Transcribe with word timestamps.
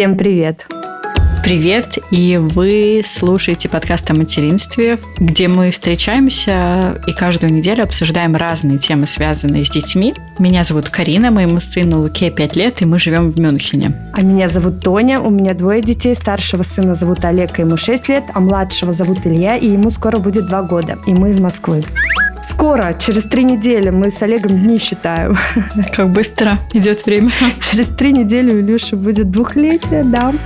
Всем 0.00 0.16
привет! 0.16 0.66
Привет, 1.44 1.98
и 2.10 2.38
вы 2.38 3.02
слушаете 3.04 3.68
подкаст 3.68 4.10
о 4.10 4.14
материнстве, 4.14 4.98
где 5.18 5.46
мы 5.46 5.70
встречаемся 5.72 6.98
и 7.06 7.12
каждую 7.12 7.52
неделю 7.52 7.84
обсуждаем 7.84 8.34
разные 8.34 8.78
темы, 8.78 9.06
связанные 9.06 9.62
с 9.62 9.68
детьми. 9.68 10.14
Меня 10.38 10.64
зовут 10.64 10.88
Карина, 10.88 11.30
моему 11.30 11.60
сыну 11.60 12.00
Луке 12.00 12.30
5 12.30 12.56
лет, 12.56 12.80
и 12.80 12.86
мы 12.86 12.98
живем 12.98 13.30
в 13.30 13.38
Мюнхене. 13.38 13.92
А 14.14 14.22
меня 14.22 14.48
зовут 14.48 14.80
Тоня, 14.80 15.20
у 15.20 15.28
меня 15.28 15.52
двое 15.52 15.82
детей. 15.82 16.14
Старшего 16.14 16.62
сына 16.62 16.94
зовут 16.94 17.22
Олег, 17.26 17.58
ему 17.58 17.76
6 17.76 18.08
лет, 18.08 18.24
а 18.32 18.40
младшего 18.40 18.94
зовут 18.94 19.18
Илья, 19.26 19.58
и 19.58 19.68
ему 19.68 19.90
скоро 19.90 20.18
будет 20.18 20.46
2 20.46 20.62
года. 20.62 20.96
И 21.06 21.12
мы 21.12 21.28
из 21.28 21.38
Москвы. 21.38 21.82
Скоро, 22.42 22.96
через 22.98 23.24
три 23.24 23.44
недели, 23.44 23.90
мы 23.90 24.10
с 24.10 24.22
Олегом 24.22 24.58
дни 24.58 24.78
считаем. 24.78 25.36
Как 25.94 26.10
быстро 26.10 26.58
идет 26.72 27.04
время. 27.04 27.30
Через 27.70 27.88
три 27.88 28.12
недели 28.12 28.52
у 28.54 28.60
Илюши 28.60 28.96
будет 28.96 29.30
двухлетие, 29.30 30.04
да. 30.04 30.32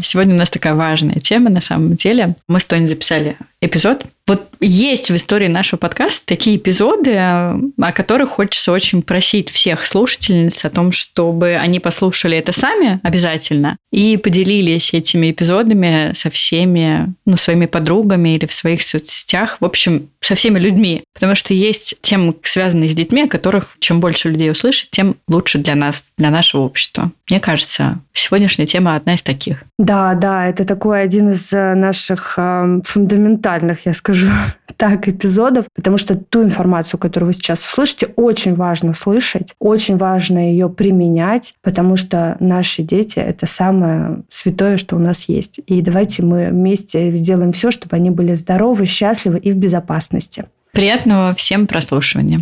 Сегодня 0.00 0.34
у 0.34 0.38
нас 0.38 0.50
такая 0.50 0.74
важная 0.74 1.20
тема 1.20 1.50
на 1.50 1.60
самом 1.60 1.96
деле. 1.96 2.36
Мы 2.48 2.60
с 2.60 2.64
Тони 2.64 2.86
записали 2.86 3.36
эпизод. 3.60 4.06
Вот 4.26 4.48
есть 4.60 5.10
в 5.10 5.14
истории 5.14 5.46
нашего 5.46 5.78
подкаста 5.78 6.26
такие 6.26 6.56
эпизоды, 6.56 7.14
о 7.16 7.92
которых 7.94 8.30
хочется 8.30 8.72
очень 8.72 9.02
просить 9.02 9.50
всех 9.50 9.86
слушательниц 9.86 10.64
о 10.64 10.70
том, 10.70 10.90
чтобы 10.90 11.54
они 11.54 11.78
послушали 11.78 12.36
это 12.36 12.52
сами 12.52 12.98
обязательно 13.04 13.76
и 13.92 14.16
поделились 14.16 14.92
этими 14.92 15.30
эпизодами 15.30 16.12
со 16.14 16.30
всеми, 16.30 17.14
ну, 17.24 17.36
своими 17.36 17.66
подругами 17.66 18.30
или 18.30 18.46
в 18.46 18.52
своих 18.52 18.82
соцсетях, 18.82 19.58
в 19.60 19.64
общем, 19.64 20.08
со 20.20 20.34
всеми 20.34 20.58
людьми. 20.58 21.04
Потому 21.14 21.36
что 21.36 21.54
есть 21.54 21.94
темы, 22.00 22.34
связанные 22.42 22.90
с 22.90 22.94
детьми, 22.94 23.22
о 23.22 23.28
которых 23.28 23.76
чем 23.78 24.00
больше 24.00 24.28
людей 24.28 24.50
услышит, 24.50 24.90
тем 24.90 25.16
лучше 25.28 25.58
для 25.58 25.76
нас, 25.76 26.04
для 26.18 26.30
нашего 26.30 26.62
общества. 26.62 27.12
Мне 27.30 27.40
кажется, 27.40 28.00
сегодняшняя 28.12 28.66
тема 28.66 28.96
одна 28.96 29.14
из 29.14 29.22
таких. 29.22 29.62
Да, 29.78 30.14
да, 30.14 30.46
это 30.48 30.64
такой 30.64 31.02
один 31.02 31.30
из 31.30 31.52
э, 31.52 31.74
наших 31.74 32.34
э, 32.38 32.80
фундаментальных, 32.84 33.86
я 33.86 33.94
скажу 33.94 34.15
так, 34.76 35.08
эпизодов, 35.08 35.66
потому 35.74 35.96
что 35.98 36.14
ту 36.14 36.42
информацию, 36.42 36.98
которую 37.00 37.28
вы 37.28 37.32
сейчас 37.32 37.66
услышите, 37.66 38.08
очень 38.16 38.54
важно 38.54 38.92
слышать, 38.92 39.54
очень 39.58 39.96
важно 39.96 40.50
ее 40.50 40.68
применять, 40.68 41.54
потому 41.62 41.96
что 41.96 42.36
наши 42.40 42.82
дети— 42.82 43.18
это 43.20 43.46
самое 43.46 44.22
святое, 44.28 44.76
что 44.76 44.96
у 44.96 44.98
нас 44.98 45.28
есть. 45.28 45.60
И 45.66 45.80
давайте 45.80 46.22
мы 46.22 46.48
вместе 46.48 47.12
сделаем 47.14 47.52
все, 47.52 47.70
чтобы 47.70 47.96
они 47.96 48.10
были 48.10 48.34
здоровы, 48.34 48.86
счастливы 48.86 49.38
и 49.38 49.50
в 49.50 49.56
безопасности. 49.56 50.46
Приятного 50.72 51.34
всем 51.34 51.66
прослушивания. 51.66 52.40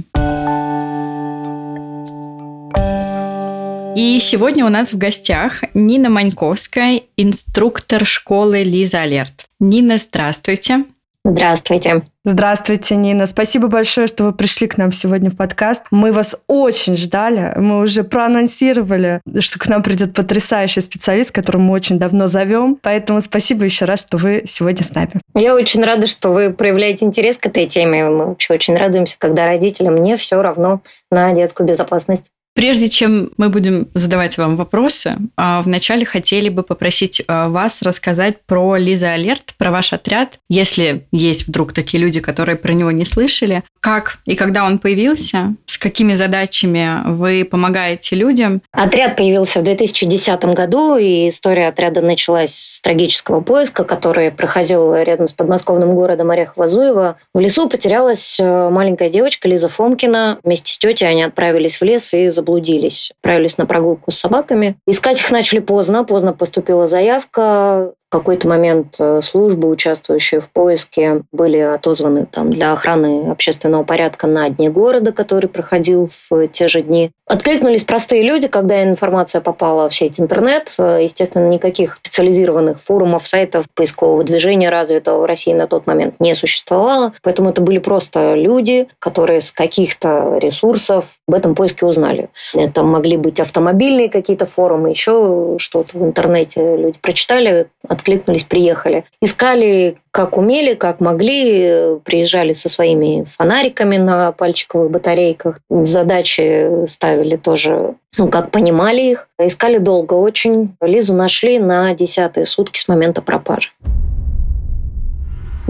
И 3.96 4.18
сегодня 4.20 4.66
у 4.66 4.70
нас 4.70 4.92
в 4.92 4.98
гостях 4.98 5.62
Нина 5.72 6.10
Маньковская, 6.10 7.02
инструктор 7.16 8.04
школы 8.04 8.64
Лиза 8.64 9.02
Алерт. 9.02 9.46
Нина, 9.60 9.98
здравствуйте. 9.98 10.84
Здравствуйте. 11.26 12.02
Здравствуйте, 12.26 12.96
Нина. 12.96 13.24
Спасибо 13.26 13.68
большое, 13.68 14.06
что 14.06 14.24
вы 14.24 14.32
пришли 14.32 14.66
к 14.66 14.76
нам 14.76 14.92
сегодня 14.92 15.30
в 15.30 15.36
подкаст. 15.36 15.82
Мы 15.90 16.12
вас 16.12 16.36
очень 16.48 16.96
ждали. 16.96 17.54
Мы 17.56 17.80
уже 17.80 18.04
проанонсировали, 18.04 19.20
что 19.40 19.58
к 19.58 19.66
нам 19.68 19.82
придет 19.82 20.12
потрясающий 20.12 20.82
специалист, 20.82 21.30
которого 21.30 21.62
мы 21.62 21.72
очень 21.72 21.98
давно 21.98 22.26
зовем. 22.26 22.78
Поэтому 22.82 23.22
спасибо 23.22 23.64
еще 23.64 23.86
раз, 23.86 24.02
что 24.02 24.18
вы 24.18 24.42
сегодня 24.46 24.84
с 24.84 24.94
нами. 24.94 25.12
Я 25.34 25.54
очень 25.54 25.82
рада, 25.82 26.06
что 26.06 26.30
вы 26.30 26.50
проявляете 26.50 27.06
интерес 27.06 27.38
к 27.38 27.46
этой 27.46 27.66
теме. 27.66 28.04
Мы 28.04 28.26
вообще 28.26 28.52
очень 28.52 28.76
радуемся, 28.76 29.16
когда 29.18 29.46
родителям 29.46 29.96
не 30.02 30.18
все 30.18 30.42
равно 30.42 30.82
на 31.10 31.32
детскую 31.32 31.66
безопасность. 31.66 32.24
Прежде 32.54 32.88
чем 32.88 33.32
мы 33.36 33.48
будем 33.48 33.88
задавать 33.94 34.38
вам 34.38 34.56
вопросы, 34.56 35.16
а, 35.36 35.60
вначале 35.62 36.06
хотели 36.06 36.48
бы 36.48 36.62
попросить 36.62 37.20
а, 37.26 37.48
вас 37.48 37.82
рассказать 37.82 38.42
про 38.46 38.76
Лиза 38.76 39.12
Алерт, 39.12 39.54
про 39.58 39.72
ваш 39.72 39.92
отряд, 39.92 40.38
если 40.48 41.04
есть 41.10 41.48
вдруг 41.48 41.72
такие 41.72 42.00
люди, 42.00 42.20
которые 42.20 42.54
про 42.54 42.72
него 42.72 42.92
не 42.92 43.04
слышали, 43.04 43.64
как 43.80 44.18
и 44.24 44.36
когда 44.36 44.64
он 44.64 44.78
появился, 44.78 45.54
с 45.66 45.78
какими 45.78 46.14
задачами 46.14 47.02
вы 47.04 47.44
помогаете 47.44 48.14
людям. 48.14 48.62
Отряд 48.70 49.16
появился 49.16 49.58
в 49.58 49.64
2010 49.64 50.44
году, 50.54 50.96
и 50.96 51.28
история 51.28 51.68
отряда 51.68 52.00
началась 52.00 52.54
с 52.54 52.80
трагического 52.80 53.40
поиска, 53.40 53.82
который 53.82 54.30
проходил 54.30 54.94
рядом 54.94 55.26
с 55.26 55.32
подмосковным 55.32 55.94
городом 55.94 56.30
Орехово-Зуево. 56.30 57.16
В 57.34 57.40
лесу 57.40 57.68
потерялась 57.68 58.38
э, 58.40 58.70
маленькая 58.70 59.08
девочка 59.08 59.48
Лиза 59.48 59.68
Фомкина. 59.68 60.38
Вместе 60.44 60.72
с 60.72 60.78
тетей 60.78 61.08
они 61.08 61.24
отправились 61.24 61.80
в 61.80 61.84
лес 61.84 62.14
и 62.14 62.28
заблудились. 62.44 63.12
Отправились 63.20 63.58
на 63.58 63.66
прогулку 63.66 64.10
с 64.10 64.18
собаками. 64.18 64.76
Искать 64.86 65.20
их 65.20 65.30
начали 65.30 65.60
поздно. 65.60 66.04
Поздно 66.04 66.32
поступила 66.32 66.86
заявка 66.86 67.94
какой-то 68.14 68.46
момент 68.46 68.94
э, 69.00 69.20
службы, 69.22 69.68
участвующие 69.68 70.40
в 70.40 70.48
поиске, 70.48 71.22
были 71.32 71.58
отозваны 71.58 72.26
там, 72.26 72.52
для 72.52 72.72
охраны 72.72 73.28
общественного 73.28 73.82
порядка 73.82 74.28
на 74.28 74.48
дне 74.50 74.70
города, 74.70 75.10
который 75.10 75.48
проходил 75.48 76.10
в 76.30 76.46
те 76.48 76.68
же 76.68 76.82
дни. 76.82 77.10
Откликнулись 77.26 77.82
простые 77.82 78.22
люди, 78.22 78.46
когда 78.46 78.84
информация 78.84 79.40
попала 79.40 79.88
в 79.88 79.94
сеть 79.96 80.20
интернет. 80.20 80.72
Э, 80.78 81.00
естественно, 81.02 81.48
никаких 81.48 81.96
специализированных 81.96 82.80
форумов, 82.82 83.26
сайтов 83.26 83.66
поискового 83.74 84.22
движения 84.22 84.70
развитого 84.70 85.22
в 85.22 85.24
России 85.24 85.52
на 85.52 85.66
тот 85.66 85.88
момент 85.88 86.14
не 86.20 86.36
существовало. 86.36 87.14
Поэтому 87.20 87.50
это 87.50 87.62
были 87.62 87.78
просто 87.78 88.34
люди, 88.34 88.86
которые 89.00 89.40
с 89.40 89.50
каких-то 89.50 90.38
ресурсов 90.38 91.06
об 91.26 91.34
этом 91.34 91.54
поиске 91.54 91.86
узнали. 91.86 92.28
Это 92.52 92.82
могли 92.82 93.16
быть 93.16 93.40
автомобильные 93.40 94.08
какие-то 94.08 94.46
форумы, 94.46 94.90
еще 94.90 95.56
что-то 95.58 95.98
в 95.98 96.04
интернете 96.04 96.76
люди 96.76 96.98
прочитали, 97.00 97.66
откликнулись, 97.88 98.44
приехали. 98.44 99.04
Искали 99.20 99.96
как 100.10 100.36
умели, 100.36 100.74
как 100.74 101.00
могли, 101.00 101.98
приезжали 102.04 102.52
со 102.52 102.68
своими 102.68 103.26
фонариками 103.36 103.96
на 103.96 104.32
пальчиковых 104.32 104.90
батарейках. 104.90 105.58
Задачи 105.70 106.86
ставили 106.86 107.36
тоже, 107.36 107.94
ну, 108.18 108.28
как 108.28 108.50
понимали 108.50 109.02
их. 109.02 109.28
Искали 109.38 109.78
долго 109.78 110.14
очень. 110.14 110.76
Лизу 110.80 111.14
нашли 111.14 111.58
на 111.58 111.94
десятые 111.94 112.46
сутки 112.46 112.78
с 112.78 112.86
момента 112.86 113.22
пропажи. 113.22 113.70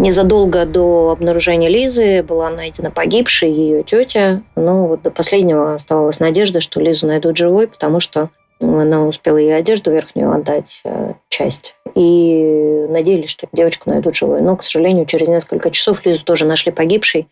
Незадолго 0.05 0.67
до 0.67 1.13
обнаружения 1.13 1.71
Лизы 1.71 2.23
была 2.23 2.51
найдена 2.51 2.91
погибшей 2.91 3.51
ее 3.51 3.83
тетя. 3.83 4.43
Но 4.55 4.87
вот 4.87 5.01
до 5.01 5.11
последнего 5.11 5.73
оставалась 5.73 6.21
надежда, 6.21 6.61
что 6.61 6.79
Лизу 6.79 7.07
найдут 7.07 7.39
живой, 7.39 7.69
потому 7.69 8.01
что 8.01 8.29
она 8.61 9.07
успела 9.07 9.39
ей 9.39 9.57
одежду 9.57 9.91
верхнюю 9.91 10.31
отдать, 10.31 10.83
э, 10.85 11.15
часть. 11.31 11.77
И 11.95 12.85
надеялись, 12.91 13.31
что 13.31 13.49
девочку 13.51 13.89
найдут 13.89 14.15
живой. 14.15 14.43
Но, 14.43 14.57
к 14.57 14.63
сожалению, 14.63 15.07
через 15.07 15.27
несколько 15.27 15.71
часов 15.71 16.05
Лизу 16.05 16.23
тоже 16.23 16.45
нашли 16.45 16.71
погибшей. 16.71 17.27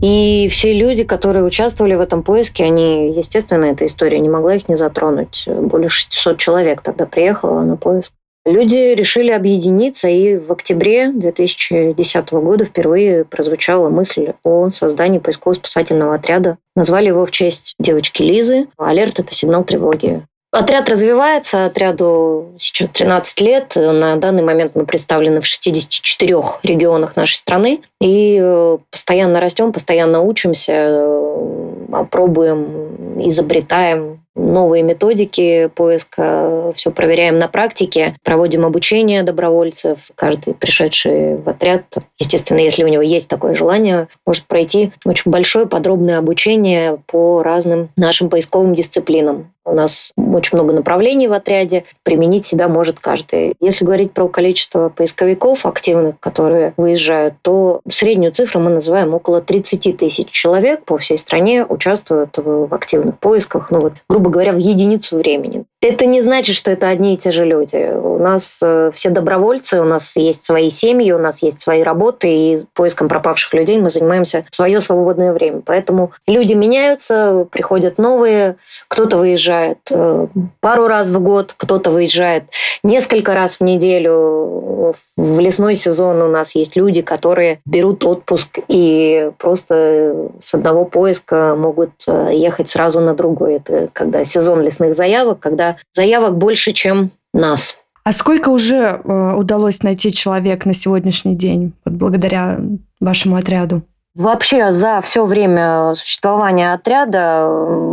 И 0.00 0.46
все 0.52 0.74
люди, 0.74 1.02
которые 1.02 1.44
участвовали 1.44 1.96
в 1.96 2.00
этом 2.00 2.22
поиске, 2.22 2.62
они, 2.62 3.10
естественно, 3.10 3.64
эта 3.64 3.86
история 3.86 4.20
не 4.20 4.28
могла 4.28 4.54
их 4.54 4.68
не 4.68 4.76
затронуть. 4.76 5.48
Более 5.48 5.88
600 5.88 6.38
человек 6.38 6.80
тогда 6.80 7.06
приехало 7.06 7.62
на 7.62 7.76
поиск. 7.76 8.12
Люди 8.48 8.94
решили 8.94 9.30
объединиться, 9.30 10.08
и 10.08 10.38
в 10.38 10.50
октябре 10.50 11.12
2010 11.12 12.32
года 12.32 12.64
впервые 12.64 13.26
прозвучала 13.26 13.90
мысль 13.90 14.32
о 14.42 14.70
создании 14.70 15.18
поисково-спасательного 15.18 16.14
отряда. 16.14 16.56
Назвали 16.74 17.08
его 17.08 17.26
в 17.26 17.30
честь 17.30 17.74
девочки 17.78 18.22
Лизы. 18.22 18.68
Алерт– 18.78 19.18
это 19.20 19.34
сигнал 19.34 19.64
тревоги. 19.64 20.22
Отряд 20.50 20.88
развивается, 20.88 21.66
отряду 21.66 22.54
сейчас 22.58 22.88
13 22.88 23.40
лет. 23.42 23.74
На 23.76 24.16
данный 24.16 24.42
момент 24.42 24.74
мы 24.74 24.86
представлены 24.86 25.42
в 25.42 25.46
64 25.46 26.34
регионах 26.62 27.16
нашей 27.16 27.34
страны. 27.34 27.82
И 28.00 28.38
э, 28.40 28.78
постоянно 28.90 29.40
растем, 29.42 29.74
постоянно 29.74 30.22
учимся, 30.22 30.72
э, 30.72 32.04
пробуем, 32.10 33.28
изобретаем 33.28 34.22
новые 34.38 34.82
методики 34.82 35.68
поиска, 35.74 36.72
все 36.74 36.90
проверяем 36.90 37.38
на 37.38 37.48
практике, 37.48 38.16
проводим 38.22 38.64
обучение 38.64 39.22
добровольцев. 39.22 39.98
Каждый 40.14 40.54
пришедший 40.54 41.36
в 41.36 41.48
отряд, 41.48 41.84
естественно, 42.18 42.60
если 42.60 42.84
у 42.84 42.88
него 42.88 43.02
есть 43.02 43.28
такое 43.28 43.54
желание, 43.54 44.08
может 44.24 44.44
пройти 44.44 44.92
очень 45.04 45.30
большое 45.30 45.66
подробное 45.66 46.18
обучение 46.18 46.98
по 47.06 47.42
разным 47.42 47.90
нашим 47.96 48.30
поисковым 48.30 48.74
дисциплинам. 48.74 49.52
У 49.68 49.74
нас 49.74 50.12
очень 50.16 50.56
много 50.56 50.74
направлений 50.74 51.28
в 51.28 51.32
отряде. 51.32 51.84
Применить 52.02 52.46
себя 52.46 52.68
может 52.68 52.98
каждый. 52.98 53.54
Если 53.60 53.84
говорить 53.84 54.12
про 54.12 54.28
количество 54.28 54.88
поисковиков 54.88 55.66
активных, 55.66 56.18
которые 56.20 56.72
выезжают, 56.76 57.34
то 57.42 57.80
среднюю 57.88 58.32
цифру 58.32 58.60
мы 58.60 58.70
называем 58.70 59.14
около 59.14 59.42
30 59.42 59.96
тысяч 59.96 60.30
человек 60.30 60.84
по 60.84 60.98
всей 60.98 61.18
стране 61.18 61.64
участвуют 61.64 62.36
в 62.36 62.72
активных 62.74 63.18
поисках. 63.18 63.70
Ну 63.70 63.80
вот, 63.80 63.92
грубо 64.08 64.30
говоря, 64.30 64.52
в 64.52 64.58
единицу 64.58 65.16
времени. 65.16 65.64
Это 65.80 66.06
не 66.06 66.20
значит, 66.20 66.56
что 66.56 66.72
это 66.72 66.88
одни 66.88 67.14
и 67.14 67.16
те 67.16 67.30
же 67.30 67.44
люди. 67.44 67.92
У 67.94 68.18
нас 68.18 68.58
э, 68.62 68.90
все 68.92 69.10
добровольцы, 69.10 69.80
у 69.80 69.84
нас 69.84 70.16
есть 70.16 70.44
свои 70.44 70.70
семьи, 70.70 71.12
у 71.12 71.18
нас 71.18 71.40
есть 71.40 71.60
свои 71.60 71.82
работы, 71.82 72.28
и 72.28 72.64
поиском 72.74 73.06
пропавших 73.06 73.54
людей 73.54 73.78
мы 73.78 73.88
занимаемся 73.88 74.44
в 74.50 74.56
свое 74.56 74.80
свободное 74.80 75.32
время. 75.32 75.62
Поэтому 75.64 76.10
люди 76.26 76.54
меняются, 76.54 77.46
приходят 77.52 77.96
новые, 77.96 78.56
кто-то 78.88 79.18
выезжает 79.18 79.78
э, 79.90 80.26
пару 80.58 80.88
раз 80.88 81.10
в 81.10 81.20
год, 81.20 81.54
кто-то 81.56 81.90
выезжает 81.90 82.44
несколько 82.82 83.34
раз 83.34 83.60
в 83.60 83.60
неделю. 83.60 84.94
В 85.16 85.38
лесной 85.38 85.76
сезон 85.76 86.22
у 86.22 86.28
нас 86.28 86.56
есть 86.56 86.74
люди, 86.74 87.02
которые 87.02 87.60
берут 87.64 88.04
отпуск 88.04 88.58
и 88.66 89.30
просто 89.38 90.28
с 90.42 90.54
одного 90.54 90.84
поиска 90.84 91.54
могут 91.56 91.90
э, 92.08 92.30
ехать 92.32 92.68
сразу 92.68 92.98
на 92.98 93.14
другой. 93.14 93.56
Это 93.56 93.90
когда 93.92 94.24
сезон 94.24 94.62
лесных 94.62 94.96
заявок, 94.96 95.38
когда 95.38 95.67
заявок 95.92 96.38
больше, 96.38 96.72
чем 96.72 97.10
нас. 97.32 97.76
А 98.04 98.12
сколько 98.12 98.48
уже 98.48 99.00
э, 99.04 99.34
удалось 99.34 99.82
найти 99.82 100.12
человек 100.12 100.64
на 100.64 100.72
сегодняшний 100.72 101.34
день, 101.34 101.74
вот 101.84 101.94
благодаря 101.94 102.58
вашему 103.00 103.36
отряду? 103.36 103.82
Вообще 104.14 104.72
за 104.72 105.00
все 105.00 105.24
время 105.26 105.94
существования 105.94 106.72
отряда 106.72 107.46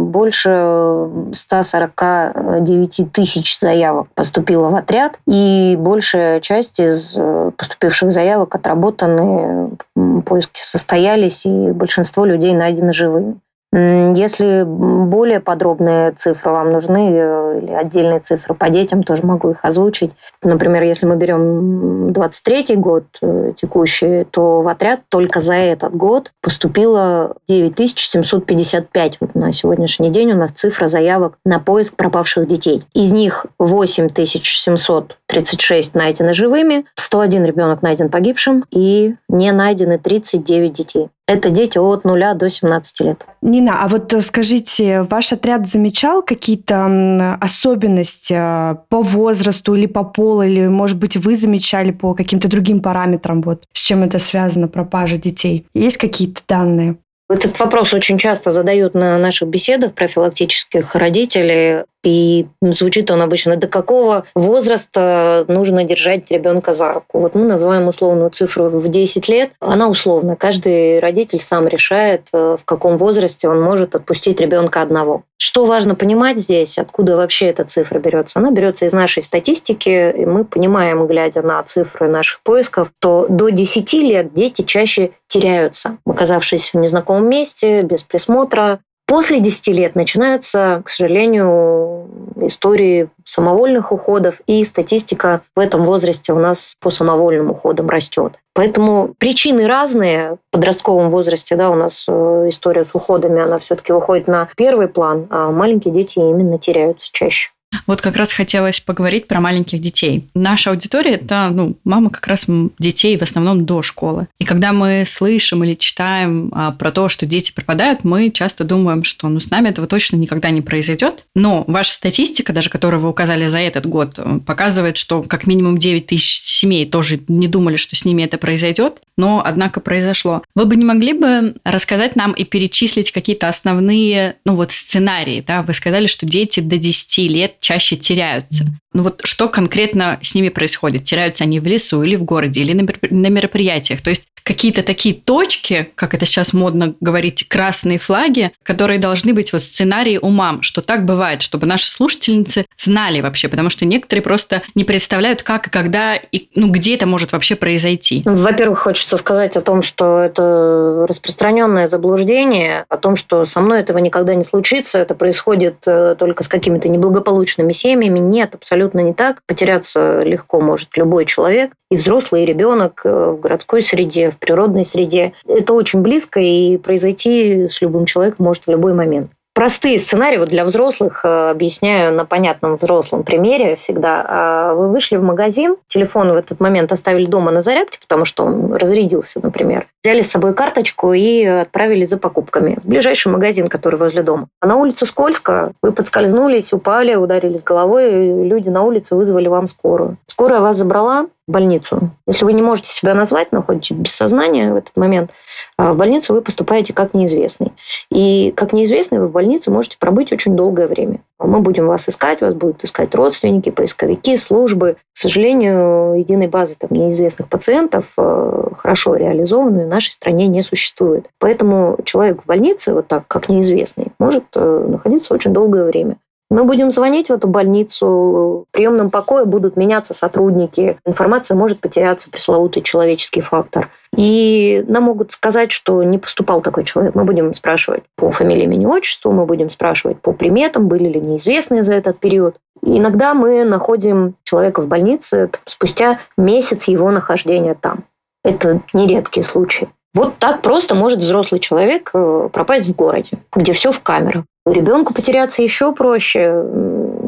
больше 0.06 1.08
149 1.34 3.12
тысяч 3.12 3.60
заявок 3.60 4.08
поступило 4.16 4.70
в 4.70 4.76
отряд, 4.76 5.20
и 5.28 5.76
большая 5.78 6.40
часть 6.40 6.80
из 6.80 7.14
э, 7.16 7.52
поступивших 7.56 8.12
заявок 8.12 8.56
отработаны, 8.56 9.78
поиски 10.26 10.62
состоялись, 10.64 11.46
и 11.46 11.72
большинство 11.72 12.26
людей 12.26 12.56
найдены 12.56 12.92
живыми. 12.92 13.36
Если 13.78 14.64
более 14.66 15.42
подробные 15.42 16.14
цифры 16.14 16.52
вам 16.52 16.72
нужны, 16.72 17.12
э, 17.12 17.60
или 17.62 17.74
отдельные 17.74 18.22
цифры 18.22 18.54
по 18.54 18.70
детям, 18.70 19.04
тоже 19.04 19.26
могу 19.26 19.50
их 19.50 19.58
озвучить. 19.64 20.12
Например, 20.42 20.82
если 20.84 21.06
мы 21.06 21.18
берем 21.18 22.14
23 22.14 22.78
год 22.78 23.04
э, 23.22 23.52
текущий, 23.60 24.24
то 24.32 24.62
в 24.62 24.70
отряд 24.70 25.02
только 25.10 25.42
за 25.42 25.56
этот 25.56 25.94
год 25.94 26.32
поступило 26.42 27.36
9755. 27.50 29.18
На 29.34 29.52
сегодняшний 29.52 30.10
день 30.10 30.32
у 30.32 30.38
нас 30.38 30.52
цифра 30.52 30.88
заявок 30.88 31.38
на 31.44 31.60
поиск 31.60 31.98
пропавших 31.98 32.48
детей. 32.48 32.86
Из 32.94 33.12
них 33.12 33.46
8736 33.60 35.96
найдены 35.96 36.34
живыми, 36.34 36.86
101 36.96 37.44
ребенок 37.44 37.82
найден 37.82 38.08
погибшим 38.08 38.64
и 38.72 39.16
не 39.28 39.52
найдены 39.52 40.00
39 40.00 40.72
детей. 40.72 41.10
Это 41.28 41.50
дети 41.50 41.80
от 41.80 42.04
0 42.04 42.36
до 42.36 42.50
17 42.50 43.00
лет. 43.02 43.26
Нина, 43.42 43.84
а 43.84 43.88
вот 43.88 44.14
э, 44.14 44.22
скажите, 44.22 45.02
ваш 45.02 45.34
отряд 45.34 45.68
замечал 45.68 46.22
какие-то 46.22 47.38
особенности 47.42 48.36
э, 48.38 48.76
по 48.90 49.02
возрасту 49.02 49.74
или 49.74 49.88
по 49.88 50.04
полу, 50.04 50.44
или, 50.44 50.68
может 50.68 50.98
быть, 50.98 51.18
вы 51.18 51.36
замечали 51.36 51.92
по 51.92 52.14
каким-то 52.14 52.48
другим 52.48 52.80
параметрам, 52.80 53.42
вот 53.42 53.64
с 53.74 53.82
чем 53.82 54.04
это 54.04 54.20
связано, 54.20 54.68
пропажа 54.68 55.18
детей? 55.18 55.66
Есть 55.74 55.98
какие-то 55.98 56.42
данные? 56.48 56.98
Этот 57.28 57.58
вопрос 57.60 57.92
очень 57.94 58.20
часто 58.20 58.52
задают 58.52 58.94
на 58.94 59.18
наших 59.18 59.50
беседах 59.50 59.96
профилактических 59.96 60.94
родителей. 60.94 61.86
И 62.06 62.46
звучит 62.62 63.10
он 63.10 63.22
обычно, 63.24 63.58
до 63.58 63.68
какого 63.68 64.26
возраста 64.36 65.44
нужно 65.48 65.84
держать 65.84 66.30
ребенка 66.30 66.74
за 66.74 66.94
руку. 66.94 67.20
Вот 67.20 67.34
мы 67.34 67.42
называем 67.42 67.88
условную 67.88 68.30
цифру 68.30 68.70
в 68.70 68.88
10 68.88 69.28
лет. 69.28 69.50
Она 69.60 69.90
условна. 69.90 70.36
Каждый 70.36 71.00
родитель 71.00 71.42
сам 71.42 71.68
решает, 71.68 72.28
э, 72.32 72.58
в 72.62 72.64
каком 72.64 72.98
возрасте 72.98 73.50
он 73.50 73.60
может 73.60 73.96
отпустить 73.96 74.40
ребенка 74.40 74.84
одного. 74.84 75.24
Что 75.38 75.66
важно 75.66 75.96
понимать 75.96 76.38
здесь, 76.38 76.78
откуда 76.78 77.18
вообще 77.18 77.48
эта 77.48 77.66
цифра 77.66 77.98
берется? 78.00 78.40
Она 78.40 78.52
берется 78.52 78.86
из 78.86 78.94
нашей 78.94 79.24
статистики, 79.24 80.14
и 80.16 80.26
мы 80.26 80.46
понимаем, 80.46 81.08
глядя 81.08 81.42
на 81.42 81.62
цифры 81.64 82.08
наших 82.08 82.42
поисков, 82.42 82.90
то 83.00 83.26
до 83.30 83.50
10 83.50 83.94
лет 83.94 84.34
дети 84.34 84.62
чаще 84.62 85.12
теряются, 85.28 85.98
оказавшись 86.06 86.74
в 86.74 86.78
незнакомом 86.78 87.28
месте, 87.28 87.82
без 87.82 88.04
присмотра, 88.04 88.80
После 89.08 89.40
10 89.40 89.68
лет 89.68 89.96
начинаются, 89.96 90.82
к 90.84 90.90
сожалению, 90.90 92.08
истории 92.42 93.10
самовольных 93.24 93.92
уходов, 93.92 94.42
и 94.48 94.64
статистика 94.64 95.42
в 95.56 95.60
этом 95.60 95.86
возрасте 95.86 96.34
у 96.34 96.40
нас 96.40 96.76
по 96.80 96.90
самовольным 96.90 97.52
уходам 97.52 97.88
растет. 97.88 98.34
Поэтому 98.54 99.14
причины 99.18 99.68
разные. 99.68 100.38
В 100.50 100.52
подростковом 100.52 101.10
возрасте 101.10 101.56
да, 101.56 101.70
у 101.70 101.76
нас 101.76 102.06
э, 102.08 102.46
история 102.50 102.84
с 102.84 102.90
уходами, 102.94 103.42
она 103.42 103.60
все-таки 103.60 103.94
выходит 103.94 104.28
на 104.28 104.50
первый 104.56 104.88
план, 104.88 105.28
а 105.30 105.52
маленькие 105.52 105.94
дети 105.94 106.18
именно 106.18 106.58
теряются 106.58 107.10
чаще. 107.12 107.52
Вот 107.88 108.02
как 108.02 108.16
раз 108.16 108.32
хотелось 108.32 108.80
поговорить 108.80 109.28
про 109.28 109.40
маленьких 109.40 109.80
детей. 109.80 110.26
Наша 110.34 110.72
аудитория– 110.72 111.12
это 111.16 111.50
ну, 111.54 111.78
мама 111.84 112.10
как 112.10 112.26
раз 112.28 112.46
детей 112.80 113.18
в 113.18 113.22
основном 113.22 113.66
до 113.66 113.82
школы. 113.82 114.28
И 114.40 114.46
когда 114.46 114.74
мы 114.74 115.06
слышим 115.08 115.64
или 115.64 115.76
читаем 115.76 116.52
а, 116.54 116.72
про 116.72 116.92
то, 116.92 117.10
что 117.10 117.26
дети 117.26 117.52
пропадают, 117.52 118.04
мы 118.04 118.32
часто 118.32 118.64
думаем, 118.64 119.04
что 119.04 119.28
ну, 119.28 119.40
с 119.40 119.50
нами 119.50 119.70
этого 119.70 119.88
точно 119.88 120.16
никогда 120.16 120.50
не 120.50 120.62
произойдет. 120.62 121.26
Но 121.36 121.64
ваша 121.68 121.94
статистика, 121.94 122.54
даже 122.54 122.70
которую 122.70 123.02
вы 123.02 123.10
указали 123.10 123.48
за 123.48 123.60
этот 123.60 123.86
год, 123.86 124.20
показывает, 124.46 124.98
что 124.98 125.22
как 125.24 125.48
минимум 125.48 125.78
9 125.78 126.08
тысяч 126.08 126.42
семей 126.42 126.86
тоже 126.86 127.20
не 127.28 127.48
думали, 127.48 127.76
что 127.76 127.96
с 127.96 128.06
ними 128.06 128.24
это 128.24 128.38
произойдет, 128.38 129.02
но 129.18 129.42
однако 129.46 129.80
произошло. 129.80 130.44
Вы 130.56 130.66
бы 130.66 130.76
не 130.76 130.86
могли 130.86 131.14
бы 131.14 131.56
рассказать 131.64 132.16
нам 132.16 132.34
и 132.34 132.44
перечислить 132.44 133.12
какие-то 133.12 133.48
основные 133.48 134.36
ну, 134.46 134.56
вот 134.56 134.72
сценарии? 134.72 135.44
Да? 135.46 135.62
Вы 135.62 135.74
сказали, 135.74 136.08
что 136.08 136.26
дети 136.26 136.60
до 136.60 136.78
10 136.78 137.18
лет 137.30 137.55
чаще 137.60 137.96
теряются. 137.96 138.66
Ну 138.96 139.04
вот 139.04 139.20
что 139.26 139.50
конкретно 139.50 140.18
с 140.22 140.36
ними 140.36 140.48
происходит? 140.48 141.04
Теряются 141.04 141.44
они 141.44 141.60
в 141.60 141.68
лесу 141.68 142.02
или 142.02 142.16
в 142.16 142.24
городе, 142.24 142.62
или 142.62 142.72
на 142.72 143.28
мероприятиях? 143.28 144.02
То 144.02 144.10
есть 144.10 144.30
какие-то 144.46 144.84
такие 144.84 145.16
точки, 145.16 145.90
как 145.96 146.14
это 146.14 146.26
сейчас 146.26 146.54
модно 146.54 146.94
говорить, 147.02 147.48
красные 147.50 147.98
флаги, 147.98 148.52
которые 148.64 149.00
должны 149.00 149.34
быть 149.34 149.52
вот 149.52 149.64
сценарии 149.64 150.20
у 150.22 150.30
мам, 150.30 150.62
что 150.62 150.82
так 150.82 151.04
бывает, 151.04 151.42
чтобы 151.42 151.66
наши 151.66 151.90
слушательницы 151.90 152.66
знали 152.78 153.22
вообще, 153.22 153.48
потому 153.48 153.72
что 153.72 153.86
некоторые 153.86 154.22
просто 154.22 154.62
не 154.76 154.84
представляют, 154.84 155.42
как 155.42 155.68
и 155.68 155.70
когда, 155.72 156.16
и 156.16 156.48
ну, 156.54 156.70
где 156.70 156.94
это 156.94 157.08
может 157.08 157.32
вообще 157.32 157.56
произойти. 157.56 158.22
Во-первых, 158.24 158.80
хочется 158.80 159.18
сказать 159.18 159.58
о 159.58 159.62
том, 159.62 159.82
что 159.82 160.20
это 160.20 161.06
распространенное 161.10 161.88
заблуждение, 161.88 162.86
о 162.88 162.98
том, 162.98 163.16
что 163.16 163.46
со 163.46 163.62
мной 163.62 163.80
этого 163.80 163.98
никогда 163.98 164.36
не 164.36 164.44
случится, 164.44 165.00
это 165.00 165.16
происходит 165.16 165.78
э, 165.88 166.16
только 166.20 166.44
с 166.44 166.48
какими-то 166.48 166.88
неблагополучными 166.88 167.72
семьями. 167.72 168.20
Нет, 168.20 168.54
абсолютно 168.54 168.85
не 168.94 169.14
так. 169.14 169.42
Потеряться 169.48 170.24
легко 170.24 170.62
может 170.62 170.96
любой 170.98 171.26
человек, 171.26 171.72
и 171.90 171.98
взрослый, 171.98 172.44
и 172.44 172.46
ребенок 172.46 173.02
э, 173.04 173.32
в 173.32 173.40
городской 173.40 173.82
среде, 173.82 174.32
в 174.32 174.38
природной 174.38 174.86
среде. 174.86 175.34
Это 175.48 175.74
очень 175.74 176.02
близко, 176.02 176.40
и 176.40 176.78
произойти 176.78 177.70
с 177.70 177.82
любым 177.82 178.06
человеком 178.06 178.46
может 178.46 178.66
в 178.66 178.72
любой 178.72 178.94
момент 178.94 179.32
простые 179.56 179.98
сценарии 179.98 180.38
вот 180.38 180.50
для 180.50 180.66
взрослых 180.66 181.22
э, 181.24 181.50
объясняю 181.50 182.14
на 182.14 182.26
понятном 182.26 182.76
взрослом 182.76 183.24
примере 183.24 183.76
всегда. 183.78 184.24
А 184.28 184.74
вы 184.74 184.90
вышли 184.90 185.16
в 185.16 185.24
магазин, 185.24 185.78
телефон 185.88 186.32
в 186.32 186.36
этот 186.36 186.60
момент 186.60 186.92
оставили 186.92 187.26
дома 187.26 187.52
на 187.52 187.62
зарядке, 187.62 187.98
потому 188.00 188.26
что 188.26 188.44
он 188.44 188.74
разрядился, 188.74 189.40
например. 189.42 189.88
Взяли 190.04 190.22
с 190.22 190.30
собой 190.30 190.54
карточку 190.54 191.14
и 191.14 191.44
отправились 191.44 192.10
за 192.10 192.18
покупками 192.18 192.78
в 192.84 192.88
ближайший 192.88 193.32
магазин, 193.32 193.70
который 193.70 193.96
возле 193.96 194.22
дома. 194.22 194.48
А 194.60 194.68
на 194.68 194.76
улице 194.76 195.06
скользко, 195.06 195.72
вы 195.82 195.94
подскользнулись, 195.94 196.74
упали, 196.74 197.16
ударились 197.16 197.64
головой, 197.64 198.46
люди 198.46 198.70
на 198.70 198.84
улице 198.84 199.16
вызвали 199.16 199.48
вам 199.48 199.68
скорую. 199.68 200.18
Скорая 200.28 200.60
вас 200.60 200.76
забрала, 200.76 201.28
больницу. 201.48 202.12
Если 202.26 202.44
вы 202.44 202.54
не 202.54 202.62
можете 202.62 202.92
себя 202.92 203.14
назвать, 203.14 203.52
находитесь 203.52 203.96
без 203.96 204.16
сознания 204.16 204.74
в 204.74 204.76
этот 204.76 204.96
момент, 204.98 205.32
а 205.78 205.94
в 205.94 205.98
больницу 205.98 206.34
вы 206.34 206.42
поступаете 206.42 206.94
как 206.94 207.14
неизвестный. 207.14 207.74
И 208.10 208.52
как 208.56 208.74
неизвестный 208.74 209.20
вы 209.20 209.28
в 209.28 209.32
больнице 209.32 209.72
можете 209.72 209.98
пробыть 210.00 210.32
очень 210.32 210.56
долгое 210.56 210.88
время. 210.88 211.20
Мы 211.38 211.60
будем 211.60 211.88
вас 211.88 212.10
искать, 212.10 212.42
вас 212.42 212.54
будут 212.54 212.84
искать 212.84 213.14
родственники, 213.14 213.70
поисковики, 213.70 214.38
службы. 214.38 214.98
К 215.14 215.18
сожалению, 215.18 216.18
единой 216.18 216.48
базы 216.48 216.76
там, 216.80 216.90
неизвестных 216.92 217.50
пациентов 217.50 218.06
э, 218.18 218.70
хорошо 218.78 219.16
реализованной 219.16 219.86
в 219.86 219.90
нашей 219.90 220.12
стране 220.12 220.48
не 220.48 220.62
существует. 220.62 221.28
Поэтому 221.40 221.98
человек 222.06 222.42
в 222.42 222.46
больнице, 222.46 222.94
вот 222.94 223.08
так, 223.08 223.28
как 223.28 223.50
неизвестный, 223.50 224.08
может 224.18 224.46
э, 224.56 224.86
находиться 224.90 225.34
очень 225.34 225.54
долгое 225.54 225.84
время. 225.84 226.18
Мы 226.52 226.64
будем 226.64 226.92
звонить 226.92 227.30
в 227.30 227.34
эту 227.34 227.48
больницу, 227.48 228.06
в 228.06 228.66
приемном 228.72 229.10
покое 229.10 229.46
будут 229.46 229.78
меняться 229.78 230.14
сотрудники, 230.14 230.98
информация 231.04 231.58
может 231.58 231.80
потеряться, 231.80 232.30
пресловутый 232.30 232.84
человеческий 232.84 233.42
фактор. 233.42 233.90
И 234.16 234.86
нам 234.88 235.04
могут 235.04 235.34
сказать, 235.34 235.72
что 235.72 236.04
не 236.04 236.20
поступал 236.20 236.62
такой 236.62 236.84
человек. 236.84 237.16
Мы 237.16 237.24
будем 237.24 237.54
спрашивать 237.56 238.04
по 238.16 238.32
фамилии, 238.32 238.64
имени, 238.64 238.86
отчеству, 238.86 239.32
мы 239.32 239.46
будем 239.46 239.70
спрашивать 239.70 240.22
по 240.22 240.34
приметам, 240.34 240.88
были 240.88 241.10
ли 241.10 241.20
неизвестные 241.20 241.82
за 241.82 241.96
этот 241.96 242.20
период. 242.20 242.58
Иногда 242.84 243.34
мы 243.34 243.64
находим 243.64 244.36
человека 244.44 244.82
в 244.82 244.88
больнице 244.88 245.50
спустя 245.66 246.20
месяц 246.38 246.88
его 246.88 247.10
нахождения 247.10 247.74
там. 247.74 248.04
Это 248.44 248.82
нередкие 248.94 249.44
случаи. 249.44 249.90
Вот 250.14 250.38
так 250.38 250.62
просто 250.62 250.96
может 250.96 251.20
взрослый 251.20 251.60
человек 251.60 252.12
э, 252.14 252.50
пропасть 252.54 252.88
в 252.88 252.96
городе, 252.96 253.40
где 253.54 253.74
все 253.74 253.92
в 253.92 254.00
камерах. 254.00 254.46
Ребенку 254.66 255.14
потеряться 255.14 255.62
еще 255.62 255.94
проще. 255.94 256.64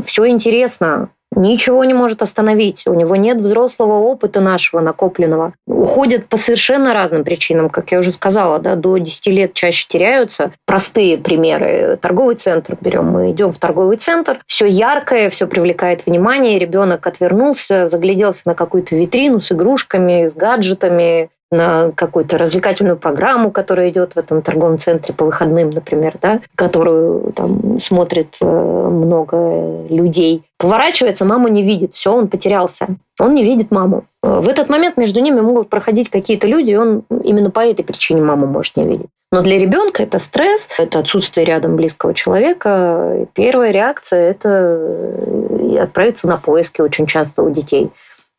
все 0.03 0.27
интересно, 0.27 1.09
ничего 1.35 1.83
не 1.83 1.93
может 1.93 2.21
остановить. 2.21 2.85
У 2.87 2.93
него 2.93 3.15
нет 3.15 3.39
взрослого 3.39 3.99
опыта 3.99 4.41
нашего 4.41 4.81
накопленного. 4.81 5.53
Уходят 5.67 6.27
по 6.27 6.37
совершенно 6.37 6.93
разным 6.93 7.23
причинам, 7.23 7.69
как 7.69 7.91
я 7.91 7.99
уже 7.99 8.11
сказала, 8.11 8.59
да, 8.59 8.75
до 8.75 8.97
10 8.97 9.27
лет 9.27 9.53
чаще 9.53 9.85
теряются. 9.87 10.51
Простые 10.65 11.17
примеры. 11.17 11.97
Торговый 12.01 12.35
центр 12.35 12.77
берем. 12.81 13.05
Мы 13.05 13.31
идем 13.31 13.51
в 13.51 13.57
торговый 13.57 13.97
центр, 13.97 14.39
все 14.47 14.65
яркое, 14.65 15.29
все 15.29 15.47
привлекает 15.47 16.05
внимание, 16.05 16.59
ребенок 16.59 17.05
отвернулся, 17.05 17.87
загляделся 17.87 18.41
на 18.45 18.55
какую-то 18.55 18.95
витрину 18.95 19.39
с 19.39 19.51
игрушками, 19.51 20.27
с 20.27 20.33
гаджетами, 20.33 21.29
на 21.51 21.91
какую-то 21.91 22.37
развлекательную 22.37 22.97
программу, 22.97 23.51
которая 23.51 23.89
идет 23.89 24.13
в 24.13 24.17
этом 24.17 24.41
торговом 24.41 24.77
центре 24.77 25.13
по 25.13 25.25
выходным, 25.25 25.69
например, 25.69 26.15
да, 26.21 26.41
которую 26.55 27.31
там 27.33 27.79
смотрит 27.79 28.37
э, 28.41 28.45
много 28.45 29.85
людей. 29.89 30.43
Поворачивается, 30.57 31.25
маму 31.25 31.47
не 31.47 31.63
видит, 31.63 31.93
все, 31.93 32.13
он 32.13 32.27
потерялся. 32.27 32.87
Он 33.19 33.33
не 33.33 33.43
видит 33.43 33.71
маму. 33.71 34.05
Э, 34.23 34.41
в 34.41 34.47
этот 34.47 34.69
момент 34.69 34.97
между 34.97 35.21
ними 35.21 35.39
могут 35.39 35.69
проходить 35.69 36.09
какие-то 36.09 36.47
люди, 36.47 36.71
и 36.71 36.75
он 36.75 37.03
именно 37.23 37.49
по 37.49 37.61
этой 37.61 37.83
причине 37.83 38.21
маму 38.21 38.45
может 38.45 38.75
не 38.75 38.85
видеть. 38.85 39.07
Но 39.31 39.41
для 39.41 39.57
ребенка 39.57 40.03
это 40.03 40.19
стресс, 40.19 40.69
это 40.77 40.99
отсутствие 40.99 41.45
рядом 41.45 41.75
близкого 41.75 42.13
человека. 42.13 43.27
Первая 43.33 43.71
реакция– 43.71 44.31
это 44.31 44.49
э, 44.49 45.77
отправиться 45.79 46.27
на 46.27 46.37
поиски 46.37 46.81
очень 46.81 47.05
часто 47.07 47.43
у 47.43 47.49
детей. 47.49 47.89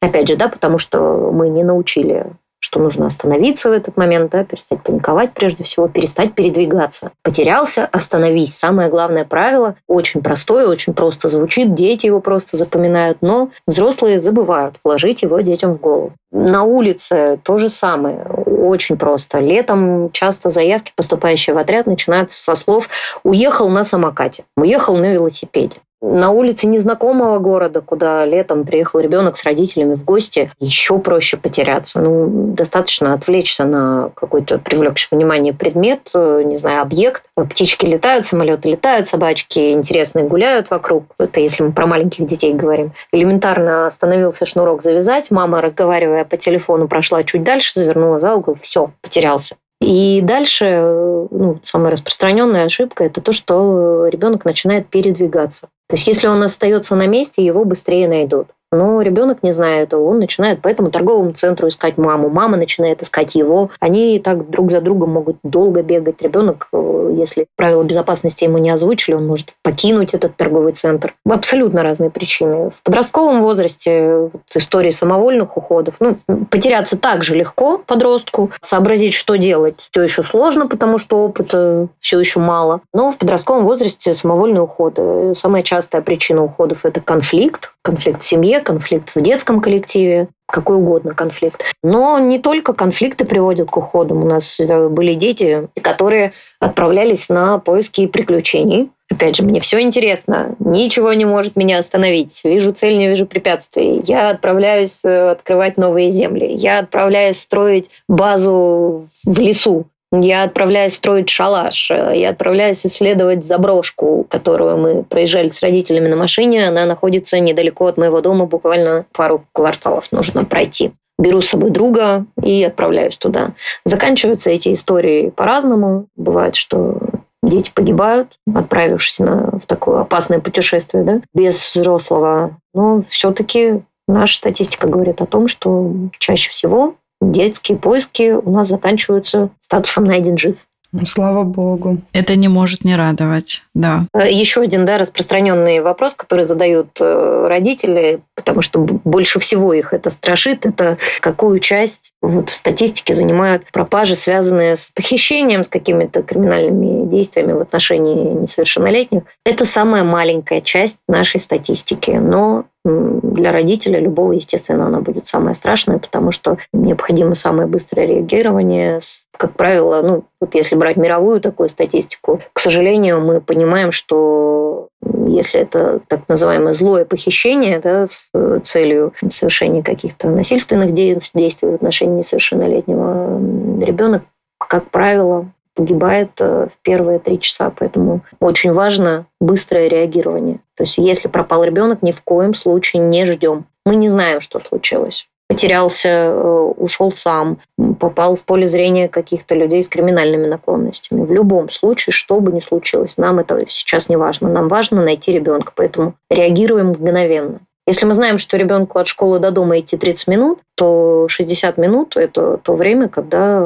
Опять 0.01 0.29
же, 0.29 0.37
да, 0.37 0.49
потому 0.49 0.79
что 0.79 1.31
мы 1.33 1.49
не 1.49 1.65
научили 1.65 2.27
что 2.61 2.81
нужно 2.81 3.07
остановиться 3.07 3.69
в 3.69 3.73
этот 3.73 3.97
момент, 3.97 4.31
да, 4.31 4.45
перестать 4.45 4.83
паниковать 4.83 5.33
прежде 5.33 5.65
всего, 5.65 5.89
перестать 5.89 6.35
передвигаться. 6.35 7.13
Потерялся, 7.23 7.87
остановись. 7.87 8.57
Самое 8.57 8.89
главное 8.89 9.25
правило, 9.25 9.77
очень 9.87 10.23
простое, 10.23 10.67
очень 10.67 10.95
просто 10.95 11.29
звучит, 11.29 11.75
дети 11.75 12.07
его 12.07 12.21
просто 12.21 12.57
запоминают, 12.57 13.19
но 13.21 13.51
взрослые 13.67 14.21
забывают 14.21 14.77
вложить 14.85 15.23
его 15.23 15.41
детям 15.41 15.75
в 15.75 15.81
голову. 15.81 16.13
На 16.31 16.65
улице 16.65 17.39
то 17.43 17.57
же 17.57 17.69
самое, 17.69 18.23
очень 18.23 18.99
просто. 18.99 19.39
Летом 19.39 20.11
часто 20.13 20.51
заявки, 20.51 20.93
поступающие 20.95 21.55
в 21.55 21.59
отряд, 21.59 21.87
начинаются 21.87 22.43
со 22.43 22.55
слов 22.55 22.89
«уехал 23.23 23.71
на 23.71 23.83
самокате», 23.85 24.45
«уехал 24.57 24.97
на 24.97 25.13
велосипеде» 25.13 25.77
на 26.01 26.31
улице 26.31 26.67
незнакомого 26.67 27.39
города, 27.39 27.81
куда 27.81 28.25
летом 28.25 28.65
приехал 28.65 29.01
ребенок 29.01 29.37
с 29.37 29.45
родителями 29.45 29.95
в 29.95 30.05
гости, 30.05 30.51
еще 30.61 30.99
проще 30.99 31.37
потеряться. 31.37 32.01
Ну, 32.01 32.53
достаточно 32.55 33.15
отвлечься 33.15 33.65
на 33.65 34.11
какой-то 34.15 34.59
привлекший 34.59 35.17
внимание 35.17 35.53
предмет, 35.53 36.11
э, 36.15 36.43
не 36.45 36.57
знаю, 36.57 36.83
объект. 36.83 37.25
Птички 37.35 37.85
летают, 37.85 38.27
самолеты 38.27 38.71
летают, 38.71 39.09
собачки 39.09 39.73
интересные 39.73 40.27
гуляют 40.27 40.71
вокруг. 40.71 41.05
Это 41.19 41.41
если 41.41 41.65
мы 41.65 41.73
про 41.73 41.87
маленьких 41.87 42.27
детей 42.27 42.55
говорим. 42.55 42.93
Элементарно 43.13 43.87
остановился 43.87 44.47
шнурок 44.47 44.83
завязать, 44.83 45.31
мама, 45.31 45.61
разговаривая 45.61 46.25
по 46.25 46.37
телефону, 46.37 46.89
прошла 46.89 47.25
чуть 47.25 47.43
дальше, 47.43 47.73
завернула 47.75 48.19
за 48.19 48.35
угол, 48.35 48.57
все, 48.61 48.91
потерялся. 49.03 49.57
И 49.81 50.21
дальше 50.23 51.29
ну, 51.31 51.61
самая 51.63 51.93
распространенная 51.93 52.65
ошибка 52.65 53.05
это 53.05 53.21
то, 53.21 53.33
что 53.33 54.07
ребенок 54.09 54.45
начинает 54.45 54.89
передвигаться. 54.89 55.69
То 55.89 55.97
есть 55.97 56.07
если 56.07 56.27
он 56.27 56.43
остается 56.43 56.97
на 56.97 57.07
месте, 57.07 57.45
его 57.45 57.65
быстрее 57.65 58.09
найдут. 58.09 58.49
Но 58.71 59.01
ребенок 59.03 59.43
не 59.43 59.53
знает 59.53 59.89
этого, 59.89 60.05
он 60.05 60.19
начинает 60.19 60.61
по 60.61 60.69
этому 60.69 60.91
торговому 60.91 61.33
центру 61.33 61.69
искать 61.69 61.97
маму, 61.97 62.29
мама 62.29 62.57
начинает 62.57 63.03
искать 63.03 63.35
его. 63.35 63.71
Они 63.81 64.19
так 64.19 64.51
друг 64.51 64.71
за 64.71 64.81
другом 64.81 65.11
могут 65.11 65.37
долго 65.43 65.83
бегать. 65.83 66.21
Ребенок, 66.21 66.69
э, 66.73 67.15
если 67.17 67.47
правила 67.57 67.83
безопасности 67.83 68.45
ему 68.45 68.59
не 68.59 68.71
озвучили, 68.71 69.15
он 69.15 69.27
может 69.27 69.55
покинуть 69.63 70.15
этот 70.15 70.37
торговый 70.37 70.73
центр. 70.73 71.15
Абсолютно 71.27 71.83
разные 71.83 72.11
причины. 72.11 72.71
В 72.71 72.83
подростковом 72.83 73.41
возрасте 73.41 74.31
вот, 74.33 74.43
истории 74.55 74.91
самовольных 74.91 75.57
уходов, 75.57 75.95
ну, 76.01 76.19
потеряться 76.51 76.99
так 76.99 77.25
же 77.25 77.35
легко 77.35 77.79
подростку, 77.79 78.51
сообразить, 78.61 79.15
что 79.15 79.37
делать, 79.37 79.89
все 79.91 80.03
еще 80.03 80.23
сложно, 80.23 80.67
потому 80.67 80.99
что 80.99 81.25
опыта 81.25 81.89
все 82.01 82.19
еще 82.19 82.41
мало. 82.41 82.81
Но 82.93 83.11
в 83.11 83.19
подростковом 83.19 83.65
возрасте 83.65 84.13
самовольные 84.13 84.63
уходы. 84.63 85.35
Самая 85.37 85.63
частая 85.63 86.03
причина 86.03 86.45
уходов– 86.45 86.81
это 86.85 87.01
конфликт, 87.01 87.73
конфликт 87.83 88.23
в 88.23 88.25
семье, 88.25 88.58
конфликт 88.61 89.15
в 89.15 89.21
детском 89.21 89.61
коллективе, 89.61 90.29
какой 90.47 90.77
угодно 90.77 91.15
конфликт. 91.15 91.63
Но 91.83 92.19
не 92.19 92.39
только 92.39 92.73
конфликты 92.73 93.25
приводят 93.25 93.71
к 93.71 93.77
уходам. 93.77 94.23
У 94.23 94.27
нас 94.27 94.59
э, 94.61 94.89
были 94.89 95.15
дети, 95.15 95.69
которые 95.83 96.33
отправлялись 96.59 97.29
на 97.29 97.59
поиски 97.59 98.07
приключений. 98.07 98.91
Опять 99.11 99.37
же, 99.37 99.43
мне 99.43 99.61
все 99.61 99.81
интересно. 99.81 100.55
Ничего 100.59 101.13
не 101.15 101.25
может 101.25 101.57
меня 101.57 101.79
остановить. 101.79 102.41
Вижу 102.45 102.73
цель, 102.73 102.99
не 102.99 103.09
вижу 103.09 103.27
препятствий. 103.27 104.01
Я 104.05 104.31
отправляюсь 104.31 104.99
э, 105.05 105.31
открывать 105.31 105.77
новые 105.77 106.11
земли. 106.11 106.55
Я 106.55 106.81
отправляюсь 106.81 107.39
строить 107.39 107.91
базу 108.09 109.09
в 109.25 109.39
лесу. 109.39 109.87
Я 110.11 110.45
отправляюсь 110.45 110.95
строить 110.95 111.29
шалаш, 111.29 111.91
я 111.91 112.31
отправляюсь 112.31 112.85
исследовать 112.87 113.45
заброшку, 113.45 114.27
которую 114.29 114.79
мы 114.79 115.03
проезжали 115.03 115.51
с 115.51 115.63
родителями 115.63 116.09
на 116.09 116.17
машине. 116.17 116.67
Она 116.67 116.87
находится 116.87 117.39
недалеко 117.39 117.87
от 117.87 117.99
моего 117.99 118.23
дома, 118.23 118.47
буквально 118.47 119.05
пару 119.13 119.45
кварталов 119.53 120.11
нужно 120.11 120.47
пройти. 120.47 120.93
Беру 121.19 121.43
с 121.43 121.49
собой 121.49 121.71
друга 121.71 122.25
и 122.43 122.63
отправляюсь 122.63 123.19
туда. 123.19 123.53
Заканчиваются 123.85 124.51
эти 124.51 124.73
истории 124.73 125.31
по-разному. 125.31 126.07
Бывает, 126.17 126.57
что 126.57 126.99
дети 127.43 127.71
погибают, 127.75 128.39
отправившись 128.55 129.19
на, 129.19 129.59
в 129.59 129.67
такое 129.67 130.01
опасное 130.01 130.41
путешествие, 130.41 131.05
да, 131.05 131.21
без 131.35 131.71
взрослого. 131.71 132.57
Но 132.73 133.03
все-таки 133.11 133.83
наша 134.07 134.37
статистика 134.37 134.87
говорит 134.87 135.21
о 135.21 135.27
том, 135.27 135.49
что 135.49 135.93
чаще 136.19 136.51
всего 136.51 136.95
детские 137.21 137.79
поиски 137.79 138.33
у 138.33 138.51
нас 138.51 138.69
заканчиваются 138.69 139.51
статусом 139.61 140.05
«найден 140.05 140.39
жив». 140.39 140.57
Ну, 140.91 141.05
слава 141.05 141.43
богу. 141.43 141.99
Это 142.15 142.35
не 142.35 142.49
может 142.49 142.83
не 142.83 142.97
радовать, 142.97 143.63
да. 143.75 144.07
Э, 144.15 144.31
Еще 144.31 144.63
один 144.63 144.87
да, 144.87 144.97
распространенный 144.97 145.81
вопрос, 145.81 146.15
который 146.15 146.47
задают 146.47 146.99
э, 147.01 147.47
родители, 147.47 148.21
потому 148.35 148.63
что 148.63 148.79
больше 148.79 149.39
всего 149.39 149.75
их 149.75 149.93
это 149.93 150.09
страшит, 150.09 150.65
это 150.65 150.97
какую 151.21 151.59
часть 151.59 152.15
вот 152.23 152.49
в 152.49 152.55
статистике 152.55 153.13
занимают 153.13 153.65
пропажи, 153.71 154.15
связанные 154.15 154.77
с 154.77 154.91
похищением, 154.91 155.63
с 155.63 155.69
какими-то 155.69 156.23
криминальными 156.23 157.07
действиями 157.11 157.53
в 157.53 157.61
отношении 157.61 158.33
несовершеннолетних. 158.33 159.25
Это 159.45 159.67
самая 159.67 160.05
маленькая 160.05 160.63
часть 160.63 160.97
нашей 161.07 161.39
статистики, 161.41 162.13
но 162.13 162.65
для 162.85 163.53
родителя 163.53 164.01
любого, 164.01 164.33
естественно, 164.33 164.87
она 164.87 165.01
будет 165.01 165.27
самая 165.27 165.55
страшная, 165.55 165.99
потому 165.99 166.33
что 166.33 166.59
необходимо 166.73 167.35
самое 167.35 167.69
быстрое 167.69 168.07
реагирование. 168.07 169.01
Как 169.37 169.55
правило, 169.55 170.01
ну, 170.03 170.25
вот 170.41 170.55
если 170.55 170.75
брать 170.75 170.97
мировую 170.97 171.41
такую 171.41 171.69
статистику, 171.69 172.41
к 172.53 172.61
сожалению, 172.61 173.21
мы 173.21 173.41
понимаем, 173.41 173.93
что 173.93 174.89
если 175.27 175.61
это 175.61 176.01
так 176.09 176.29
называемое 176.29 176.73
злое 176.73 177.05
похищение 177.05 177.81
да, 177.81 178.07
с 178.07 178.31
целью 178.65 179.13
совершения 179.29 179.83
каких-то 179.83 180.29
насильственных 180.29 180.93
действий 180.93 181.69
в 181.69 181.75
отношении 181.75 182.19
несовершеннолетнего, 182.19 183.39
ребенок, 183.85 184.23
как 184.59 184.91
правило, 184.91 185.47
погибает 185.79 186.33
э, 186.41 186.67
в 186.67 186.83
первые 186.83 187.21
три 187.21 187.39
часа. 187.39 187.71
Поэтому 187.71 188.23
очень 188.41 188.73
важно 188.73 189.27
быстрое 189.41 189.87
реагирование. 189.87 190.57
То 190.77 190.83
есть 190.83 190.99
если 190.99 191.29
пропал 191.29 191.63
ребенок, 191.63 192.03
ни 192.03 192.11
в 192.11 192.21
коем 192.23 192.53
случае 192.53 193.01
не 193.01 193.25
ждем. 193.25 193.65
Мы 193.87 193.95
не 193.95 194.09
знаем, 194.09 194.41
что 194.41 194.59
случилось. 194.59 195.29
Потерялся, 195.49 196.09
э, 196.09 196.73
ушел 196.77 197.13
сам, 197.13 197.59
попал 198.01 198.35
в 198.35 198.43
поле 198.43 198.67
зрения 198.67 199.09
каких-то 199.09 199.55
людей 199.55 199.85
с 199.85 199.89
криминальными 199.89 200.47
наклонностями. 200.47 201.25
В 201.25 201.33
любом 201.33 201.71
случае, 201.71 202.13
что 202.13 202.41
бы 202.41 202.51
ни 202.51 202.59
случилось, 202.59 203.17
нам 203.17 203.39
это 203.39 203.61
сейчас 203.69 204.09
не 204.09 204.17
важно. 204.17 204.49
Нам 204.49 204.67
важно 204.67 205.01
найти 205.01 205.31
ребенка, 205.33 205.73
поэтому 205.77 206.15
реагируем 206.29 206.89
мгновенно. 206.89 207.61
Если 207.89 208.05
мы 208.05 208.13
знаем, 208.13 208.37
что 208.37 208.59
ребенку 208.59 208.99
от 208.99 209.09
школы 209.09 209.39
до 209.39 209.51
дома 209.51 209.81
идти 209.81 209.97
30 209.97 210.29
минут, 210.29 210.59
то 210.75 211.27
60 211.27 211.79
минут– 211.79 212.13
это 212.19 212.59
то 212.59 212.75
время, 212.75 213.09
когда 213.09 213.61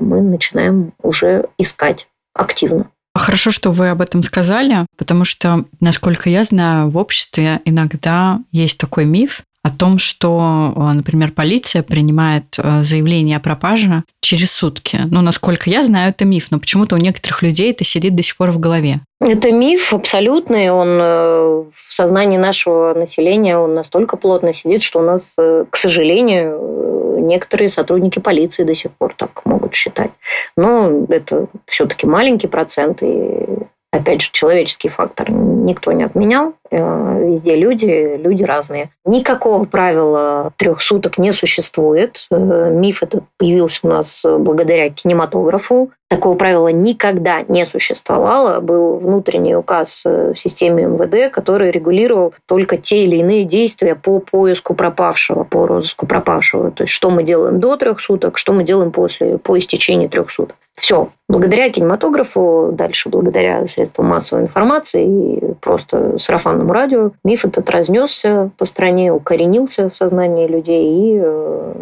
мы 0.00 0.20
начинаем 0.20 0.94
уже 1.00 1.48
искать 1.58 2.08
активно. 2.34 2.90
Хорошо, 3.14 3.52
что 3.52 3.70
вы 3.70 3.90
об 3.90 4.00
этом 4.00 4.24
сказали, 4.24 4.84
потому 4.96 5.24
что, 5.24 5.64
насколько 5.78 6.28
я 6.28 6.42
знаю, 6.42 6.90
в 6.90 6.96
обществе 6.96 7.60
иногда 7.64 8.40
есть 8.50 8.78
такой 8.78 9.04
миф 9.04 9.42
о 9.62 9.70
том, 9.70 9.98
что, 9.98 10.72
например, 10.94 11.32
полиция 11.32 11.82
принимает 11.82 12.56
э, 12.58 12.82
заявление 12.82 13.36
о 13.36 13.40
пропаже 13.40 14.04
через 14.20 14.50
сутки. 14.50 15.00
Ну, 15.10 15.20
насколько 15.20 15.68
я 15.68 15.84
знаю, 15.84 16.10
это 16.10 16.24
миф, 16.24 16.50
но 16.50 16.58
почему-то 16.58 16.94
у 16.94 16.98
некоторых 16.98 17.42
людей 17.42 17.72
это 17.72 17.84
сидит 17.84 18.14
до 18.14 18.22
сих 18.22 18.36
пор 18.36 18.50
в 18.50 18.58
голове. 18.58 19.00
Это 19.20 19.50
миф 19.50 19.92
абсолютный, 19.92 20.70
он 20.70 20.88
э, 21.00 21.64
в 21.72 21.92
сознании 21.92 22.38
нашего 22.38 22.94
населения 22.94 23.58
он 23.58 23.74
настолько 23.74 24.16
плотно 24.16 24.52
сидит, 24.52 24.82
что 24.82 25.00
у 25.00 25.02
нас, 25.02 25.32
э, 25.38 25.64
к 25.68 25.76
сожалению, 25.76 27.18
некоторые 27.18 27.68
сотрудники 27.68 28.20
полиции 28.20 28.62
до 28.62 28.74
сих 28.74 28.92
пор 28.92 29.14
так 29.16 29.44
могут 29.44 29.74
считать. 29.74 30.10
Но 30.56 31.04
это 31.08 31.46
все-таки 31.66 32.06
маленький 32.06 32.46
процент, 32.46 33.02
и 33.02 33.44
Опять 33.90 34.20
же, 34.20 34.28
человеческий 34.32 34.88
фактор 34.88 35.30
никто 35.30 35.92
не 35.92 36.04
отменял. 36.04 36.52
Э, 36.70 37.24
везде 37.24 37.56
люди, 37.56 38.16
люди 38.18 38.42
разные. 38.42 38.90
Никакого 39.06 39.64
правила 39.64 40.52
трех 40.56 40.82
суток 40.82 41.16
не 41.16 41.32
существует. 41.32 42.26
Э, 42.30 42.70
миф 42.70 43.02
этот 43.02 43.24
появился 43.38 43.80
у 43.84 43.88
нас 43.88 44.22
благодаря 44.24 44.90
кинематографу. 44.90 45.90
Такого 46.10 46.36
правила 46.36 46.68
никогда 46.68 47.42
не 47.48 47.64
существовало. 47.64 48.60
Был 48.60 48.98
внутренний 48.98 49.56
указ 49.56 50.02
э, 50.04 50.32
в 50.34 50.38
системе 50.38 50.84
МВД, 50.84 51.32
который 51.32 51.70
регулировал 51.70 52.34
только 52.44 52.76
те 52.76 53.04
или 53.04 53.16
иные 53.16 53.44
действия 53.44 53.94
по 53.94 54.18
поиску 54.18 54.74
пропавшего, 54.74 55.44
по 55.44 55.66
розыску 55.66 56.06
пропавшего. 56.06 56.70
То 56.70 56.82
есть, 56.82 56.92
что 56.92 57.08
мы 57.08 57.22
делаем 57.22 57.58
до 57.58 57.76
трех 57.76 58.00
суток, 58.00 58.36
что 58.36 58.52
мы 58.52 58.64
делаем 58.64 58.92
после, 58.92 59.38
по 59.38 59.56
истечении 59.56 60.08
трех 60.08 60.30
суток. 60.30 60.56
Все. 60.78 61.08
Благодаря 61.28 61.70
кинематографу, 61.70 62.70
дальше 62.72 63.08
благодаря 63.08 63.66
средствам 63.66 64.06
массовой 64.06 64.42
информации 64.42 65.36
и 65.36 65.54
просто 65.60 66.18
сарафанному 66.18 66.72
радио, 66.72 67.10
миф 67.24 67.44
этот 67.44 67.68
разнесся 67.68 68.50
по 68.56 68.64
стране, 68.64 69.12
укоренился 69.12 69.90
в 69.90 69.94
сознании 69.94 70.46
людей 70.46 70.86
и 70.86 71.20
э, 71.22 71.74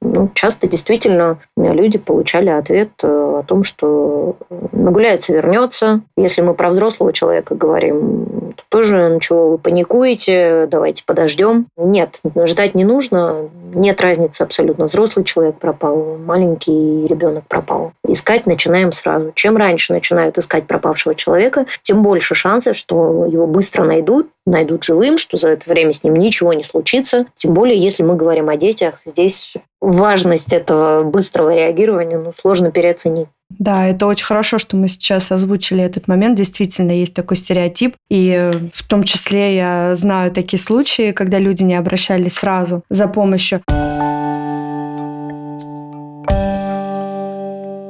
ну, 0.00 0.30
часто 0.34 0.68
действительно 0.68 1.38
люди 1.56 1.98
получали 1.98 2.50
ответ 2.50 2.90
э, 3.02 3.06
о 3.06 3.42
том, 3.42 3.64
что 3.64 4.36
нагуляется, 4.72 5.32
вернется. 5.32 6.02
Если 6.16 6.40
мы 6.40 6.54
про 6.54 6.70
взрослого 6.70 7.12
человека 7.12 7.56
говорим, 7.56 8.54
то 8.56 8.62
тоже, 8.68 9.08
ну 9.08 9.20
чего 9.20 9.50
вы 9.50 9.58
паникуете, 9.58 10.68
давайте 10.70 11.04
подождем. 11.04 11.66
Нет, 11.76 12.20
ждать 12.44 12.74
не 12.74 12.84
нужно. 12.84 13.48
Нет 13.74 14.00
разницы 14.00 14.42
абсолютно. 14.42 14.86
Взрослый 14.86 15.24
человек 15.24 15.56
пропал, 15.58 16.16
маленький 16.24 17.06
ребенок 17.06 17.44
пропал. 17.48 17.92
Искать 18.06 18.46
начинаем 18.46 18.92
сразу. 18.92 19.32
Чем 19.34 19.56
раньше 19.56 19.92
начинают 19.92 20.38
искать 20.38 20.66
пропавшего 20.66 21.14
человека, 21.14 21.66
тем 21.82 22.02
больше 22.02 22.34
шансов, 22.34 22.76
что 22.76 23.26
его 23.26 23.46
быстро 23.46 23.84
найдут, 23.84 24.28
найдут 24.48 24.84
живым, 24.84 25.18
что 25.18 25.36
за 25.36 25.48
это 25.48 25.68
время 25.68 25.92
с 25.92 26.02
ним 26.02 26.14
ничего 26.14 26.52
не 26.52 26.64
случится. 26.64 27.26
Тем 27.34 27.54
более, 27.54 27.78
если 27.78 28.02
мы 28.02 28.16
говорим 28.16 28.48
о 28.48 28.56
детях, 28.56 29.00
здесь 29.04 29.54
важность 29.80 30.52
этого 30.52 31.04
быстрого 31.04 31.54
реагирования 31.54 32.18
ну, 32.18 32.32
сложно 32.38 32.70
переоценить. 32.70 33.28
Да, 33.50 33.86
это 33.86 34.06
очень 34.06 34.26
хорошо, 34.26 34.58
что 34.58 34.76
мы 34.76 34.88
сейчас 34.88 35.32
озвучили 35.32 35.82
этот 35.82 36.06
момент. 36.06 36.36
Действительно, 36.36 36.92
есть 36.92 37.14
такой 37.14 37.36
стереотип. 37.36 37.96
И 38.10 38.50
в 38.74 38.86
том 38.86 39.04
числе 39.04 39.56
я 39.56 39.96
знаю 39.96 40.32
такие 40.32 40.60
случаи, 40.60 41.12
когда 41.12 41.38
люди 41.38 41.62
не 41.62 41.74
обращались 41.74 42.34
сразу 42.34 42.82
за 42.90 43.08
помощью. 43.08 43.62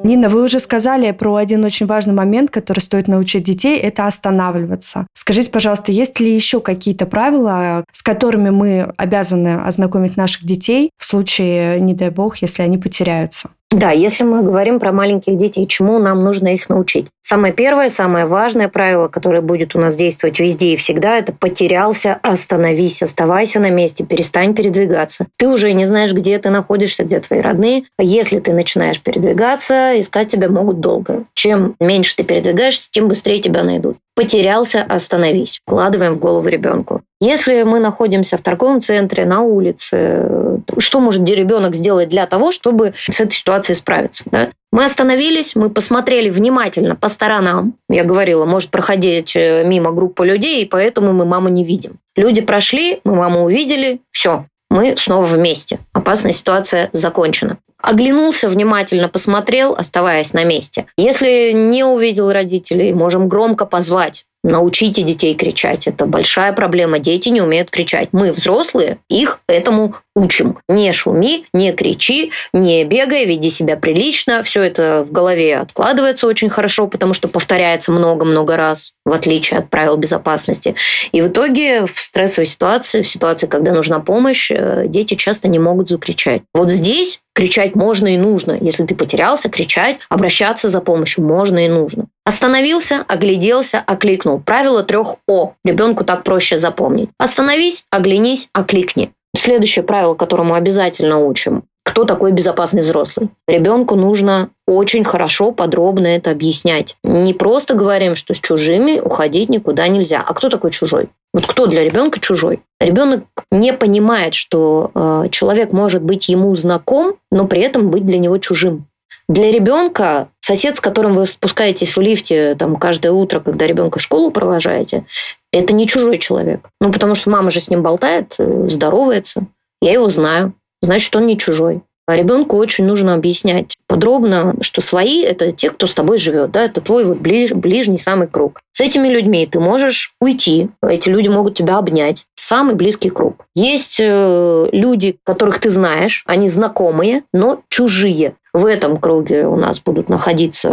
Нина, 0.09 0.31
вы 0.31 0.43
уже 0.43 0.59
сказали 0.59 1.11
про 1.11 1.37
один 1.37 1.63
очень 1.65 1.85
важный 1.85 2.15
момент, 2.15 2.51
который 2.51 2.79
стоит 2.79 3.09
научить 3.09 3.43
детей, 3.43 3.77
это 3.77 4.07
останавливаться. 4.07 5.07
Скажите, 5.13 5.51
пожалуйста, 5.51 5.93
есть 5.93 6.19
ли 6.19 6.35
еще 6.35 6.61
какие-то 6.61 7.05
правила, 7.05 7.85
с 7.93 8.03
которыми 8.03 8.49
мы 8.49 8.95
обязаны 8.97 9.61
ознакомить 9.61 10.17
наших 10.17 10.47
детей 10.47 10.93
в 10.97 11.05
случае, 11.05 11.79
не 11.83 11.93
дай 11.93 12.09
бог, 12.09 12.39
если 12.39 12.63
они 12.63 12.79
потеряются? 12.79 13.51
Да, 13.71 13.91
если 13.91 14.25
мы 14.25 14.43
говорим 14.43 14.81
про 14.81 14.93
маленьких 14.93 15.37
детей, 15.37 15.67
чему 15.67 15.99
нам 15.99 16.25
нужно 16.25 16.49
их 16.49 16.71
научить? 16.71 17.07
Самое 17.21 17.53
первое, 17.53 17.91
самое 17.91 18.25
важное 18.25 18.69
правило, 18.69 19.09
которое 19.09 19.43
будет 19.43 19.77
у 19.77 19.79
нас 19.79 19.95
действовать 19.95 20.41
везде 20.41 20.73
и 20.73 20.77
всегда, 20.77 21.19
это 21.19 21.35
потерялся, 21.35 22.19
остановись, 22.23 23.03
оставайся 23.03 23.61
на 23.61 23.69
месте, 23.69 24.05
перестань 24.05 24.55
передвигаться. 24.55 25.27
Ты 25.37 25.49
уже 25.49 25.75
не 25.75 25.85
знаешь, 25.85 26.15
где 26.15 26.39
ты 26.39 26.49
находишься, 26.49 27.05
где 27.05 27.21
твои 27.21 27.41
родные. 27.41 27.85
Если 27.99 28.41
ты 28.41 28.55
начинаешь 28.55 29.03
передвигаться, 29.03 30.01
искать 30.01 30.29
тебя 30.29 30.49
могут 30.49 30.81
долго. 30.81 31.25
Чем 31.35 31.77
меньше 31.79 32.17
ты 32.17 32.25
передвигаешься, 32.25 32.89
тем 32.91 33.09
быстрее 33.09 33.39
тебя 33.39 33.63
найдут. 33.65 33.99
Потерялся, 34.19 34.83
остановись. 34.83 35.61
Вкладываем 35.65 36.15
в 36.15 36.19
голову 36.19 36.49
ребенку. 36.49 37.03
Если 37.21 37.63
мы 37.63 37.79
находимся 37.79 38.37
в 38.37 38.41
торговом 38.41 38.81
центре, 38.83 39.25
на 39.25 39.43
улице, 39.43 40.61
что 40.79 40.99
может 40.99 41.23
ребенок 41.37 41.77
сделать 41.77 42.09
для 42.09 42.27
того, 42.27 42.51
чтобы 42.51 42.95
с 42.97 43.21
этой 43.21 43.31
ситуацией 43.31 43.77
справиться? 43.77 44.25
Да? 44.27 44.49
Мы 44.73 44.85
остановились, 44.85 45.55
мы 45.55 45.71
посмотрели 45.71 46.31
внимательно 46.31 46.97
по 46.97 47.07
сторонам. 47.07 47.75
Я 47.89 48.03
говорила, 48.03 48.45
может 48.45 48.71
проходить 48.71 49.37
э, 49.37 49.63
мимо 49.65 49.93
группа 49.93 50.25
людей, 50.25 50.65
и 50.65 50.67
поэтому 50.67 51.13
мы 51.13 51.25
маму 51.25 51.49
не 51.49 51.63
видим. 51.63 52.01
Люди 52.17 52.41
прошли, 52.41 52.99
мы 53.05 53.15
маму 53.15 53.45
увидели, 53.45 54.01
все, 54.11 54.47
мы 54.71 54.97
снова 54.97 55.25
вместе. 55.25 55.81
Опасная 55.93 56.33
ситуация 56.33 56.91
закончена. 56.93 57.59
Оглянулся 57.81 58.49
внимательно, 58.49 59.09
посмотрел, 59.09 59.75
оставаясь 59.75 60.33
на 60.33 60.45
месте. 60.45 60.87
Если 60.97 61.53
не 61.53 61.85
увидел 61.85 62.33
родителей, 62.33 62.93
можем 62.93 63.29
громко 63.29 63.67
позвать. 63.67 64.25
Научите 64.45 65.03
детей 65.03 65.35
кричать. 65.35 65.87
Это 65.87 66.07
большая 66.07 66.53
проблема. 66.53 66.99
Дети 66.99 67.29
не 67.29 67.41
умеют 67.41 67.71
кричать. 67.71 68.09
Мы, 68.13 68.33
взрослые, 68.33 68.99
их 69.09 69.41
этому 69.49 69.97
учим. 70.19 70.59
Не 70.69 70.93
шуми, 70.93 71.47
не 71.53 71.73
кричи, 71.73 72.33
не 72.53 72.85
бегай, 72.85 73.25
веди 73.25 73.51
себя 73.51 73.77
прилично. 73.77 74.43
Все 74.43 74.63
это 74.63 75.05
в 75.09 75.13
голове 75.13 75.57
откладывается 75.57 76.27
очень 76.27 76.49
хорошо, 76.49 76.87
потому 76.89 77.15
что 77.15 77.29
повторяется 77.29 77.93
много-много 77.93 78.57
раз, 78.57 78.93
в 79.05 79.13
отличие 79.13 79.61
от 79.61 79.71
правил 79.71 79.97
безопасности. 79.97 80.75
И 81.13 81.23
в 81.23 81.29
итоге 81.29 81.87
в 81.87 82.01
стрессовой 82.01 82.47
ситуации, 82.47 83.03
в 83.03 83.09
ситуации, 83.09 83.47
когда 83.47 83.73
нужна 83.73 84.01
помощь, 84.01 84.51
э, 84.51 84.85
дети 84.87 85.15
часто 85.15 85.49
не 85.49 85.59
могут 85.59 85.89
закричать. 85.89 86.43
Вот 86.55 86.71
здесь 86.71 87.21
кричать 87.39 87.77
можно 87.77 88.13
и 88.13 88.19
нужно. 88.19 88.59
Если 88.61 88.85
ты 88.85 88.97
потерялся, 88.97 89.49
кричать, 89.49 89.99
обращаться 90.09 90.69
за 90.69 90.81
помощью 90.81 91.25
можно 91.25 91.65
и 91.65 91.69
нужно. 91.69 92.07
Остановился, 92.25 93.05
огляделся, 93.07 93.79
окликнул. 93.87 94.41
Правило 94.41 94.83
трех 94.83 95.15
О. 95.29 95.53
Ребенку 95.65 96.05
так 96.05 96.25
проще 96.25 96.59
запомнить. 96.59 97.11
Остановись, 97.17 97.85
оглянись, 97.91 98.49
окликни. 98.53 99.13
Следующее 99.39 99.85
правило, 99.85 100.15
которому 100.15 100.55
обязательно 100.55 101.19
учим. 101.19 101.63
Кто 101.85 102.05
такой 102.05 102.33
безопасный 102.33 102.83
взрослый? 102.83 103.29
Ребенку 103.47 103.95
нужно 103.95 104.51
очень 104.67 105.05
хорошо, 105.05 105.53
подробно 105.53 106.09
это 106.09 106.33
объяснять. 106.33 106.97
Не 107.05 107.33
просто 107.35 107.75
говорим, 107.75 108.17
что 108.17 108.35
с 108.35 108.41
чужими 108.41 108.99
уходить 108.99 109.49
никуда 109.49 109.87
нельзя. 109.87 110.25
А 110.27 110.35
кто 110.35 110.49
такой 110.49 110.73
чужой? 110.73 111.09
Вот 111.33 111.47
кто 111.47 111.67
для 111.69 111.85
ребенка 111.85 112.19
чужой? 112.19 112.63
Ребенок 112.81 113.23
не 113.53 113.73
понимает, 113.73 114.35
что 114.35 114.91
э, 114.93 115.29
человек 115.31 115.73
может 115.73 116.03
быть 116.03 116.29
ему 116.29 116.55
знаком, 116.57 117.15
но 117.31 117.47
при 117.47 117.61
этом 117.61 117.91
быть 117.91 118.05
для 118.05 118.19
него 118.19 118.39
чужим. 118.39 118.87
Для 119.29 119.53
ребенка 119.53 120.29
сосед, 120.49 120.79
с 120.79 120.81
которым 120.81 121.15
вы 121.15 121.27
спускаетесь 121.27 121.95
в 121.95 122.01
лифте 122.01 122.55
там, 122.59 122.77
каждое 122.77 123.13
утро, 123.13 123.41
когда 123.41 123.67
ребенка 123.67 123.99
в 123.99 124.03
школу 124.03 124.31
провожаете, 124.31 125.05
это 125.53 125.75
не 125.75 125.87
чужой 125.87 126.19
человек. 126.19 126.69
Ну, 126.81 126.91
потому 126.91 127.15
что 127.15 127.31
мама 127.31 127.51
же 127.51 127.61
с 127.61 127.69
ним 127.69 127.83
болтает, 127.83 128.35
э, 128.39 128.67
здоровается. 128.69 129.47
Я 129.83 129.93
его 129.93 130.09
знаю. 130.09 130.55
Значит, 130.81 131.15
он 131.15 131.27
не 131.27 131.37
чужой. 131.37 131.83
А 132.07 132.17
ребенку 132.17 132.57
очень 132.57 132.85
нужно 132.85 133.13
объяснять 133.13 133.77
подробно, 133.89 134.55
что 134.61 134.81
свои– 134.81 135.23
это 135.25 135.51
те, 135.51 135.71
кто 135.71 135.87
с 135.89 135.95
тобой 135.95 136.19
живет, 136.19 136.53
да, 136.53 136.63
это 136.63 136.81
твой 136.81 137.05
вот 137.05 137.19
ближ, 137.19 137.53
ближний 137.53 137.99
самый 137.99 138.29
круг. 138.29 138.61
С 138.71 138.81
этими 138.81 139.09
людьми 139.09 139.45
ты 139.51 139.59
можешь 139.59 140.13
уйти, 140.21 140.69
эти 140.87 141.09
люди 141.09 141.27
могут 141.27 141.57
тебя 141.57 141.79
обнять. 141.79 142.27
Самый 142.37 142.77
близкий 142.77 143.11
круг. 143.11 143.47
Есть 143.57 143.99
э, 144.01 144.69
люди, 144.71 145.19
которых 145.25 145.59
ты 145.59 145.71
знаешь, 145.71 146.23
они 146.27 146.49
знакомые, 146.49 147.25
но 147.33 147.63
чужие. 147.69 148.35
В 148.53 148.65
этом 148.65 148.97
круге 148.97 149.47
у 149.47 149.57
нас 149.57 149.79
будут 149.81 150.09
находиться 150.09 150.71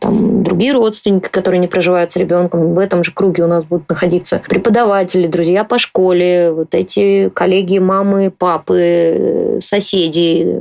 там, 0.00 0.42
другие 0.42 0.72
родственники, 0.72 1.28
которые 1.28 1.60
не 1.60 1.66
проживают 1.66 2.12
с 2.12 2.16
ребенком. 2.16 2.74
В 2.74 2.78
этом 2.78 3.04
же 3.04 3.12
круге 3.12 3.44
у 3.44 3.46
нас 3.46 3.64
будут 3.64 3.88
находиться 3.88 4.40
преподаватели, 4.48 5.26
друзья 5.26 5.64
по 5.64 5.78
школе, 5.78 6.52
вот 6.52 6.68
эти 6.74 7.28
коллеги, 7.28 7.78
мамы, 7.78 8.30
папы, 8.30 9.58
соседи, 9.60 10.58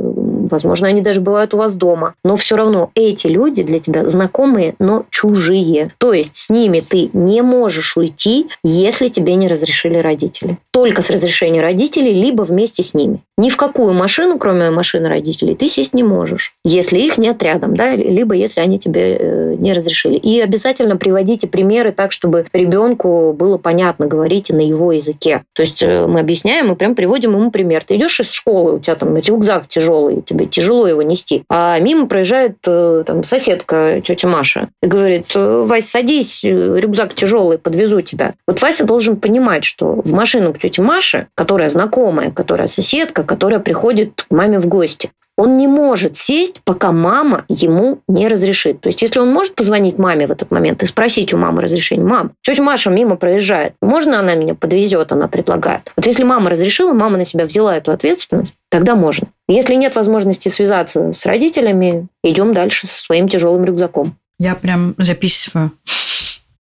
возможно, 0.50 0.88
они 0.88 1.02
даже 1.02 1.22
бывают 1.22 1.54
у 1.54 1.58
вас 1.58 1.74
дома. 1.74 2.14
Но 2.24 2.36
все 2.36 2.56
равно 2.56 2.92
эти 2.96 3.28
люди 3.28 3.64
для 3.64 3.80
тебя 3.80 4.08
знакомые, 4.08 4.76
но 4.80 5.06
чужие. 5.10 5.92
То 5.98 6.14
есть 6.14 6.36
с 6.36 6.50
ними 6.50 6.80
ты 6.80 7.10
не 7.14 7.42
можешь 7.42 7.98
уйти, 7.98 8.48
если 8.64 9.08
тебе 9.08 9.36
не 9.36 9.48
разрешили 9.48 9.98
родители. 9.98 10.58
Только 10.72 11.02
с 11.02 11.10
разрешения 11.10 11.62
родителей, 11.62 12.14
либо 12.14 12.44
вместе 12.44 12.84
с 12.84 12.94
ними. 12.94 13.22
Ни 13.38 13.50
в 13.50 13.58
какую 13.58 13.94
машину, 13.94 14.40
кроме 14.40 14.72
машины 14.72 15.10
родителей, 15.10 15.56
ты 15.56 15.68
сесть 15.68 15.94
не 15.94 16.04
можешь, 16.04 16.54
если 16.66 16.98
их 16.98 17.18
нет 17.18 17.42
рядом, 17.44 17.76
да, 17.76 17.96
либо 17.96 18.34
если 18.34 18.62
они 18.62 18.80
тебе 18.80 19.16
э, 19.16 19.56
не 19.60 19.74
разрешили. 19.74 20.16
И 20.16 20.40
обязательно 20.40 20.98
приводите 20.98 21.48
примеры 21.48 21.92
так, 21.92 22.12
чтобы 22.12 22.46
ребенку 22.52 23.34
было 23.34 23.58
понятно, 23.58 24.08
говорите 24.08 24.56
на 24.56 24.62
его 24.62 24.92
языке. 24.92 25.44
То 25.54 25.62
есть 25.62 25.84
э, 25.84 26.08
мы 26.08 26.20
объясняем, 26.20 26.70
мы 26.70 26.76
прям 26.76 26.96
приводим 26.96 27.34
ему 27.34 27.52
пример. 27.52 27.84
Ты 27.88 27.98
идешь 27.98 28.20
из 28.20 28.32
школы, 28.32 28.76
у 28.76 28.80
тебя 28.80 28.96
там 28.96 29.16
рюкзак 29.16 29.68
тяжелый, 29.68 30.22
тебе 30.22 30.37
тяжело 30.46 30.88
его 30.88 31.02
нести, 31.02 31.44
а 31.50 31.80
мимо 31.80 32.08
проезжает 32.08 32.58
э, 32.66 33.04
там, 33.06 33.24
соседка, 33.24 34.02
тетя 34.06 34.28
Маша, 34.28 34.70
и 34.82 34.88
говорит, 34.88 35.34
Вась, 35.36 35.90
садись, 35.90 36.44
рюкзак 36.44 37.14
тяжелый, 37.14 37.58
подвезу 37.58 38.02
тебя. 38.02 38.36
Вот 38.48 38.62
Вася 38.62 38.84
должен 38.84 39.18
понимать, 39.18 39.64
что 39.64 40.02
в 40.02 40.14
машину 40.14 40.54
к 40.54 40.60
тете 40.60 40.82
Маше, 40.82 41.28
которая 41.36 41.70
знакомая, 41.70 42.32
которая 42.32 42.68
соседка, 42.68 43.24
которая 43.24 43.60
приходит 43.60 44.26
к 44.28 44.32
маме 44.32 44.60
в 44.60 44.68
гости. 44.68 45.12
Он 45.38 45.56
не 45.56 45.68
может 45.68 46.18
сесть, 46.18 46.62
пока 46.64 46.92
мама 46.92 47.46
ему 47.48 48.00
не 48.08 48.28
разрешит. 48.28 48.82
То 48.82 48.88
есть, 48.88 49.04
если 49.04 49.20
он 49.20 49.32
может 49.32 49.54
позвонить 49.54 50.00
маме 50.00 50.26
в 50.26 50.32
этот 50.32 50.50
момент 50.50 50.82
и 50.82 50.88
спросить 50.88 51.32
у 51.32 51.38
мамы 51.38 51.62
разрешение, 51.62 52.06
мам, 52.06 52.32
тетя 52.42 52.64
Маша 52.64 52.90
мимо 52.90 53.18
проезжает, 53.18 53.74
можно 53.80 54.20
она 54.20 54.34
меня 54.34 54.56
подвезет, 54.56 55.12
она 55.12 55.28
предлагает. 55.28 55.92
Вот 55.96 56.08
если 56.08 56.24
мама 56.24 56.50
разрешила, 56.50 56.94
мама 56.94 57.18
на 57.18 57.26
себя 57.26 57.46
взяла 57.46 57.78
эту 57.78 57.92
ответственность, 57.92 58.56
тогда 58.70 58.96
можно. 58.96 59.28
Если 59.48 59.76
нет 59.76 59.96
возможности 59.96 60.50
связаться 60.50 61.14
с 61.14 61.26
родителями, 61.26 62.08
идем 62.24 62.54
дальше 62.54 62.88
со 62.88 63.02
своим 63.02 63.28
тяжелым 63.28 63.66
рюкзаком. 63.66 64.18
Я 64.40 64.56
прям 64.56 64.96
записываю. 64.98 65.72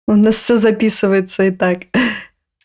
У 0.08 0.14
нас 0.14 0.36
все 0.36 0.58
записывается 0.58 1.44
и 1.44 1.52
так. 1.52 1.84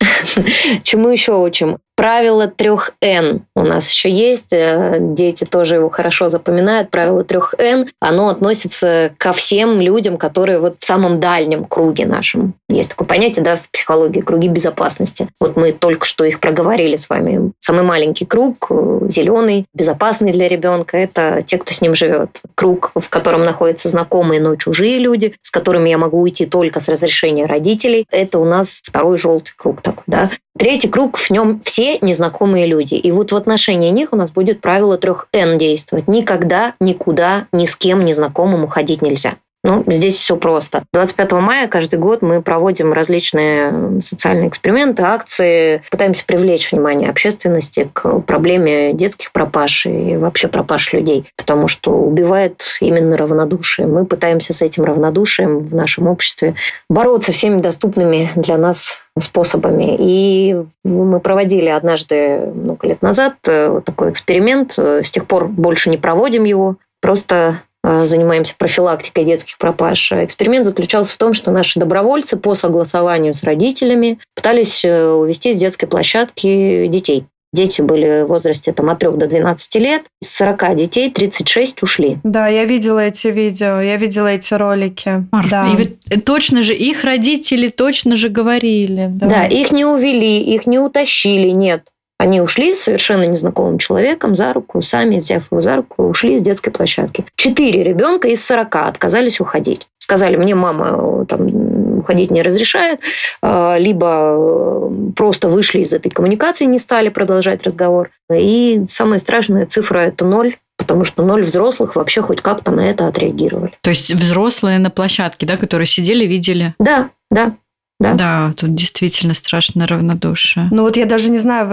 Чему 0.82 1.08
еще 1.08 1.32
учим? 1.40 1.78
Правило 1.98 2.46
трех 2.46 2.92
Н 3.00 3.42
у 3.56 3.62
нас 3.64 3.90
еще 3.90 4.08
есть. 4.08 4.52
Э, 4.52 4.98
дети 5.00 5.42
тоже 5.42 5.74
его 5.74 5.90
хорошо 5.90 6.28
запоминают. 6.28 6.90
Правило 6.90 7.24
трех 7.24 7.56
Н. 7.58 7.88
Оно 7.98 8.28
относится 8.28 9.10
ко 9.18 9.32
всем 9.32 9.80
людям, 9.80 10.16
которые 10.16 10.60
вот 10.60 10.76
в 10.78 10.84
самом 10.84 11.18
дальнем 11.18 11.64
круге 11.64 12.06
нашем. 12.06 12.54
Есть 12.68 12.90
такое 12.90 13.08
понятие, 13.08 13.44
да, 13.44 13.56
в 13.56 13.68
психологии, 13.70 14.20
круги 14.20 14.46
безопасности. 14.46 15.26
Вот 15.40 15.56
мы 15.56 15.72
только 15.72 16.06
что 16.06 16.22
их 16.22 16.38
проговорили 16.38 16.94
с 16.94 17.08
вами. 17.08 17.50
Самый 17.58 17.82
маленький 17.82 18.26
круг, 18.26 18.68
э, 18.70 19.00
зеленый, 19.08 19.66
безопасный 19.74 20.30
для 20.30 20.46
ребенка, 20.46 20.96
это 20.96 21.42
те, 21.44 21.58
кто 21.58 21.74
с 21.74 21.80
ним 21.80 21.96
живет. 21.96 22.42
Круг, 22.54 22.92
в 22.94 23.08
котором 23.08 23.44
находятся 23.44 23.88
знакомые, 23.88 24.40
но 24.40 24.54
чужие 24.54 25.00
люди, 25.00 25.34
с 25.42 25.50
которыми 25.50 25.88
я 25.88 25.98
могу 25.98 26.20
уйти 26.20 26.46
только 26.46 26.78
с 26.78 26.86
разрешения 26.88 27.46
родителей. 27.46 28.06
Это 28.12 28.38
у 28.38 28.44
нас 28.44 28.82
второй 28.84 29.16
желтый 29.16 29.54
круг 29.56 29.80
такой, 29.80 30.04
да. 30.06 30.30
Третий 30.56 30.88
круг, 30.88 31.18
в 31.18 31.30
нем 31.30 31.60
все 31.64 31.87
незнакомые 32.02 32.66
люди. 32.66 32.94
И 32.94 33.10
вот 33.10 33.32
в 33.32 33.36
отношении 33.36 33.88
них 33.88 34.12
у 34.12 34.16
нас 34.16 34.30
будет 34.30 34.60
правило 34.60 34.98
трех 34.98 35.28
Н 35.32 35.56
действовать. 35.56 36.08
Никогда, 36.08 36.74
никуда, 36.80 37.46
ни 37.52 37.64
с 37.64 37.74
кем 37.74 38.04
незнакомым 38.04 38.64
уходить 38.64 39.00
нельзя. 39.00 39.36
Ну, 39.64 39.82
здесь 39.88 40.14
все 40.14 40.36
просто. 40.36 40.84
25 40.92 41.32
мая 41.32 41.66
каждый 41.66 41.98
год 41.98 42.22
мы 42.22 42.42
проводим 42.42 42.92
различные 42.92 44.00
социальные 44.02 44.48
эксперименты, 44.48 45.02
акции, 45.02 45.82
пытаемся 45.90 46.24
привлечь 46.24 46.70
внимание 46.70 47.10
общественности 47.10 47.90
к 47.92 48.20
проблеме 48.20 48.92
детских 48.92 49.32
пропаж 49.32 49.86
и 49.86 50.16
вообще 50.16 50.46
пропаж 50.46 50.92
людей, 50.92 51.26
потому 51.36 51.66
что 51.66 51.90
убивает 51.90 52.62
именно 52.80 53.16
равнодушие. 53.16 53.88
Мы 53.88 54.06
пытаемся 54.06 54.52
с 54.52 54.62
этим 54.62 54.84
равнодушием 54.84 55.58
в 55.58 55.74
нашем 55.74 56.06
обществе 56.06 56.54
бороться 56.88 57.32
всеми 57.32 57.60
доступными 57.60 58.30
для 58.36 58.58
нас 58.58 59.00
способами. 59.18 59.96
И 59.98 60.56
мы 60.84 61.18
проводили 61.18 61.68
однажды, 61.68 62.38
много 62.54 62.86
лет 62.86 63.02
назад, 63.02 63.34
э, 63.46 63.80
такой 63.84 64.10
эксперимент. 64.10 64.78
С 64.78 65.10
тех 65.10 65.26
пор 65.26 65.48
больше 65.48 65.90
не 65.90 65.96
проводим 65.96 66.44
его. 66.44 66.76
Просто 67.00 67.38
Э, 67.38 67.67
занимаемся 67.84 68.54
профилактикой 68.58 69.24
детских 69.24 69.58
пропаж. 69.58 70.12
Эксперимент 70.12 70.66
заключался 70.66 71.14
в 71.14 71.18
том, 71.18 71.34
что 71.34 71.50
наши 71.50 71.78
добровольцы 71.78 72.36
по 72.36 72.54
согласованию 72.54 73.34
с 73.34 73.42
родителями 73.42 74.18
пытались 74.34 74.84
э, 74.84 75.10
увести 75.10 75.54
с 75.54 75.58
детской 75.58 75.86
площадки 75.86 76.86
детей. 76.86 77.26
Дети 77.54 77.80
были 77.80 78.24
в 78.24 78.26
возрасте 78.26 78.72
там, 78.72 78.90
от 78.90 78.98
3 78.98 79.12
до 79.12 79.26
12 79.26 79.74
лет. 79.76 80.02
Из 80.20 80.34
40 80.34 80.76
детей 80.76 81.10
36 81.10 81.82
ушли. 81.82 82.18
Да, 82.22 82.46
я 82.46 82.66
видела 82.66 82.98
эти 82.98 83.28
видео, 83.28 83.80
я 83.80 83.96
видела 83.96 84.26
эти 84.26 84.52
ролики. 84.52 85.24
Мар, 85.32 85.48
да. 85.48 85.66
И 85.68 85.76
ведь 85.76 86.24
точно 86.26 86.62
же, 86.62 86.74
их 86.74 87.04
родители 87.04 87.68
точно 87.68 88.16
же 88.16 88.28
говорили. 88.28 89.08
Да, 89.10 89.28
да 89.28 89.46
их 89.46 89.72
не 89.72 89.86
увели, 89.86 90.40
их 90.40 90.66
не 90.66 90.78
утащили, 90.78 91.48
нет. 91.48 91.84
Они 92.18 92.40
ушли 92.40 92.74
с 92.74 92.82
совершенно 92.82 93.24
незнакомым 93.24 93.78
человеком 93.78 94.34
за 94.34 94.52
руку, 94.52 94.82
сами 94.82 95.20
взяв 95.20 95.44
его 95.50 95.62
за 95.62 95.76
руку, 95.76 96.08
ушли 96.08 96.38
с 96.38 96.42
детской 96.42 96.70
площадки. 96.70 97.24
Четыре 97.36 97.84
ребенка 97.84 98.28
из 98.28 98.44
сорока 98.44 98.88
отказались 98.88 99.40
уходить. 99.40 99.86
Сказали, 99.98 100.36
мне 100.36 100.54
мама 100.54 101.26
там, 101.26 101.98
уходить 101.98 102.30
не 102.30 102.42
разрешает, 102.42 103.00
а, 103.40 103.76
либо 103.78 104.34
э, 104.36 104.90
просто 105.14 105.48
вышли 105.48 105.80
из 105.80 105.92
этой 105.92 106.10
коммуникации, 106.10 106.64
не 106.64 106.78
стали 106.78 107.08
продолжать 107.10 107.62
разговор. 107.62 108.10
И 108.32 108.84
самая 108.88 109.18
страшная 109.18 109.66
цифра– 109.66 109.98
это 110.00 110.24
ноль 110.24 110.56
потому 110.78 111.04
что 111.04 111.24
ноль 111.24 111.42
взрослых 111.42 111.96
вообще 111.96 112.22
хоть 112.22 112.40
как-то 112.40 112.70
на 112.70 112.88
это 112.88 113.08
отреагировали. 113.08 113.72
То 113.82 113.90
есть 113.90 114.14
взрослые 114.14 114.78
на 114.78 114.90
площадке, 114.90 115.44
да, 115.44 115.56
которые 115.56 115.88
сидели, 115.88 116.24
видели? 116.24 116.72
Да, 116.78 117.10
да. 117.32 117.56
Да? 118.00 118.14
да, 118.14 118.52
тут 118.56 118.76
действительно 118.76 119.34
страшно 119.34 119.84
равнодушие. 119.86 120.68
Ну 120.70 120.82
вот 120.82 120.96
я 120.96 121.04
даже 121.04 121.32
не 121.32 121.38
знаю, 121.38 121.66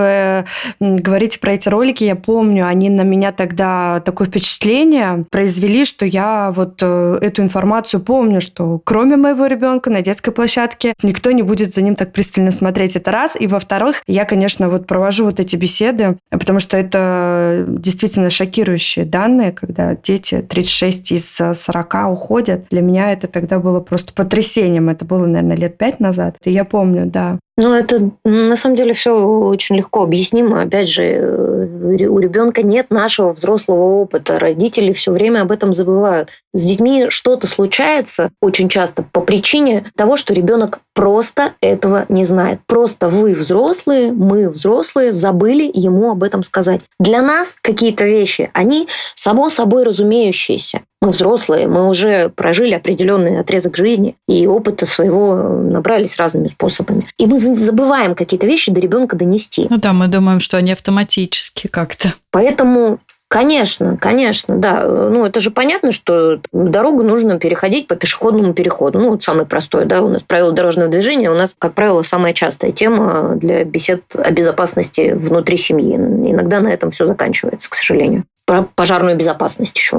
вы 0.80 1.00
говорите 1.00 1.38
про 1.38 1.54
эти 1.54 1.70
ролики, 1.70 2.04
я 2.04 2.16
помню, 2.16 2.66
они 2.66 2.90
на 2.90 3.02
меня 3.02 3.32
тогда 3.32 4.02
такое 4.04 4.28
впечатление 4.28 5.26
произвели, 5.30 5.86
что 5.86 6.04
я 6.04 6.52
вот 6.52 6.80
э, 6.82 7.20
эту 7.22 7.44
информацию 7.44 8.02
помню, 8.02 8.42
что 8.42 8.82
кроме 8.84 9.18
моего 9.18 9.46
ребенка 9.46 9.92
на 9.92 10.02
детской 10.02 10.32
площадке 10.32 10.96
никто 11.04 11.30
не 11.30 11.44
будет 11.44 11.76
за 11.76 11.84
ним 11.84 11.96
так 11.96 12.12
пристально 12.12 12.50
смотреть. 12.50 12.96
Это 12.96 13.12
раз. 13.12 13.38
И 13.40 13.46
во-вторых, 13.46 14.02
я, 14.08 14.26
конечно, 14.26 14.68
вот 14.68 14.88
провожу 14.88 15.26
вот 15.26 15.40
эти 15.40 15.56
беседы, 15.56 16.18
потому 16.32 16.60
что 16.60 16.76
это 16.76 17.66
действительно 17.68 18.32
шокирующие 18.32 19.06
данные, 19.06 19.52
когда 19.52 19.96
дети 19.96 20.42
36 20.42 21.12
из 21.12 21.40
40 21.54 21.96
уходят. 22.10 22.66
Для 22.72 22.82
меня 22.82 23.12
это 23.12 23.28
тогда 23.28 23.60
было 23.60 23.80
просто 23.80 24.12
потрясением. 24.12 24.90
Это 24.90 25.06
было, 25.06 25.28
наверное, 25.28 25.56
лет 25.56 25.78
пять 25.78 26.00
назад 26.00 26.15
назад. 26.16 26.38
Я 26.46 26.66
помню, 26.66 27.06
да. 27.06 27.40
Ну, 27.58 27.74
это 27.74 28.12
на 28.26 28.58
самом 28.58 28.76
деле 28.76 28.94
все 28.94 29.12
очень 29.16 29.78
легко 29.78 30.04
объяснимо. 30.04 30.62
Опять 30.62 30.90
же, 30.90 31.04
э, 31.04 32.08
у 32.08 32.20
ребенка 32.20 32.64
нет 32.64 32.90
нашего 32.90 33.32
взрослого 33.32 34.02
опыта. 34.02 34.40
Родители 34.40 34.92
все 34.92 35.12
время 35.12 35.42
об 35.42 35.54
этом 35.54 35.72
забывают. 35.72 36.30
С 36.54 36.66
детьми 36.66 37.06
что-то 37.08 37.48
случается 37.48 38.32
очень 38.42 38.68
часто 38.68 39.04
по 39.04 39.22
причине 39.22 39.86
того, 39.96 40.18
что 40.18 40.34
ребенок 40.34 40.80
просто 40.94 41.54
этого 41.62 42.06
не 42.10 42.26
знает. 42.26 42.60
Просто 42.68 43.08
вы 43.08 43.34
взрослые, 43.34 44.12
мы 44.12 44.50
взрослые, 44.50 45.14
забыли 45.14 45.70
ему 45.74 46.12
об 46.12 46.24
этом 46.24 46.44
сказать. 46.44 46.82
Для 47.00 47.22
нас 47.22 47.56
какие-то 47.62 48.04
вещи, 48.04 48.50
они 48.54 48.90
само 49.16 49.48
собой 49.48 49.84
разумеющиеся. 49.84 50.82
Мы 51.06 51.12
взрослые, 51.12 51.68
мы 51.68 51.88
уже 51.88 52.30
прожили 52.30 52.74
определенный 52.74 53.40
отрезок 53.40 53.78
жизни 53.78 54.16
и 54.28 54.48
опыта 54.48 54.88
своего 54.88 55.36
набрались 55.36 56.18
разными 56.18 56.48
способами. 56.48 57.06
И 57.20 57.28
мы 57.28 57.38
забываем 57.38 58.16
какие-то 58.16 58.48
вещи 58.48 58.72
до 58.72 58.82
ребенка 58.82 59.16
донести. 59.16 59.68
Ну 59.70 59.78
да, 59.78 59.94
мы 59.94 60.08
думаем, 60.08 60.40
что 60.40 60.58
они 60.58 60.72
автоматически 60.72 61.68
как-то. 61.68 62.16
Поэтому 62.32 62.98
Конечно, 63.28 63.98
конечно, 63.98 64.56
да. 64.56 64.86
Ну, 64.88 65.26
это 65.26 65.40
же 65.40 65.50
понятно, 65.50 65.92
что 65.92 66.40
дорогу 66.54 67.04
нужно 67.04 67.40
переходить 67.40 67.88
по 67.88 67.96
пешеходному 67.96 68.54
переходу. 68.54 69.00
Ну, 69.00 69.10
вот 69.10 69.24
самый 69.24 69.48
простой, 69.48 69.86
да, 69.86 70.04
у 70.04 70.10
нас 70.10 70.22
правила 70.22 70.52
дорожного 70.52 70.90
движения, 70.90 71.32
у 71.32 71.36
нас, 71.36 71.56
как 71.58 71.74
правило, 71.74 72.04
самая 72.04 72.34
частая 72.34 72.72
тема 72.72 73.36
для 73.36 73.64
бесед 73.64 74.04
о 74.14 74.32
безопасности 74.32 75.12
внутри 75.14 75.58
семьи. 75.58 75.96
Иногда 75.96 76.62
на 76.62 76.70
этом 76.70 76.92
все 76.92 77.08
заканчивается, 77.08 77.70
к 77.70 77.74
сожалению. 77.74 78.26
Про 78.46 78.68
пожарную 78.76 79.18
безопасность 79.18 79.76
еще 79.76 79.98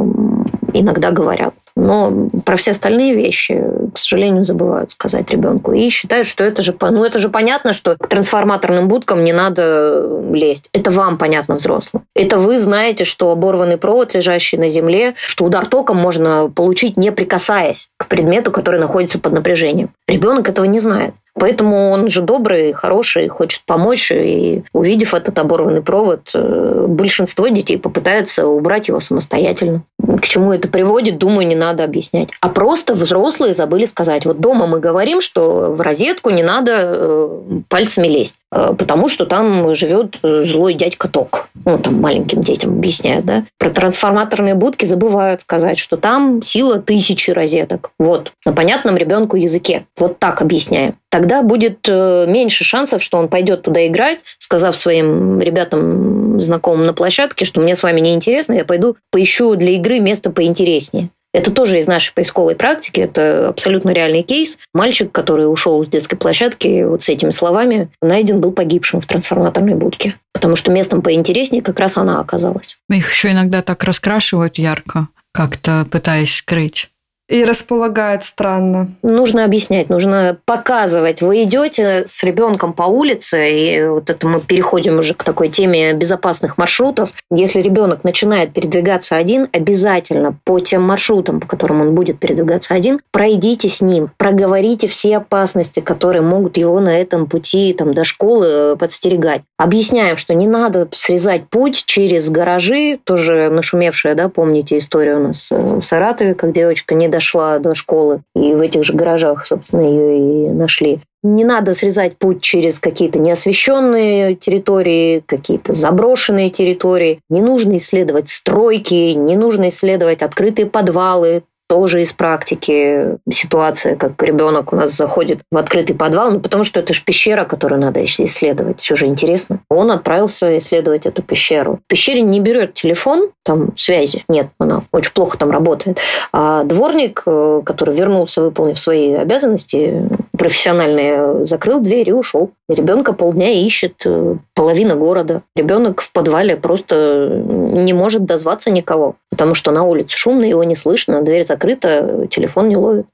иногда 0.81 1.11
говорят. 1.11 1.55
Но 1.77 2.31
про 2.45 2.57
все 2.57 2.71
остальные 2.71 3.15
вещи, 3.15 3.63
к 3.93 3.99
сожалению, 3.99 4.45
забывают 4.45 4.93
сказать 4.93 5.31
ребенку. 5.31 5.73
И 5.73 5.91
считают, 5.91 6.27
что 6.27 6.43
это 6.43 6.63
же, 6.63 6.75
ну, 6.81 7.05
это 7.05 7.19
же 7.19 7.29
понятно, 7.29 7.75
что 7.75 7.97
к 7.97 8.09
трансформаторным 8.09 8.89
будкам 8.89 9.25
не 9.25 9.35
надо 9.35 10.23
лезть. 10.33 10.71
Это 10.73 10.91
вам 10.91 11.19
понятно, 11.19 11.57
взрослым. 11.57 12.05
Это 12.15 12.39
вы 12.39 12.59
знаете, 12.59 13.05
что 13.05 13.31
оборванный 13.31 13.77
провод, 13.77 14.15
лежащий 14.15 14.57
на 14.57 14.71
земле, 14.71 15.15
что 15.19 15.45
удар 15.45 15.67
током 15.67 15.99
можно 15.99 16.51
получить, 16.55 16.97
не 16.97 17.13
прикасаясь 17.13 17.89
к 17.99 18.07
предмету, 18.09 18.51
который 18.51 18.81
находится 18.81 19.19
под 19.19 19.35
напряжением. 19.35 19.91
Ребенок 20.09 20.49
этого 20.49 20.65
не 20.65 20.79
знает. 20.79 21.13
Поэтому 21.39 21.91
он 21.91 22.09
же 22.09 22.23
добрый, 22.23 22.73
хороший, 22.73 23.29
хочет 23.29 23.61
помочь. 23.67 24.11
И 24.11 24.63
увидев 24.73 25.13
этот 25.13 25.39
оборванный 25.39 25.83
провод, 25.83 26.31
э, 26.35 26.87
большинство 26.89 27.49
детей 27.49 27.77
попытается 27.77 28.47
убрать 28.47 28.89
его 28.89 29.01
самостоятельно. 29.01 29.83
К 29.99 30.27
чему 30.27 30.53
это 30.53 30.69
приводит, 30.69 31.19
думаю, 31.19 31.47
не 31.47 31.55
надо 31.55 31.85
объяснять. 31.85 32.31
А 32.41 32.49
просто 32.49 32.95
взрослые 32.95 33.53
забыли 33.53 33.85
сказать. 33.85 34.25
Вот 34.25 34.41
дома 34.41 34.67
мы 34.67 34.81
говорим, 34.81 35.21
что 35.21 35.75
в 35.75 35.81
розетку 35.81 36.31
не 36.31 36.43
надо 36.43 36.73
э, 36.75 37.41
пальцами 37.69 38.09
лезть, 38.09 38.37
потому 38.79 39.09
что 39.09 39.27
там 39.27 39.75
живет 39.75 40.19
злой 40.23 40.75
дядька 40.75 41.09
Ток. 41.09 41.49
Ну, 41.65 41.79
там 41.79 42.01
маленьким 42.01 42.43
детям 42.43 42.73
объясняют, 42.73 43.25
да. 43.25 43.45
Про 43.59 43.71
трансформаторные 43.71 44.55
будки 44.55 44.85
забывают 44.85 45.41
сказать, 45.41 45.79
что 45.79 45.97
там 45.97 46.43
сила 46.43 46.79
тысячи 46.79 47.31
розеток. 47.31 47.91
Вот, 47.99 48.33
на 48.45 48.53
понятном 48.53 48.97
ребенку 48.97 49.37
языке. 49.37 49.87
Вот 49.99 50.19
так 50.19 50.43
объясняем 50.43 50.95
тогда 51.17 51.43
будет 51.43 51.89
э, 51.89 52.27
меньше 52.29 52.63
шансов, 52.63 53.03
что 53.03 53.17
он 53.17 53.29
пойдет 53.29 53.63
туда 53.63 53.87
играть, 53.87 54.19
сказав 54.39 54.77
своим 54.77 55.41
ребятам, 55.41 56.43
знакомым 56.43 56.85
на 56.85 56.93
площадке, 56.93 57.47
что 57.47 57.59
мне 57.61 57.75
с 57.75 57.83
вами 57.83 58.01
не 58.01 58.15
интересно, 58.15 58.53
я 58.53 58.67
пойду 58.67 58.99
поищу 59.11 59.55
для 59.55 59.71
игры 59.73 59.99
место 59.99 60.31
поинтереснее. 60.31 61.09
Это 61.37 61.51
тоже 61.51 61.79
из 61.79 61.87
нашей 61.87 62.15
поисковой 62.15 62.57
практики, 62.57 62.99
это 62.99 63.49
абсолютно 63.49 63.91
реальный 63.91 64.23
кейс. 64.23 64.57
Мальчик, 64.73 65.13
который 65.13 65.53
ушел 65.53 65.85
с 65.85 65.87
детской 65.87 66.17
площадки 66.17 66.85
вот 66.85 67.03
с 67.03 67.11
этими 67.11 67.29
словами, 67.29 67.91
найден 68.01 68.41
был 68.41 68.53
погибшим 68.53 69.03
в 69.03 69.07
трансформаторной 69.07 69.75
будке. 69.75 70.15
Потому 70.33 70.57
что 70.57 70.71
местом 70.71 71.03
поинтереснее 71.03 71.61
как 71.61 71.79
раз 71.79 71.99
она 71.99 72.21
оказалась. 72.21 72.79
Их 72.89 73.13
еще 73.13 73.33
иногда 73.33 73.61
так 73.61 73.85
раскрашивают 73.85 74.57
ярко, 74.57 75.09
как-то 75.35 75.87
пытаясь 75.91 76.37
скрыть 76.37 76.89
и 77.29 77.45
располагает 77.45 78.25
странно. 78.25 78.93
Нужно 79.03 79.45
объяснять, 79.45 79.89
нужно 79.89 80.39
показывать. 80.45 81.23
Вы 81.23 81.43
идете 81.43 82.05
с 82.07 82.23
ребенком 82.23 82.73
по 82.73 82.85
улице, 82.85 83.51
и 83.51 83.89
вот 83.89 84.11
это 84.11 84.27
мы 84.29 84.41
переходим 84.41 84.99
уже 84.99 85.15
к 85.15 85.25
такой 85.25 85.49
теме 85.49 85.93
безопасных 85.93 86.57
маршрутов. 86.57 87.11
Если 87.31 87.61
ребенок 87.61 88.05
начинает 88.05 88.53
передвигаться 88.53 89.17
один, 89.17 89.49
обязательно 89.53 90.39
по 90.45 90.61
тем 90.61 90.83
маршрутам, 90.83 91.41
по 91.41 91.47
которым 91.47 91.81
он 91.81 91.95
будет 91.95 92.21
передвигаться 92.21 92.75
один, 92.75 93.01
пройдите 93.11 93.69
с 93.69 93.81
ним, 93.81 94.11
проговорите 94.17 94.87
все 94.87 95.17
опасности, 95.17 95.81
которые 95.81 96.23
могут 96.23 96.57
его 96.57 96.79
на 96.81 96.97
этом 96.97 97.27
пути 97.27 97.73
там, 97.73 97.93
до 97.93 98.05
школы 98.05 98.77
подстерегать. 98.77 99.43
Объясняем, 99.57 100.17
что 100.17 100.35
не 100.35 100.47
надо 100.47 100.89
срезать 100.95 101.49
путь 101.49 101.85
через 101.87 102.31
гаражи, 102.31 103.01
тоже 103.03 103.51
нашумевшая, 103.51 104.15
да, 104.15 104.29
помните 104.29 104.79
историю 104.79 105.19
у 105.19 105.23
нас 105.29 105.49
э, 105.51 105.57
в 105.57 105.83
Саратове, 105.83 106.35
как 106.35 106.53
девочка 106.53 106.95
не 106.95 107.09
дошла 107.17 107.59
до 107.59 107.75
школы, 107.75 108.21
и 108.35 108.53
в 108.53 108.61
этих 108.61 108.85
же 108.85 108.93
гаражах, 108.93 109.47
собственно, 109.47 109.81
ее 109.81 110.19
и 110.19 110.51
нашли. 110.51 111.01
Не 111.23 111.45
надо 111.45 111.73
срезать 111.73 112.19
путь 112.19 112.43
через 112.43 112.79
какие-то 112.79 113.19
неосвещенные 113.19 114.35
территории, 114.35 115.23
какие-то 115.27 115.73
заброшенные 115.73 116.51
территории. 116.51 117.21
Не 117.31 117.41
нужно 117.41 117.77
исследовать 117.77 118.29
стройки, 118.29 119.15
не 119.15 119.35
нужно 119.37 119.71
исследовать 119.71 120.23
открытые 120.23 120.67
подвалы 120.67 121.43
тоже 121.69 122.01
из 122.01 122.13
практики 122.13 123.17
ситуация, 123.31 123.97
как 123.97 124.23
ребенок 124.23 124.73
у 124.73 124.77
нас 124.77 124.93
заходит 124.93 125.41
в 125.51 125.57
открытый 125.57 125.97
подвал, 125.97 126.33
ну, 126.33 126.41
потому 126.41 126.65
что 126.65 126.81
это 126.81 126.93
же 126.93 127.03
пещера, 127.03 127.45
которую 127.45 127.81
надо 127.81 128.05
исследовать. 128.05 128.81
Все 128.81 128.95
же 128.95 129.07
интересно. 129.07 129.61
Он 129.69 129.91
отправился 129.91 130.57
исследовать 130.59 131.07
эту 131.07 131.23
пещеру. 131.23 131.81
В 131.85 131.89
пещере 131.89 132.23
не 132.23 132.41
берет 132.41 132.75
телефон, 132.75 133.31
там 133.45 133.77
связи 133.77 134.25
нет, 134.29 134.49
она 134.59 134.83
очень 134.93 135.13
плохо 135.13 135.39
там 135.39 135.51
работает. 135.51 135.99
А 136.33 136.65
дворник, 136.65 137.23
э, 137.27 137.63
который 137.65 137.95
вернулся, 137.95 138.43
выполнив 138.43 138.79
свои 138.79 139.13
обязанности 139.15 140.09
профессиональные, 140.37 141.47
закрыл 141.47 141.81
дверь 141.81 142.09
и 142.09 142.13
ушел. 142.13 142.53
Ребенка 142.69 143.13
полдня 143.13 143.51
ищет 143.51 144.03
э, 144.05 144.37
половина 144.55 144.95
города. 144.95 145.43
Ребенок 145.55 146.01
в 146.01 146.13
подвале 146.13 146.57
просто 146.57 147.43
не 147.45 147.93
может 147.93 148.25
дозваться 148.25 148.71
никого, 148.71 149.17
потому 149.31 149.55
что 149.55 149.71
на 149.71 149.85
улице 149.85 150.17
шумно, 150.17 150.45
его 150.45 150.65
не 150.65 150.75
слышно, 150.75 151.23
дверь 151.23 151.45
закрыта, 151.45 152.27
телефон 152.31 152.69
не 152.69 152.77
ловит. 152.77 153.07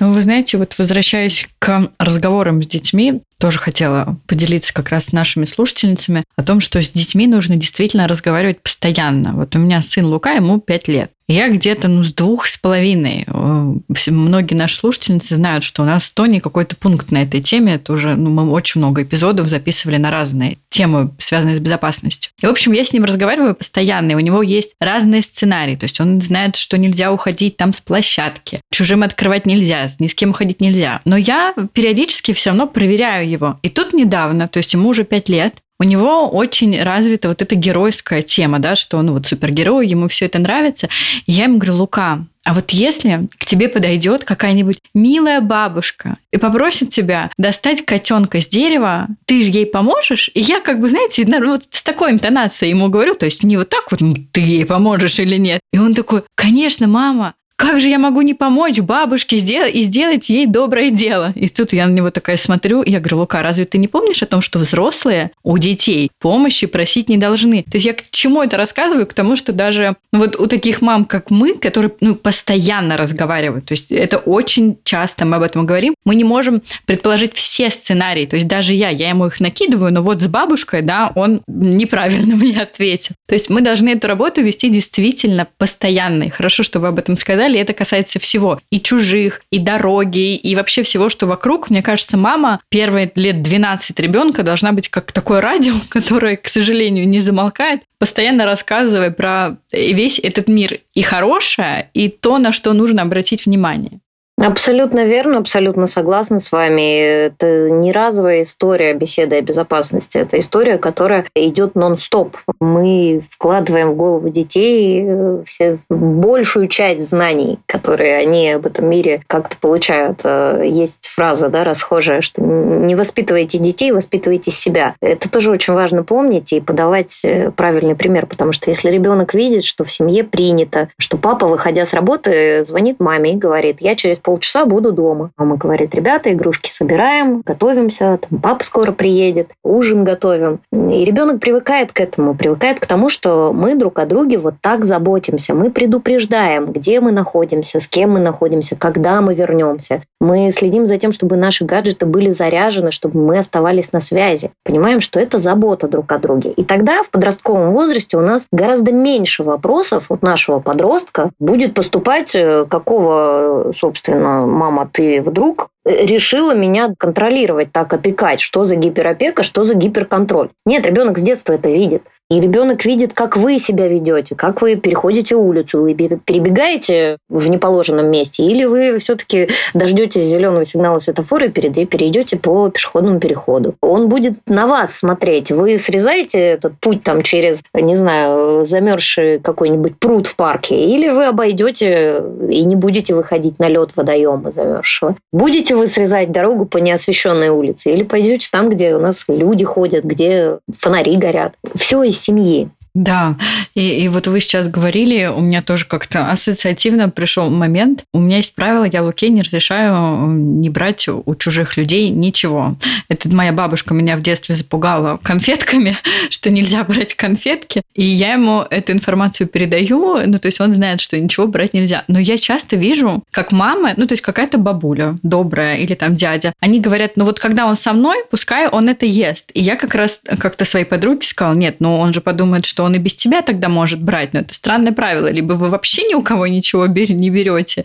Ну, 0.00 0.12
вы 0.12 0.20
знаете, 0.20 0.58
вот 0.58 0.74
возвращаясь 0.78 1.46
к 1.60 1.90
разговорам 1.98 2.60
с 2.60 2.66
детьми, 2.66 3.22
тоже 3.38 3.60
хотела 3.60 4.16
поделиться 4.26 4.74
как 4.74 4.88
раз 4.88 5.06
с 5.06 5.12
нашими 5.12 5.44
слушательницами 5.44 6.24
о 6.34 6.42
том, 6.42 6.60
что 6.60 6.82
с 6.82 6.90
детьми 6.90 7.28
нужно 7.28 7.56
действительно 7.56 8.08
разговаривать 8.08 8.60
постоянно. 8.60 9.32
Вот 9.34 9.54
у 9.54 9.60
меня 9.60 9.80
сын 9.80 10.06
Лука, 10.06 10.32
ему 10.32 10.60
5 10.60 10.88
лет. 10.88 11.12
Я 11.28 11.48
где-то 11.48 11.88
ну, 11.88 12.02
с 12.02 12.12
двух 12.12 12.46
с 12.46 12.58
половиной. 12.58 13.24
Э, 13.26 13.74
многие 14.08 14.54
наши 14.54 14.76
слушательницы 14.76 15.34
знают, 15.34 15.64
что 15.64 15.82
у 15.82 15.86
нас 15.86 16.04
в 16.04 16.14
Тони 16.14 16.40
какой-то 16.40 16.76
пункт 16.76 17.10
на 17.10 17.22
этой 17.22 17.40
теме. 17.40 17.74
Это 17.74 17.92
уже 17.92 18.16
ну, 18.16 18.30
мы 18.30 18.50
очень 18.50 18.80
много 18.80 19.02
эпизодов 19.02 19.46
записывали 19.48 19.96
на 19.96 20.10
разные 20.10 20.58
темы, 20.68 21.10
связанные 21.18 21.56
с 21.56 21.60
безопасностью. 21.60 22.32
И, 22.40 22.46
в 22.46 22.50
общем, 22.50 22.72
я 22.72 22.84
с 22.84 22.92
ним 22.92 23.04
разговариваю 23.04 23.54
постоянно, 23.54 24.12
и 24.12 24.14
у 24.14 24.20
него 24.20 24.42
есть 24.42 24.74
разные 24.80 25.22
сценарии. 25.22 25.76
То 25.76 25.84
есть 25.84 26.00
он 26.00 26.20
знает, 26.20 26.56
что 26.56 26.78
нельзя 26.78 27.12
уходить 27.12 27.56
там 27.56 27.72
с 27.72 27.80
площадки, 27.80 28.60
чужим 28.70 29.02
открывать 29.02 29.46
нельзя, 29.46 29.88
ни 29.98 30.08
с 30.08 30.14
кем 30.14 30.32
ходить 30.32 30.60
нельзя. 30.60 31.00
Но 31.04 31.16
я 31.16 31.54
периодически 31.72 32.32
все 32.32 32.50
равно 32.50 32.66
проверяю 32.66 33.28
его. 33.28 33.58
И 33.62 33.68
тут 33.68 33.92
недавно, 33.92 34.48
то 34.48 34.58
есть 34.58 34.72
ему 34.72 34.88
уже 34.88 35.04
пять 35.04 35.28
лет, 35.28 35.54
у 35.82 35.84
него 35.84 36.28
очень 36.28 36.80
развита 36.80 37.26
вот 37.26 37.42
эта 37.42 37.56
геройская 37.56 38.22
тема, 38.22 38.60
да, 38.60 38.76
что 38.76 38.98
он 38.98 39.10
вот 39.10 39.26
супергерой, 39.26 39.88
ему 39.88 40.06
все 40.06 40.26
это 40.26 40.38
нравится. 40.38 40.88
И 41.26 41.32
я 41.32 41.44
ему 41.44 41.58
говорю, 41.58 41.78
Лука, 41.78 42.24
а 42.44 42.54
вот 42.54 42.70
если 42.70 43.26
к 43.36 43.44
тебе 43.44 43.68
подойдет 43.68 44.22
какая-нибудь 44.22 44.78
милая 44.94 45.40
бабушка 45.40 46.18
и 46.30 46.36
попросит 46.36 46.90
тебя 46.90 47.32
достать 47.36 47.84
котенка 47.84 48.40
с 48.40 48.46
дерева, 48.46 49.08
ты 49.26 49.42
же 49.42 49.50
ей 49.50 49.66
поможешь? 49.66 50.30
И 50.34 50.40
я 50.40 50.60
как 50.60 50.78
бы, 50.78 50.88
знаете, 50.88 51.24
вот 51.24 51.62
с 51.72 51.82
такой 51.82 52.12
интонацией 52.12 52.70
ему 52.70 52.88
говорю, 52.88 53.16
то 53.16 53.24
есть 53.24 53.42
не 53.42 53.56
вот 53.56 53.68
так 53.68 53.90
вот, 53.90 54.00
ты 54.30 54.40
ей 54.40 54.64
поможешь 54.64 55.18
или 55.18 55.36
нет. 55.36 55.60
И 55.72 55.78
он 55.78 55.94
такой, 55.94 56.22
конечно, 56.36 56.86
мама, 56.86 57.34
как 57.62 57.80
же 57.80 57.88
я 57.88 58.00
могу 58.00 58.22
не 58.22 58.34
помочь 58.34 58.80
бабушке 58.80 59.38
сделать 59.38 59.72
и 59.72 59.82
сделать 59.82 60.28
ей 60.28 60.46
доброе 60.46 60.90
дело? 60.90 61.32
И 61.36 61.46
тут 61.46 61.72
я 61.72 61.86
на 61.86 61.92
него 61.92 62.10
такая 62.10 62.36
смотрю, 62.36 62.82
и 62.82 62.90
я 62.90 62.98
говорю, 62.98 63.18
Лука, 63.18 63.40
разве 63.40 63.66
ты 63.66 63.78
не 63.78 63.86
помнишь 63.86 64.20
о 64.20 64.26
том, 64.26 64.40
что 64.40 64.58
взрослые 64.58 65.30
у 65.44 65.56
детей 65.58 66.10
помощи 66.18 66.66
просить 66.66 67.08
не 67.08 67.18
должны? 67.18 67.62
То 67.62 67.74
есть 67.74 67.86
я 67.86 67.94
к 67.94 68.02
чему 68.10 68.42
это 68.42 68.56
рассказываю? 68.56 69.06
К 69.06 69.14
тому, 69.14 69.36
что 69.36 69.52
даже 69.52 69.94
ну, 70.12 70.18
вот 70.18 70.40
у 70.40 70.48
таких 70.48 70.82
мам, 70.82 71.04
как 71.04 71.30
мы, 71.30 71.54
которые 71.54 71.92
ну, 72.00 72.16
постоянно 72.16 72.96
разговаривают, 72.96 73.66
то 73.66 73.74
есть 73.74 73.92
это 73.92 74.18
очень 74.18 74.78
часто 74.82 75.24
мы 75.24 75.36
об 75.36 75.44
этом 75.44 75.64
говорим, 75.64 75.94
мы 76.04 76.16
не 76.16 76.24
можем 76.24 76.62
предположить 76.84 77.34
все 77.34 77.70
сценарии. 77.70 78.26
То 78.26 78.34
есть 78.34 78.48
даже 78.48 78.72
я, 78.72 78.88
я 78.88 79.10
ему 79.10 79.28
их 79.28 79.38
накидываю, 79.38 79.92
но 79.92 80.02
вот 80.02 80.20
с 80.20 80.26
бабушкой, 80.26 80.82
да, 80.82 81.12
он 81.14 81.42
неправильно 81.46 82.34
мне 82.42 82.60
ответил. 82.60 83.14
То 83.28 83.34
есть 83.34 83.50
мы 83.50 83.60
должны 83.60 83.90
эту 83.90 84.08
работу 84.08 84.42
вести 84.42 84.68
действительно 84.68 85.46
постоянно. 85.58 86.24
И 86.24 86.30
хорошо, 86.30 86.64
что 86.64 86.80
вы 86.80 86.88
об 86.88 86.98
этом 86.98 87.16
сказали, 87.16 87.51
далее. 87.52 87.62
Это 87.62 87.74
касается 87.74 88.18
всего. 88.18 88.60
И 88.70 88.80
чужих, 88.80 89.42
и 89.50 89.58
дороги, 89.58 90.34
и 90.34 90.54
вообще 90.56 90.82
всего, 90.82 91.08
что 91.08 91.26
вокруг. 91.26 91.70
Мне 91.70 91.82
кажется, 91.82 92.16
мама 92.16 92.60
первые 92.68 93.10
лет 93.14 93.42
12 93.42 93.98
ребенка 94.00 94.42
должна 94.42 94.72
быть 94.72 94.88
как 94.88 95.12
такое 95.12 95.40
радио, 95.40 95.74
которое, 95.88 96.36
к 96.36 96.48
сожалению, 96.48 97.08
не 97.08 97.20
замолкает, 97.20 97.82
постоянно 97.98 98.44
рассказывая 98.44 99.10
про 99.10 99.56
весь 99.72 100.18
этот 100.18 100.48
мир 100.48 100.78
и 100.94 101.02
хорошее, 101.02 101.90
и 101.94 102.08
то, 102.08 102.38
на 102.38 102.52
что 102.52 102.72
нужно 102.72 103.02
обратить 103.02 103.46
внимание. 103.46 104.00
Абсолютно 104.44 105.04
верно, 105.04 105.38
абсолютно 105.38 105.86
согласна 105.86 106.40
с 106.40 106.50
вами. 106.50 107.26
Это 107.26 107.70
не 107.70 107.92
разовая 107.92 108.42
история 108.42 108.92
беседы 108.92 109.36
о 109.36 109.40
безопасности. 109.40 110.18
Это 110.18 110.36
история, 110.40 110.78
которая 110.78 111.26
идет 111.36 111.76
нон-стоп. 111.76 112.36
Мы 112.60 113.22
вкладываем 113.30 113.92
в 113.92 113.94
голову 113.94 114.30
детей 114.30 115.04
э, 115.06 115.42
все, 115.46 115.78
большую 115.88 116.66
часть 116.66 117.08
знаний, 117.08 117.60
которые 117.66 118.16
они 118.16 118.50
об 118.50 118.66
этом 118.66 118.90
мире 118.90 119.22
как-то 119.28 119.56
получают. 119.56 120.22
Э, 120.24 120.62
есть 120.64 121.06
фраза 121.06 121.48
да, 121.48 121.62
расхожая, 121.62 122.20
что 122.20 122.42
не 122.42 122.96
воспитывайте 122.96 123.58
детей, 123.58 123.92
воспитывайте 123.92 124.50
себя. 124.50 124.96
Это 125.00 125.30
тоже 125.30 125.52
очень 125.52 125.74
важно 125.74 126.02
помнить 126.02 126.52
и 126.52 126.60
подавать 126.60 127.20
э, 127.24 127.52
правильный 127.52 127.94
пример, 127.94 128.26
потому 128.26 128.50
что 128.50 128.70
если 128.70 128.90
ребенок 128.90 129.34
видит, 129.34 129.62
что 129.62 129.84
в 129.84 129.92
семье 129.92 130.24
принято, 130.24 130.88
что 130.98 131.16
папа, 131.16 131.46
выходя 131.46 131.86
с 131.86 131.92
работы, 131.92 132.64
звонит 132.64 132.98
маме 132.98 133.34
и 133.34 133.36
говорит, 133.36 133.76
я 133.78 133.94
через 133.94 134.18
пол 134.18 134.31
полчаса 134.32 134.64
буду 134.64 134.92
дома. 134.92 135.30
Мама 135.36 135.56
говорит, 135.56 135.94
ребята, 135.94 136.32
игрушки 136.32 136.70
собираем, 136.70 137.42
готовимся, 137.44 138.18
там 138.18 138.40
папа 138.40 138.64
скоро 138.64 138.90
приедет, 138.90 139.50
ужин 139.62 140.04
готовим. 140.04 140.60
И 140.72 141.04
ребенок 141.04 141.38
привыкает 141.38 141.92
к 141.92 142.00
этому, 142.00 142.34
привыкает 142.34 142.80
к 142.80 142.86
тому, 142.86 143.10
что 143.10 143.52
мы 143.52 143.74
друг 143.74 143.98
о 143.98 144.06
друге 144.06 144.38
вот 144.38 144.54
так 144.62 144.86
заботимся. 144.86 145.52
Мы 145.52 145.70
предупреждаем, 145.70 146.72
где 146.72 147.00
мы 147.00 147.12
находимся, 147.12 147.78
с 147.78 147.86
кем 147.86 148.12
мы 148.12 148.20
находимся, 148.20 148.74
когда 148.74 149.20
мы 149.20 149.34
вернемся. 149.34 150.02
Мы 150.18 150.50
следим 150.50 150.86
за 150.86 150.96
тем, 150.96 151.12
чтобы 151.12 151.36
наши 151.36 151.66
гаджеты 151.66 152.06
были 152.06 152.30
заряжены, 152.30 152.90
чтобы 152.90 153.20
мы 153.20 153.36
оставались 153.36 153.92
на 153.92 154.00
связи. 154.00 154.50
Понимаем, 154.64 155.02
что 155.02 155.20
это 155.20 155.36
забота 155.36 155.88
друг 155.88 156.10
о 156.10 156.18
друге. 156.18 156.52
И 156.52 156.64
тогда 156.64 157.02
в 157.02 157.10
подростковом 157.10 157.72
возрасте 157.72 158.16
у 158.16 158.22
нас 158.22 158.46
гораздо 158.50 158.92
меньше 158.92 159.42
вопросов 159.42 160.06
от 160.08 160.22
нашего 160.22 160.58
подростка 160.58 161.32
будет 161.38 161.74
поступать, 161.74 162.34
э, 162.34 162.64
какого, 162.70 163.72
собственно, 163.76 164.21
мама, 164.22 164.88
ты 164.92 165.22
вдруг 165.22 165.68
решила 165.84 166.54
меня 166.54 166.94
контролировать, 166.96 167.72
так 167.72 167.92
опекать, 167.92 168.40
что 168.40 168.64
за 168.64 168.76
гиперопека, 168.76 169.42
что 169.42 169.64
за 169.64 169.74
гиперконтроль. 169.74 170.50
Нет, 170.64 170.86
ребенок 170.86 171.18
с 171.18 171.22
детства 171.22 171.54
это 171.54 171.68
видит. 171.70 172.02
И 172.32 172.40
ребенок 172.40 172.86
видит, 172.86 173.12
как 173.12 173.36
вы 173.36 173.58
себя 173.58 173.88
ведете, 173.88 174.34
как 174.34 174.62
вы 174.62 174.76
переходите 174.76 175.36
улицу, 175.36 175.82
вы 175.82 175.92
перебегаете 175.92 177.18
в 177.28 177.50
неположенном 177.50 178.06
месте, 178.10 178.42
или 178.42 178.64
вы 178.64 178.96
все-таки 178.96 179.50
дождетесь 179.74 180.24
зеленого 180.24 180.64
сигнала 180.64 180.98
светофора 180.98 181.48
и 181.48 181.50
перейдете 181.50 182.38
по 182.38 182.70
пешеходному 182.70 183.20
переходу. 183.20 183.74
Он 183.82 184.08
будет 184.08 184.32
на 184.46 184.66
вас 184.66 184.94
смотреть. 184.94 185.50
Вы 185.50 185.76
срезаете 185.76 186.38
этот 186.38 186.72
путь 186.80 187.02
там 187.02 187.20
через, 187.20 187.62
не 187.74 187.96
знаю, 187.96 188.64
замерзший 188.64 189.38
какой-нибудь 189.38 189.98
пруд 189.98 190.26
в 190.26 190.34
парке, 190.34 190.86
или 190.86 191.10
вы 191.10 191.26
обойдете 191.26 192.22
и 192.48 192.64
не 192.64 192.76
будете 192.76 193.14
выходить 193.14 193.58
на 193.58 193.68
лед 193.68 193.90
водоема 193.94 194.52
замерзшего. 194.52 195.16
Будете 195.34 195.74
вы 195.74 195.86
срезать 195.86 196.32
дорогу 196.32 196.64
по 196.64 196.78
неосвещенной 196.78 197.50
улице, 197.50 197.90
или 197.90 198.04
пойдете 198.04 198.48
там, 198.50 198.70
где 198.70 198.94
у 198.94 199.00
нас 199.00 199.24
люди 199.28 199.66
ходят, 199.66 200.04
где 200.04 200.60
фонари 200.78 201.18
горят. 201.18 201.52
Все 201.74 202.02
семьи. 202.22 202.70
Да, 202.94 203.36
и, 203.74 204.04
и 204.04 204.08
вот 204.08 204.26
вы 204.26 204.40
сейчас 204.40 204.68
говорили, 204.68 205.24
у 205.26 205.40
меня 205.40 205.62
тоже 205.62 205.86
как-то 205.86 206.30
ассоциативно 206.30 207.08
пришел 207.08 207.48
момент. 207.48 208.04
У 208.12 208.18
меня 208.18 208.36
есть 208.36 208.54
правило, 208.54 208.84
я 208.84 209.02
Луке 209.02 209.30
не 209.30 209.40
разрешаю 209.40 210.26
не 210.26 210.68
брать 210.68 211.08
у 211.08 211.34
чужих 211.34 211.78
людей 211.78 212.10
ничего. 212.10 212.76
Это 213.08 213.34
моя 213.34 213.52
бабушка 213.52 213.94
меня 213.94 214.16
в 214.16 214.22
детстве 214.22 214.54
запугала 214.54 215.18
конфетками, 215.22 215.96
что 216.30 216.50
нельзя 216.50 216.84
брать 216.84 217.14
конфетки. 217.14 217.82
И 217.94 218.04
я 218.04 218.34
ему 218.34 218.64
эту 218.68 218.92
информацию 218.92 219.46
передаю, 219.46 220.18
ну, 220.26 220.38
то 220.38 220.46
есть 220.46 220.60
он 220.60 220.72
знает, 220.72 221.00
что 221.00 221.18
ничего 221.18 221.46
брать 221.46 221.72
нельзя. 221.72 222.04
Но 222.08 222.18
я 222.18 222.36
часто 222.36 222.76
вижу, 222.76 223.22
как 223.30 223.52
мама, 223.52 223.94
ну, 223.96 224.06
то 224.06 224.12
есть 224.12 224.22
какая-то 224.22 224.58
бабуля 224.58 225.18
добрая 225.22 225.76
или 225.76 225.94
там 225.94 226.14
дядя, 226.14 226.52
они 226.60 226.78
говорят, 226.78 227.12
ну, 227.16 227.24
вот 227.24 227.40
когда 227.40 227.66
он 227.66 227.76
со 227.76 227.94
мной, 227.94 228.18
пускай 228.30 228.68
он 228.68 228.88
это 228.88 229.06
ест. 229.06 229.50
И 229.54 229.62
я 229.62 229.76
как 229.76 229.94
раз 229.94 230.20
как-то 230.38 230.66
своей 230.66 230.84
подруге 230.84 231.26
сказала, 231.26 231.54
нет, 231.54 231.76
ну, 231.78 231.98
он 231.98 232.12
же 232.12 232.20
подумает, 232.20 232.66
что 232.82 232.86
он 232.86 232.94
и 232.96 232.98
без 232.98 233.14
тебя 233.14 233.42
тогда 233.42 233.68
может 233.68 234.02
брать. 234.02 234.34
Но 234.34 234.40
это 234.40 234.54
странное 234.54 234.92
правило. 234.92 235.30
Либо 235.30 235.52
вы 235.52 235.68
вообще 235.68 236.02
ни 236.08 236.14
у 236.14 236.22
кого 236.22 236.48
ничего 236.48 236.86
не 236.86 237.30
берете, 237.30 237.84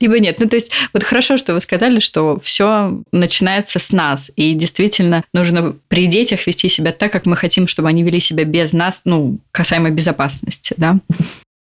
либо 0.00 0.18
нет. 0.18 0.40
Ну, 0.40 0.48
то 0.48 0.56
есть 0.56 0.70
вот 0.94 1.02
хорошо, 1.02 1.36
что 1.36 1.52
вы 1.52 1.60
сказали, 1.60 2.00
что 2.00 2.38
все 2.42 3.02
начинается 3.12 3.78
с 3.78 3.92
нас. 3.92 4.30
И 4.36 4.54
действительно 4.54 5.22
нужно 5.34 5.74
при 5.88 6.06
детях 6.06 6.46
вести 6.46 6.68
себя 6.68 6.92
так, 6.92 7.12
как 7.12 7.26
мы 7.26 7.36
хотим, 7.36 7.66
чтобы 7.66 7.88
они 7.88 8.02
вели 8.02 8.20
себя 8.20 8.44
без 8.44 8.72
нас, 8.72 9.02
ну, 9.04 9.38
касаемо 9.52 9.90
безопасности, 9.90 10.74
да? 10.78 10.98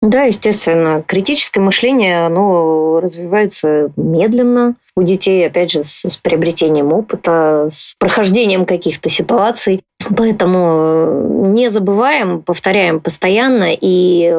Да, 0.02 0.24
естественно. 0.24 1.04
Критическое 1.06 1.62
мышление, 1.62 2.26
оно 2.26 3.00
развивается 3.00 3.92
медленно 3.96 4.76
у 4.96 5.04
детей, 5.04 5.46
опять 5.46 5.72
же, 5.72 5.84
с, 5.84 6.06
с 6.06 6.18
приобретением 6.18 6.94
опыта, 6.94 7.68
с 7.72 7.96
прохождением 7.98 8.66
каких-то 8.66 9.10
ситуаций. 9.10 9.84
Поэтому 10.16 11.52
не 11.52 11.70
забываем, 11.70 12.42
повторяем 12.42 13.00
постоянно. 13.00 13.70
И 13.74 14.34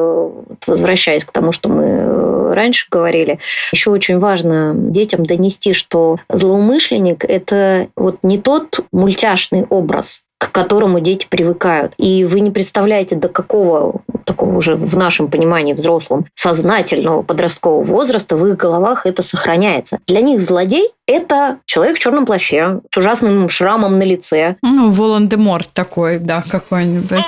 возвращаясь 0.65 1.25
к 1.25 1.31
тому, 1.31 1.51
что 1.51 1.69
мы 1.69 2.53
раньше 2.53 2.87
говорили, 2.89 3.39
еще 3.71 3.91
очень 3.91 4.19
важно 4.19 4.73
детям 4.75 5.25
донести, 5.25 5.73
что 5.73 6.17
злоумышленник– 6.29 7.23
это 7.27 7.87
вот 7.95 8.19
не 8.23 8.39
тот 8.39 8.79
мультяшный 8.91 9.65
образ, 9.69 10.23
к 10.37 10.51
которому 10.51 10.99
дети 10.99 11.25
привыкают. 11.29 11.93
И 11.97 12.23
вы 12.25 12.41
не 12.41 12.51
представляете, 12.51 13.15
до 13.15 13.27
какого 13.29 14.01
такого 14.25 14.57
уже 14.57 14.75
в 14.75 14.95
нашем 14.95 15.29
понимании 15.29 15.73
взрослом 15.73 16.25
сознательного 16.35 17.23
подросткового 17.23 17.83
возраста 17.83 18.35
в 18.35 18.45
их 18.45 18.57
головах 18.57 19.05
это 19.05 19.21
сохраняется. 19.21 19.99
Для 20.05 20.21
них 20.21 20.39
злодей– 20.41 20.89
это 21.07 21.57
человек 21.65 21.95
в 21.95 21.99
черном 21.99 22.25
плаще 22.25 22.81
с 22.93 22.97
ужасным 22.97 23.49
шрамом 23.49 23.97
на 23.97 24.03
лице. 24.03 24.57
Ну, 24.61 24.89
Волан-де-Морт 24.89 25.69
такой, 25.73 26.19
да, 26.19 26.43
какой-нибудь. 26.47 27.23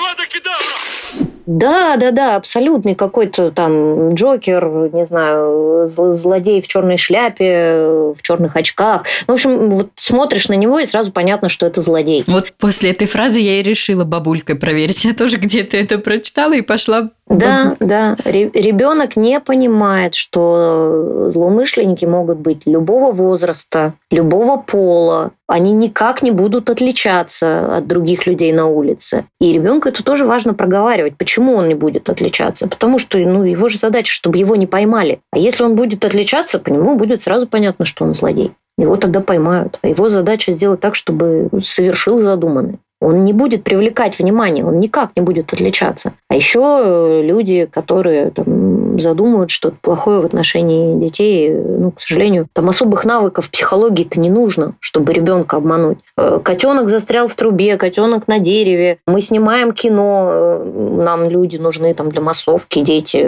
Да, 1.45 1.95
да, 1.97 2.11
да, 2.11 2.35
абсолютный 2.35 2.93
какой-то 2.93 3.49
там 3.49 4.13
Джокер, 4.13 4.91
не 4.93 5.07
знаю, 5.07 5.89
злодей 5.89 6.61
в 6.61 6.67
черной 6.67 6.97
шляпе, 6.97 8.13
в 8.15 8.21
черных 8.21 8.55
очках. 8.55 9.05
В 9.25 9.31
общем, 9.31 9.71
вот 9.71 9.89
смотришь 9.95 10.47
на 10.47 10.53
него 10.53 10.77
и 10.77 10.85
сразу 10.85 11.11
понятно, 11.11 11.49
что 11.49 11.65
это 11.65 11.81
злодей. 11.81 12.23
Вот 12.27 12.53
после 12.59 12.91
этой 12.99 13.07
фразы 13.07 13.39
я 13.39 13.59
и 13.59 13.63
решила 13.63 14.03
бабулькой 14.03 14.57
проверить. 14.57 15.05
Я 15.05 15.13
тоже 15.13 15.37
где-то 15.37 15.77
это 15.77 15.99
прочитала 15.99 16.53
и 16.53 16.61
пошла 16.61 17.11
да, 17.29 17.75
да. 17.79 18.17
Ребенок 18.25 19.15
не 19.15 19.39
понимает, 19.39 20.15
что 20.15 21.29
злоумышленники 21.29 22.03
могут 22.03 22.39
быть 22.39 22.63
любого 22.65 23.11
возраста, 23.11 23.93
любого 24.09 24.57
пола. 24.57 25.31
Они 25.47 25.73
никак 25.73 26.23
не 26.23 26.31
будут 26.31 26.71
отличаться 26.71 27.77
от 27.77 27.87
других 27.87 28.25
людей 28.25 28.51
на 28.51 28.65
улице. 28.65 29.25
И 29.39 29.53
ребенку 29.53 29.89
это 29.89 30.03
тоже 30.03 30.25
важно 30.25 30.55
проговаривать. 30.55 31.17
Почему 31.17 31.53
он 31.53 31.67
не 31.67 31.75
будет 31.75 32.09
отличаться? 32.09 32.67
Потому 32.67 32.97
что 32.97 33.19
ну, 33.19 33.43
его 33.43 33.69
же 33.69 33.77
задача, 33.77 34.11
чтобы 34.11 34.39
его 34.39 34.55
не 34.55 34.65
поймали. 34.65 35.19
А 35.31 35.37
если 35.37 35.63
он 35.63 35.75
будет 35.75 36.03
отличаться, 36.05 36.57
по 36.57 36.69
нему 36.69 36.95
будет 36.95 37.21
сразу 37.21 37.45
понятно, 37.45 37.85
что 37.85 38.05
он 38.05 38.15
злодей. 38.15 38.53
Его 38.79 38.95
тогда 38.95 39.21
поймают. 39.21 39.77
А 39.83 39.87
его 39.87 40.09
задача 40.09 40.51
сделать 40.51 40.79
так, 40.79 40.95
чтобы 40.95 41.49
совершил 41.61 42.21
задуманное. 42.21 42.79
Он 43.01 43.23
не 43.23 43.31
будет 43.31 43.63
привлекать 43.63 44.19
внимание, 44.19 44.65
он 44.65 44.79
никак 44.79 45.11
не 45.15 45.21
будет 45.21 45.53
отличаться. 45.53 46.13
А 46.27 46.35
еще 46.35 46.59
э, 46.61 47.21
люди, 47.23 47.65
которые 47.71 48.31
там, 48.31 48.99
задумывают 48.99 49.51
что-то 49.51 49.77
плохое 49.81 50.19
в 50.19 50.25
отношении 50.25 50.99
детей, 50.99 51.49
ну, 51.49 51.91
к 51.91 52.01
сожалению, 52.01 52.47
там 52.51 52.67
особых 52.67 53.05
навыков 53.05 53.49
психологии-то 53.49 54.19
не 54.19 54.29
нужно, 54.29 54.73
чтобы 54.81 55.13
ребенка 55.13 55.57
обмануть. 55.57 55.99
Э, 56.17 56.39
котенок 56.43 56.89
застрял 56.89 57.29
в 57.29 57.35
трубе, 57.35 57.77
котенок 57.77 58.27
на 58.27 58.39
дереве. 58.39 58.97
Мы 59.07 59.21
снимаем 59.21 59.71
кино, 59.71 60.29
э, 60.31 60.97
нам 60.97 61.29
люди 61.29 61.55
нужны 61.55 61.93
там 61.93 62.09
для 62.09 62.21
массовки, 62.21 62.81
дети 62.81 63.25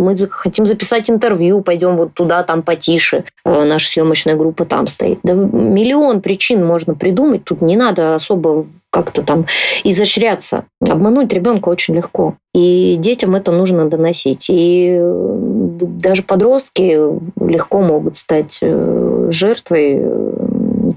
мы 0.00 0.16
хотим 0.30 0.66
записать 0.66 1.10
интервью, 1.10 1.60
пойдем 1.60 1.96
вот 1.96 2.14
туда, 2.14 2.42
там 2.42 2.62
потише. 2.62 3.24
Наша 3.44 3.90
съемочная 3.90 4.36
группа 4.36 4.64
там 4.64 4.86
стоит. 4.86 5.20
Да 5.22 5.34
миллион 5.34 6.20
причин 6.20 6.64
можно 6.64 6.94
придумать. 6.94 7.44
Тут 7.44 7.60
не 7.60 7.76
надо 7.76 8.14
особо 8.14 8.66
как-то 8.90 9.22
там 9.22 9.46
изощряться. 9.84 10.64
Обмануть 10.80 11.32
ребенка 11.32 11.68
очень 11.68 11.94
легко. 11.94 12.34
И 12.54 12.96
детям 12.98 13.36
это 13.36 13.52
нужно 13.52 13.88
доносить. 13.88 14.46
И 14.50 14.98
даже 15.00 16.24
подростки 16.24 16.98
легко 17.40 17.80
могут 17.80 18.16
стать 18.16 18.58
э, 18.60 19.28
жертвой 19.30 20.02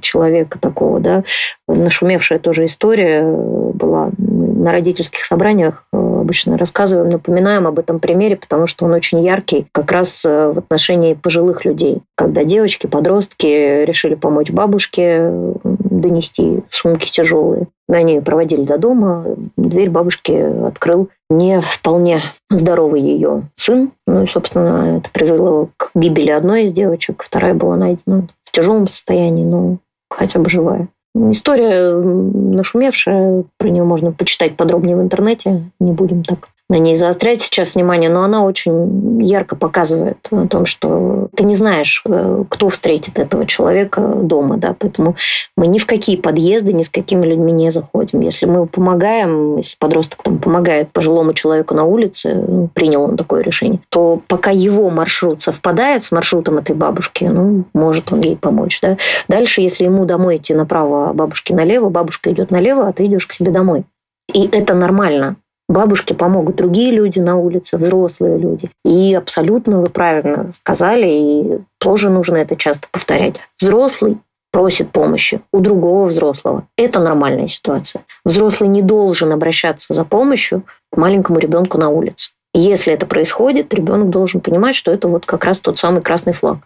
человека 0.01 0.57
такого, 0.59 0.99
да. 0.99 1.23
Нашумевшая 1.67 2.39
тоже 2.39 2.65
история 2.65 3.23
была 3.23 4.09
на 4.17 4.71
родительских 4.71 5.23
собраниях 5.25 5.85
э, 5.93 6.12
обычно 6.23 6.57
рассказываем, 6.57 7.09
напоминаем 7.09 7.67
об 7.67 7.79
этом 7.79 7.99
примере, 7.99 8.35
потому 8.35 8.67
что 8.67 8.85
он 8.85 8.93
очень 8.93 9.23
яркий 9.23 9.67
как 9.71 9.91
раз 9.91 10.25
э, 10.25 10.51
в 10.51 10.57
отношении 10.57 11.13
пожилых 11.13 11.65
людей. 11.65 12.01
Когда 12.15 12.43
девочки, 12.43 12.87
подростки 12.87 13.85
решили 13.85 14.15
помочь 14.15 14.49
бабушке 14.49 15.29
донести 15.63 16.63
сумки 16.71 17.11
тяжелые. 17.11 17.67
Они 17.87 18.19
проводили 18.21 18.63
до 18.63 18.77
дома, 18.77 19.25
дверь 19.57 19.89
бабушки 19.89 20.31
открыл 20.65 21.09
не 21.29 21.61
вполне 21.61 22.21
здоровый 22.49 23.01
ее 23.01 23.43
сын. 23.55 23.91
Ну 24.07 24.23
и, 24.23 24.27
собственно, 24.27 24.97
это 24.97 25.09
привело 25.11 25.69
к 25.77 25.91
гибели 25.93 26.31
одной 26.31 26.63
из 26.63 26.71
девочек, 26.71 27.23
вторая 27.23 27.53
была 27.53 27.75
найдена 27.75 28.27
в 28.45 28.51
тяжелом 28.51 28.87
состоянии, 28.87 29.43
но 29.43 29.77
хотя 30.09 30.39
бы 30.39 30.49
живая. 30.49 30.87
История 31.15 31.93
нашумевшая, 31.93 33.43
про 33.57 33.69
нее 33.69 33.83
можно 33.83 34.11
почитать 34.11 34.57
подробнее 34.57 34.97
в 34.97 35.01
интернете, 35.01 35.69
не 35.79 35.91
будем 35.91 36.23
так 36.23 36.49
на 36.73 36.79
ней 36.79 36.95
заострять 36.95 37.39
сейчас 37.39 37.75
внимание, 37.75 38.09
но 38.09 38.23
она 38.23 38.43
очень 38.43 39.21
ярко 39.21 39.55
показывает 39.55 40.17
о 40.31 40.47
том, 40.47 40.65
что 40.65 41.27
ты 41.35 41.43
не 41.43 41.53
знаешь, 41.53 42.01
э, 42.05 42.43
кто 42.49 42.69
встретит 42.69 43.19
этого 43.19 43.45
человека 43.45 44.01
дома, 44.01 44.57
да, 44.57 44.75
поэтому 44.77 45.15
мы 45.55 45.67
ни 45.67 45.77
в 45.77 45.85
какие 45.85 46.17
подъезды, 46.17 46.73
ни 46.73 46.81
с 46.81 46.89
какими 46.89 47.27
людьми 47.27 47.51
не 47.51 47.69
заходим. 47.69 48.21
Если 48.21 48.47
мы 48.47 48.65
помогаем, 48.65 49.57
если 49.57 49.75
подросток 49.77 50.23
там 50.23 50.39
помогает 50.39 50.91
пожилому 50.91 51.33
человеку 51.33 51.75
на 51.75 51.83
улице, 51.83 52.33
ну, 52.33 52.69
принял 52.73 53.03
он 53.03 53.17
такое 53.17 53.43
решение, 53.43 53.79
то 53.89 54.19
пока 54.27 54.49
его 54.49 54.89
маршрут 54.89 55.43
совпадает 55.43 56.03
с 56.03 56.11
маршрутом 56.11 56.57
этой 56.57 56.75
бабушки, 56.75 57.25
ну, 57.25 57.65
может 57.75 58.11
он 58.11 58.21
ей 58.21 58.35
помочь, 58.35 58.79
да. 58.81 58.97
Дальше, 59.27 59.61
если 59.61 59.83
ему 59.83 60.05
домой 60.05 60.37
идти 60.37 60.55
направо, 60.55 61.11
а 61.11 61.13
бабушке 61.13 61.53
налево, 61.53 61.89
бабушка 61.89 62.31
идет 62.31 62.49
налево, 62.49 62.87
а 62.87 62.93
ты 62.93 63.05
идешь 63.05 63.27
к 63.27 63.33
себе 63.33 63.51
домой. 63.51 63.83
И 64.33 64.49
это 64.51 64.73
нормально. 64.73 65.35
Бабушке 65.69 66.13
помогут 66.13 66.57
другие 66.57 66.91
люди 66.91 67.19
на 67.19 67.37
улице, 67.37 67.77
взрослые 67.77 68.37
люди. 68.37 68.69
И 68.83 69.13
абсолютно 69.13 69.79
вы 69.79 69.87
правильно 69.87 70.51
сказали, 70.53 71.07
и 71.07 71.59
тоже 71.79 72.09
нужно 72.09 72.37
это 72.37 72.55
часто 72.55 72.87
повторять. 72.91 73.35
Взрослый 73.59 74.17
просит 74.51 74.91
помощи 74.91 75.41
у 75.51 75.59
другого 75.59 76.07
взрослого. 76.07 76.67
Это 76.77 76.99
нормальная 76.99 77.47
ситуация. 77.47 78.03
Взрослый 78.23 78.69
не 78.69 78.81
должен 78.81 79.31
обращаться 79.31 79.93
за 79.93 80.05
помощью 80.05 80.63
к 80.91 80.97
маленькому 80.97 81.39
ребенку 81.39 81.77
на 81.77 81.89
улице. 81.89 82.29
Если 82.53 82.93
это 82.93 83.07
происходит, 83.07 83.73
ребенок 83.73 84.11
должен 84.11 84.39
понимать, 84.39 84.75
что 84.75 84.91
это 84.91 85.07
вот 85.07 85.25
как 85.25 85.43
раз 85.43 85.59
тот 85.59 85.79
самый 85.79 86.01
красный 86.03 86.33
флаг. 86.33 86.59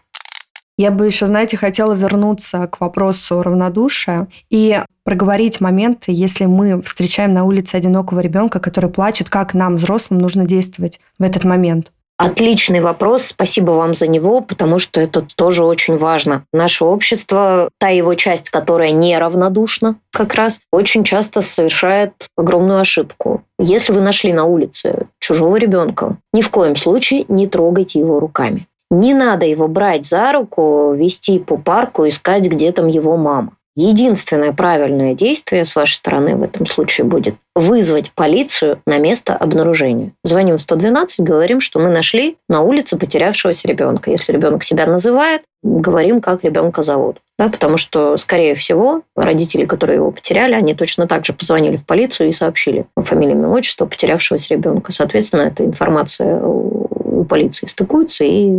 Я 0.78 0.92
бы 0.92 1.06
еще, 1.06 1.26
знаете, 1.26 1.56
хотела 1.56 1.92
вернуться 1.92 2.68
к 2.68 2.80
вопросу 2.80 3.42
равнодушия 3.42 4.28
и 4.48 4.80
проговорить 5.02 5.60
моменты, 5.60 6.12
если 6.12 6.44
мы 6.44 6.80
встречаем 6.82 7.34
на 7.34 7.44
улице 7.44 7.74
одинокого 7.74 8.20
ребенка, 8.20 8.60
который 8.60 8.88
плачет, 8.88 9.28
как 9.28 9.54
нам, 9.54 9.74
взрослым, 9.74 10.20
нужно 10.20 10.46
действовать 10.46 11.00
в 11.18 11.24
этот 11.24 11.42
момент. 11.42 11.90
Отличный 12.16 12.80
вопрос, 12.80 13.26
спасибо 13.26 13.72
вам 13.72 13.92
за 13.92 14.06
него, 14.06 14.40
потому 14.40 14.78
что 14.78 15.00
это 15.00 15.26
тоже 15.36 15.64
очень 15.64 15.96
важно. 15.96 16.44
Наше 16.52 16.84
общество, 16.84 17.70
та 17.78 17.88
его 17.88 18.14
часть, 18.14 18.50
которая 18.50 18.92
неравнодушна 18.92 19.96
как 20.12 20.34
раз, 20.34 20.60
очень 20.72 21.02
часто 21.04 21.40
совершает 21.42 22.12
огромную 22.36 22.80
ошибку. 22.80 23.42
Если 23.58 23.92
вы 23.92 24.00
нашли 24.00 24.32
на 24.32 24.44
улице 24.44 25.08
чужого 25.18 25.56
ребенка, 25.56 26.18
ни 26.32 26.42
в 26.42 26.50
коем 26.50 26.76
случае 26.76 27.24
не 27.28 27.48
трогайте 27.48 27.98
его 27.98 28.20
руками. 28.20 28.68
Не 28.90 29.12
надо 29.12 29.44
его 29.44 29.68
брать 29.68 30.06
за 30.06 30.32
руку, 30.32 30.94
вести 30.94 31.38
по 31.38 31.58
парку, 31.58 32.08
искать, 32.08 32.46
где 32.46 32.72
там 32.72 32.86
его 32.86 33.16
мама. 33.16 33.52
единственное 33.76 34.52
правильное 34.52 35.14
действие 35.14 35.64
с 35.64 35.76
вашей 35.76 35.94
стороны 35.94 36.34
в 36.34 36.42
этом 36.42 36.66
случае 36.66 37.04
будет 37.04 37.36
вызвать 37.54 38.10
полицию 38.12 38.80
на 38.86 38.98
место 38.98 39.36
обнаружения. 39.36 40.12
Звоним 40.24 40.56
в 40.56 40.60
112, 40.60 41.20
говорим, 41.20 41.60
что 41.60 41.78
мы 41.78 41.88
нашли 41.88 42.36
на 42.48 42.62
улице 42.62 42.96
потерявшегося 42.96 43.68
ребенка. 43.68 44.10
Если 44.10 44.32
ребенок 44.32 44.64
себя 44.64 44.86
называет, 44.86 45.42
говорим, 45.62 46.20
как 46.20 46.42
ребенка 46.44 46.82
зовут. 46.82 47.18
Да, 47.38 47.48
потому 47.48 47.76
что, 47.76 48.16
скорее 48.16 48.56
всего, 48.56 49.02
родители, 49.14 49.64
которые 49.64 49.96
его 49.96 50.10
потеряли, 50.10 50.54
они 50.54 50.74
точно 50.74 51.06
так 51.06 51.24
же 51.24 51.32
позвонили 51.32 51.76
в 51.76 51.86
полицию 51.86 52.28
и 52.28 52.32
сообщили 52.32 52.86
фамилию, 52.96 53.36
имя, 53.36 53.48
отчество 53.48 53.86
потерявшегося 53.86 54.54
ребенка. 54.54 54.90
Соответственно, 54.90 55.42
эта 55.42 55.64
информация 55.64 56.40
у 57.18 57.24
полиции 57.24 57.66
стыкуются, 57.66 58.24
и 58.24 58.50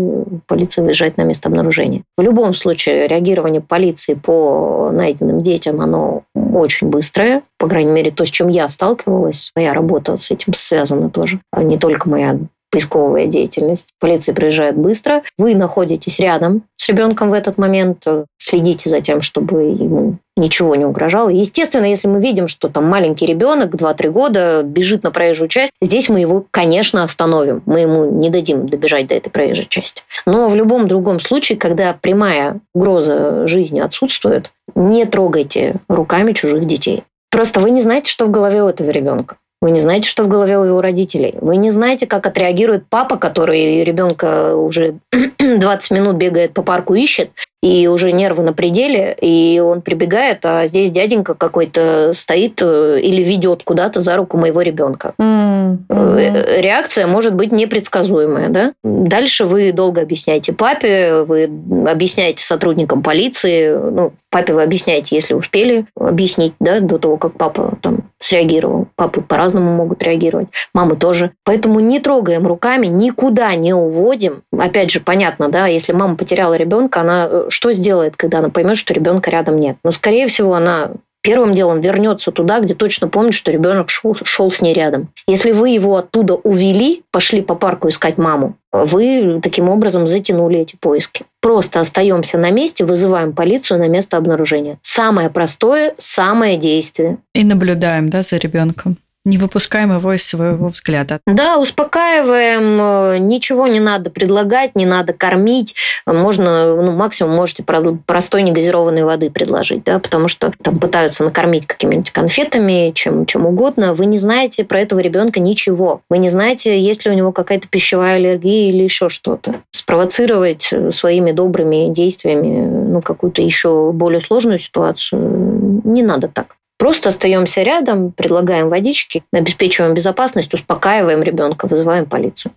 полиция 0.47 0.83
выезжает 0.83 1.17
на 1.17 1.23
место 1.23 1.49
обнаружения. 1.49 2.03
В 2.17 2.21
любом 2.21 2.53
случае, 2.53 3.07
реагирование 3.07 3.61
полиции 3.61 4.13
по 4.13 4.91
найденным 4.93 5.41
детям, 5.41 5.81
оно 5.81 6.23
очень 6.35 6.89
быстрое. 6.89 7.43
По 7.57 7.67
крайней 7.67 7.91
мере, 7.91 8.11
то, 8.11 8.25
с 8.25 8.29
чем 8.29 8.47
я 8.47 8.67
сталкивалась, 8.67 9.51
моя 9.55 9.73
работа 9.73 10.17
с 10.17 10.31
этим 10.31 10.53
связана 10.53 11.09
тоже. 11.09 11.39
А 11.51 11.63
не 11.63 11.77
только 11.77 12.09
моя 12.09 12.37
поисковая 12.71 13.25
деятельность. 13.25 13.87
Полиция 13.99 14.35
приезжает 14.35 14.77
быстро. 14.77 15.23
Вы 15.37 15.55
находитесь 15.55 16.19
рядом 16.19 16.63
с 16.77 16.87
ребенком 16.87 17.31
в 17.31 17.33
этот 17.33 17.57
момент, 17.57 18.05
следите 18.37 18.89
за 18.89 19.01
тем, 19.01 19.21
чтобы 19.21 19.63
ему 19.63 20.17
ничего 20.39 20.75
не 20.75 20.85
угрожало. 20.85 21.29
Естественно, 21.29 21.85
если 21.85 22.07
мы 22.07 22.19
видим, 22.19 22.47
что 22.47 22.69
там 22.69 22.85
маленький 22.85 23.25
ребенок, 23.25 23.75
2-3 23.75 24.09
года, 24.09 24.63
бежит 24.63 25.03
на 25.03 25.11
проезжую 25.11 25.47
часть, 25.47 25.71
здесь 25.81 26.09
мы 26.09 26.19
его, 26.19 26.45
конечно, 26.49 27.03
остановим. 27.03 27.61
Мы 27.65 27.81
ему 27.81 28.05
не 28.05 28.29
дадим 28.29 28.67
добежать 28.67 29.07
до 29.07 29.15
этой 29.15 29.29
проезжей 29.29 29.67
части. 29.69 30.03
Но 30.25 30.49
в 30.49 30.55
любом 30.55 30.87
другом 30.87 31.19
случае, 31.19 31.57
когда 31.57 31.93
прямая 31.93 32.59
угроза 32.73 33.47
жизни 33.47 33.79
отсутствует, 33.79 34.49
не 34.75 35.05
трогайте 35.05 35.75
руками 35.87 36.33
чужих 36.33 36.65
детей. 36.65 37.03
Просто 37.29 37.59
вы 37.59 37.69
не 37.69 37.81
знаете, 37.81 38.09
что 38.09 38.25
в 38.25 38.31
голове 38.31 38.63
у 38.63 38.67
этого 38.67 38.89
ребенка. 38.89 39.35
Вы 39.61 39.71
не 39.71 39.81
знаете, 39.81 40.07
что 40.07 40.23
в 40.23 40.29
голове 40.29 40.57
у 40.57 40.63
его 40.63 40.81
родителей. 40.81 41.35
Вы 41.41 41.57
не 41.57 41.69
знаете, 41.69 42.07
как 42.07 42.25
отреагирует 42.25 42.85
папа, 42.89 43.17
который 43.17 43.83
ребенка 43.83 44.55
уже 44.55 44.95
20 45.37 45.91
минут 45.91 46.15
бегает 46.15 46.53
по 46.53 46.63
парку 46.63 46.93
ищет, 46.93 47.31
и 47.61 47.87
уже 47.87 48.11
нервы 48.11 48.43
на 48.43 48.53
пределе, 48.53 49.15
и 49.19 49.59
он 49.59 49.81
прибегает, 49.81 50.39
а 50.45 50.65
здесь 50.67 50.91
дяденька 50.91 51.35
какой-то 51.35 52.11
стоит 52.13 52.61
э, 52.61 52.99
или 53.01 53.21
ведет 53.21 53.63
куда-то 53.63 53.99
за 53.99 54.15
руку 54.15 54.37
моего 54.37 54.61
ребенка. 54.61 55.13
Mm-hmm. 55.19 56.61
Реакция 56.61 57.07
может 57.07 57.33
быть 57.33 57.51
непредсказуемая. 57.51 58.49
Да? 58.49 58.73
Дальше 58.83 59.45
вы 59.45 59.71
долго 59.71 60.01
объясняете 60.01 60.53
папе, 60.53 61.23
вы 61.23 61.49
объясняете 61.87 62.43
сотрудникам 62.43 63.03
полиции, 63.03 63.75
ну, 63.75 64.13
папе 64.29 64.53
вы 64.53 64.63
объясняете, 64.63 65.15
если 65.15 65.33
успели 65.33 65.85
объяснить, 65.95 66.53
да, 66.59 66.79
до 66.79 66.97
того, 66.97 67.17
как 67.17 67.33
папа 67.33 67.77
там 67.81 68.09
среагировал. 68.19 68.87
Папы 68.95 69.21
по-разному 69.21 69.71
могут 69.71 70.03
реагировать, 70.03 70.47
мамы 70.73 70.95
тоже. 70.95 71.31
Поэтому 71.43 71.79
не 71.79 71.99
трогаем 71.99 72.47
руками, 72.47 72.87
никуда 72.87 73.53
не 73.55 73.73
уводим. 73.73 74.43
Опять 74.57 74.91
же, 74.91 74.99
понятно, 74.99 75.49
да, 75.49 75.67
если 75.67 75.93
мама 75.93 76.15
потеряла 76.15 76.55
ребенка, 76.55 77.01
она 77.01 77.27
э, 77.29 77.48
что 77.49 77.71
сделает, 77.71 78.15
когда 78.15 78.39
она 78.39 78.49
поймет, 78.49 78.77
что 78.77 78.93
ребенка 78.93 79.29
рядом 79.31 79.59
нет? 79.59 79.77
Но, 79.83 79.91
скорее 79.91 80.27
всего, 80.27 80.53
она 80.53 80.91
первым 81.21 81.53
делом 81.53 81.81
вернется 81.81 82.31
туда, 82.31 82.59
где 82.59 82.73
точно 82.73 83.07
помнит, 83.07 83.33
что 83.33 83.51
ребенок 83.51 83.89
шел, 83.89 84.15
шел 84.23 84.51
с 84.51 84.61
ней 84.61 84.73
рядом. 84.73 85.09
Если 85.27 85.51
вы 85.51 85.69
его 85.69 85.97
оттуда 85.97 86.35
увели, 86.35 87.03
пошли 87.11 87.41
по 87.41 87.55
парку 87.55 87.89
искать 87.89 88.17
маму, 88.17 88.55
вы 88.71 89.39
таким 89.43 89.69
образом 89.69 90.07
затянули 90.07 90.59
эти 90.59 90.75
поиски. 90.75 91.25
Просто 91.41 91.79
остаемся 91.79 92.37
на 92.37 92.51
месте, 92.51 92.85
вызываем 92.85 93.33
полицию 93.33 93.79
на 93.79 93.87
место 93.87 94.17
обнаружения. 94.17 94.77
Самое 94.81 95.29
простое, 95.29 95.93
самое 95.97 96.57
действие. 96.57 97.17
И 97.33 97.43
наблюдаем, 97.43 98.09
да, 98.09 98.21
за 98.21 98.37
ребенком 98.37 98.97
не 99.29 99.37
выпускаем 99.37 99.95
его 99.95 100.13
из 100.13 100.23
своего 100.23 100.67
взгляда. 100.67 101.19
Да, 101.25 101.57
успокаиваем, 101.57 103.15
э, 103.15 103.17
ничего 103.19 103.67
не 103.67 103.79
надо 103.79 104.09
предлагать, 104.09 104.75
не 104.75 104.85
надо 104.85 105.13
кормить. 105.13 105.75
Можно, 106.05 106.75
ну, 106.75 106.91
максимум 106.91 107.35
можете 107.35 107.63
простой 107.63 108.43
негазированной 108.43 109.03
воды 109.03 109.29
предложить, 109.29 109.83
да, 109.83 109.99
потому 109.99 110.27
что 110.27 110.51
там 110.61 110.79
пытаются 110.79 111.23
накормить 111.23 111.67
какими-нибудь 111.67 112.11
конфетами, 112.11 112.91
чем, 112.93 113.25
чем 113.25 113.45
угодно. 113.45 113.93
Вы 113.93 114.05
не 114.05 114.17
знаете 114.17 114.63
про 114.63 114.81
этого 114.81 114.99
ребенка 114.99 115.39
ничего. 115.39 116.01
Вы 116.09 116.17
не 116.17 116.29
знаете, 116.29 116.79
есть 116.79 117.05
ли 117.05 117.11
у 117.11 117.13
него 117.13 117.31
какая-то 117.31 117.67
пищевая 117.67 118.15
аллергия 118.15 118.69
или 118.69 118.83
еще 118.83 119.09
что-то. 119.09 119.61
Спровоцировать 119.71 120.69
э, 120.71 120.91
своими 120.91 121.31
добрыми 121.31 121.93
действиями 121.93 122.67
ну, 122.89 123.01
какую-то 123.01 123.41
еще 123.41 123.91
более 123.91 124.21
сложную 124.21 124.59
ситуацию 124.59 125.81
не 125.83 126.03
надо 126.03 126.27
так. 126.27 126.55
Просто 126.79 127.09
остаемся 127.09 127.61
рядом, 127.61 128.13
предлагаем 128.13 128.69
водички, 128.69 129.21
обеспечиваем 129.33 129.93
безопасность, 129.93 130.53
успокаиваем 130.53 131.21
ребенка, 131.21 131.67
вызываем 131.67 132.05
полицию. 132.05 132.53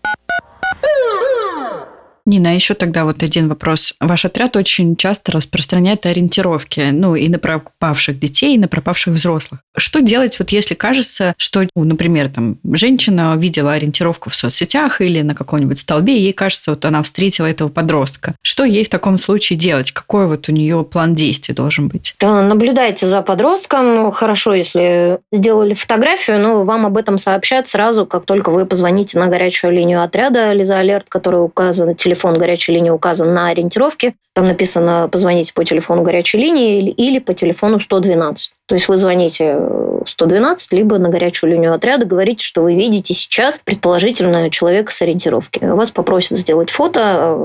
Нина, 2.25 2.51
а 2.51 2.53
еще 2.53 2.75
тогда 2.75 3.05
вот 3.05 3.23
один 3.23 3.49
вопрос. 3.49 3.95
Ваш 4.01 4.25
отряд 4.25 4.57
очень 4.57 4.97
часто 4.97 5.33
распространяет 5.33 6.07
ориентировки, 6.07 6.91
ну, 6.93 7.17
и 7.17 7.29
на 7.29 7.39
пропавших 7.39 8.19
детей, 8.19 8.55
и 8.55 8.59
на 8.59 8.69
пропавших 8.69 9.15
взрослых. 9.15 9.61
Что 9.77 10.01
делать, 10.01 10.39
вот 10.39 10.51
если 10.51 10.75
кажется, 10.75 11.35
что, 11.37 11.67
ну, 11.75 11.85
например, 11.85 12.29
там, 12.29 12.59
женщина 12.73 13.35
видела 13.37 13.73
ориентировку 13.73 14.31
в 14.31 14.37
соцсетях 14.37 15.01
или 15.01 15.23
на 15.23 15.35
каком-нибудь 15.35 15.81
столбе, 15.81 16.17
и 16.17 16.23
ей 16.23 16.33
кажется, 16.33 16.73
вот 16.73 16.85
она 16.85 17.03
встретила 17.03 17.47
этого 17.47 17.69
подростка. 17.69 18.37
Что 18.43 18.65
ей 18.65 18.85
в 18.85 18.89
таком 18.89 19.19
случае 19.19 19.59
делать? 19.59 19.91
Какой 19.91 20.29
вот 20.29 20.49
у 20.49 20.53
нее 20.53 20.85
план 20.85 21.17
действий 21.17 21.55
должен 21.55 21.89
быть? 21.89 22.15
Да, 22.21 22.43
наблюдайте 22.43 23.07
за 23.07 23.23
подростком. 23.23 24.13
Хорошо, 24.13 24.55
если 24.55 25.19
сделали 25.33 25.75
фотографию, 25.75 26.39
но 26.39 26.63
вам 26.65 26.87
об 26.87 26.97
этом 26.97 27.19
сообщат 27.19 27.69
сразу, 27.69 28.07
как 28.07 28.27
только 28.27 28.51
вы 28.51 28.65
позвоните 28.65 29.19
на 29.19 29.27
горячую 29.27 29.73
линию 29.73 30.03
отряда 30.03 30.53
Лиза 30.53 30.79
Алерт, 30.79 31.07
которая 31.09 31.43
указана 31.43 31.95
телефон 31.95 32.12
горячей 32.39 32.73
линии 32.73 32.91
указан 32.91 33.35
на 33.35 33.49
ориентировке. 33.49 34.15
Там 34.35 34.47
написано 34.47 35.09
«позвоните 35.11 35.53
по 35.53 35.65
телефону 35.65 36.03
горячей 36.03 36.39
линии» 36.39 36.89
или 36.91 37.19
по 37.19 37.35
телефону 37.35 37.81
112. 37.81 38.53
То 38.67 38.75
есть 38.75 38.89
вы 38.89 38.97
звоните 38.97 39.59
112, 40.07 40.73
либо 40.73 40.97
на 40.97 41.11
горячую 41.11 41.51
линию 41.51 41.75
отряда, 41.75 42.07
говорите, 42.07 42.43
что 42.45 42.63
вы 42.63 42.75
видите 42.75 43.13
сейчас 43.13 43.61
предположительно 43.63 44.49
человека 44.51 44.93
с 44.93 45.03
ориентировки. 45.03 45.59
Вас 45.63 45.91
попросят 45.91 46.39
сделать 46.39 46.71
фото. 46.71 47.37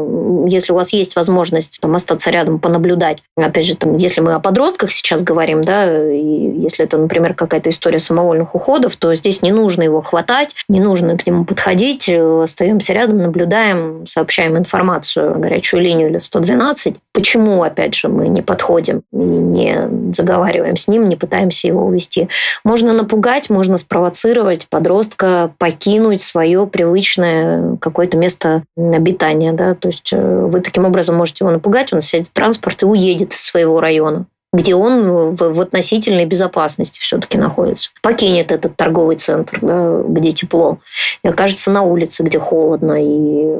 Если 0.47 0.71
у 0.71 0.75
вас 0.75 0.93
есть 0.93 1.17
возможность 1.17 1.79
там, 1.81 1.95
остаться 1.95 2.29
рядом, 2.29 2.59
понаблюдать. 2.59 3.21
Опять 3.35 3.65
же, 3.65 3.75
там, 3.75 3.97
если 3.97 4.21
мы 4.21 4.33
о 4.33 4.39
подростках 4.39 4.91
сейчас 4.91 5.21
говорим, 5.21 5.63
да, 5.63 6.09
и 6.09 6.61
если 6.61 6.85
это, 6.85 6.97
например, 6.97 7.33
какая-то 7.33 7.71
история 7.71 7.99
самовольных 7.99 8.55
уходов, 8.55 8.95
то 8.95 9.13
здесь 9.13 9.41
не 9.41 9.51
нужно 9.51 9.83
его 9.83 10.01
хватать, 10.01 10.55
не 10.69 10.79
нужно 10.79 11.17
к 11.17 11.27
нему 11.27 11.43
подходить. 11.43 12.09
Остаемся 12.09 12.93
рядом, 12.93 13.17
наблюдаем, 13.17 14.05
сообщаем 14.05 14.57
информацию 14.57 15.31
на 15.31 15.39
горячую 15.39 15.81
линию 15.81 16.09
или 16.09 16.19
в 16.19 16.25
112. 16.25 16.76
Почему, 17.13 17.63
опять 17.63 17.95
же, 17.95 18.07
мы 18.07 18.28
не 18.28 18.41
подходим 18.41 19.01
и 19.11 19.17
не 19.17 20.13
заговариваем 20.13 20.75
с 20.75 20.88
ним, 20.88 21.09
не 21.09 21.15
пытаемся 21.15 21.67
его 21.67 21.86
увести. 21.86 22.30
Можно 22.63 22.93
напугать, 22.93 23.49
можно 23.49 23.78
спровоцировать 23.78 24.67
подростка 24.69 25.51
покинуть 25.57 26.21
свое 26.21 26.67
привычное 26.67 27.78
какое-то 27.78 28.17
место 28.17 28.63
обитания. 28.78 29.53
Да? 29.53 29.75
То 29.75 29.88
есть 29.88 30.09
э, 30.11 30.45
вы 30.45 30.61
таким 30.61 30.86
образом 30.86 31.15
можете 31.15 31.43
его 31.43 31.51
напугать, 31.51 31.93
он 31.93 32.01
сядет 32.01 32.28
в 32.28 32.32
транспорт 32.32 32.84
и 32.84 32.86
уедет 32.86 33.34
из 33.34 33.41
своего 33.41 33.80
района 33.80 34.25
где 34.53 34.75
он 34.75 35.36
в, 35.36 35.53
в 35.53 35.61
относительной 35.61 36.25
безопасности 36.25 36.99
все-таки 36.99 37.38
находится. 37.38 37.89
Покинет 38.01 38.51
этот 38.51 38.75
торговый 38.75 39.17
центр, 39.17 39.59
да, 39.61 40.01
где 40.07 40.32
тепло, 40.32 40.80
и 41.23 41.28
окажется 41.28 41.69
на 41.69 41.84
улице, 41.84 42.23
где 42.23 42.39
холодно 42.39 42.95
и 42.97 43.55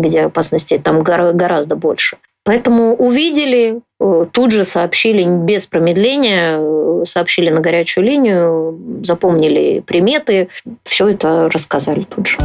где 0.00 0.22
опасностей 0.22 0.78
там 0.78 1.02
гораздо 1.02 1.76
больше. 1.76 2.18
Поэтому 2.44 2.94
увидели, 2.94 3.80
э, 4.00 4.26
тут 4.32 4.50
же 4.50 4.64
сообщили 4.64 5.24
без 5.24 5.66
промедления, 5.66 6.58
э, 6.58 7.04
сообщили 7.04 7.50
на 7.50 7.60
горячую 7.60 8.04
линию, 8.04 8.78
запомнили 9.04 9.80
приметы, 9.80 10.48
все 10.82 11.08
это 11.08 11.48
рассказали 11.52 12.02
тут 12.02 12.26
же. 12.26 12.38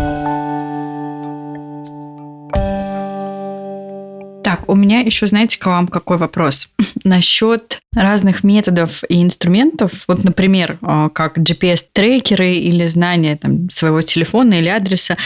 Так, 4.48 4.70
у 4.70 4.76
меня 4.76 5.02
еще, 5.02 5.28
знаете, 5.28 5.60
к 5.60 5.66
вам 5.66 5.90
какой 5.90 6.16
вопрос? 6.16 6.70
Насчет 7.04 7.82
разных 7.94 8.46
методов 8.46 9.04
и 9.10 9.22
инструментов. 9.22 10.06
Вот, 10.08 10.24
например, 10.24 10.78
а, 10.82 11.10
как 11.10 11.38
GPS-трекеры 11.38 12.54
или 12.54 12.86
знания 12.86 13.36
там, 13.36 13.70
своего 13.70 14.02
телефона 14.02 14.54
или 14.54 14.70
адреса 14.70 15.18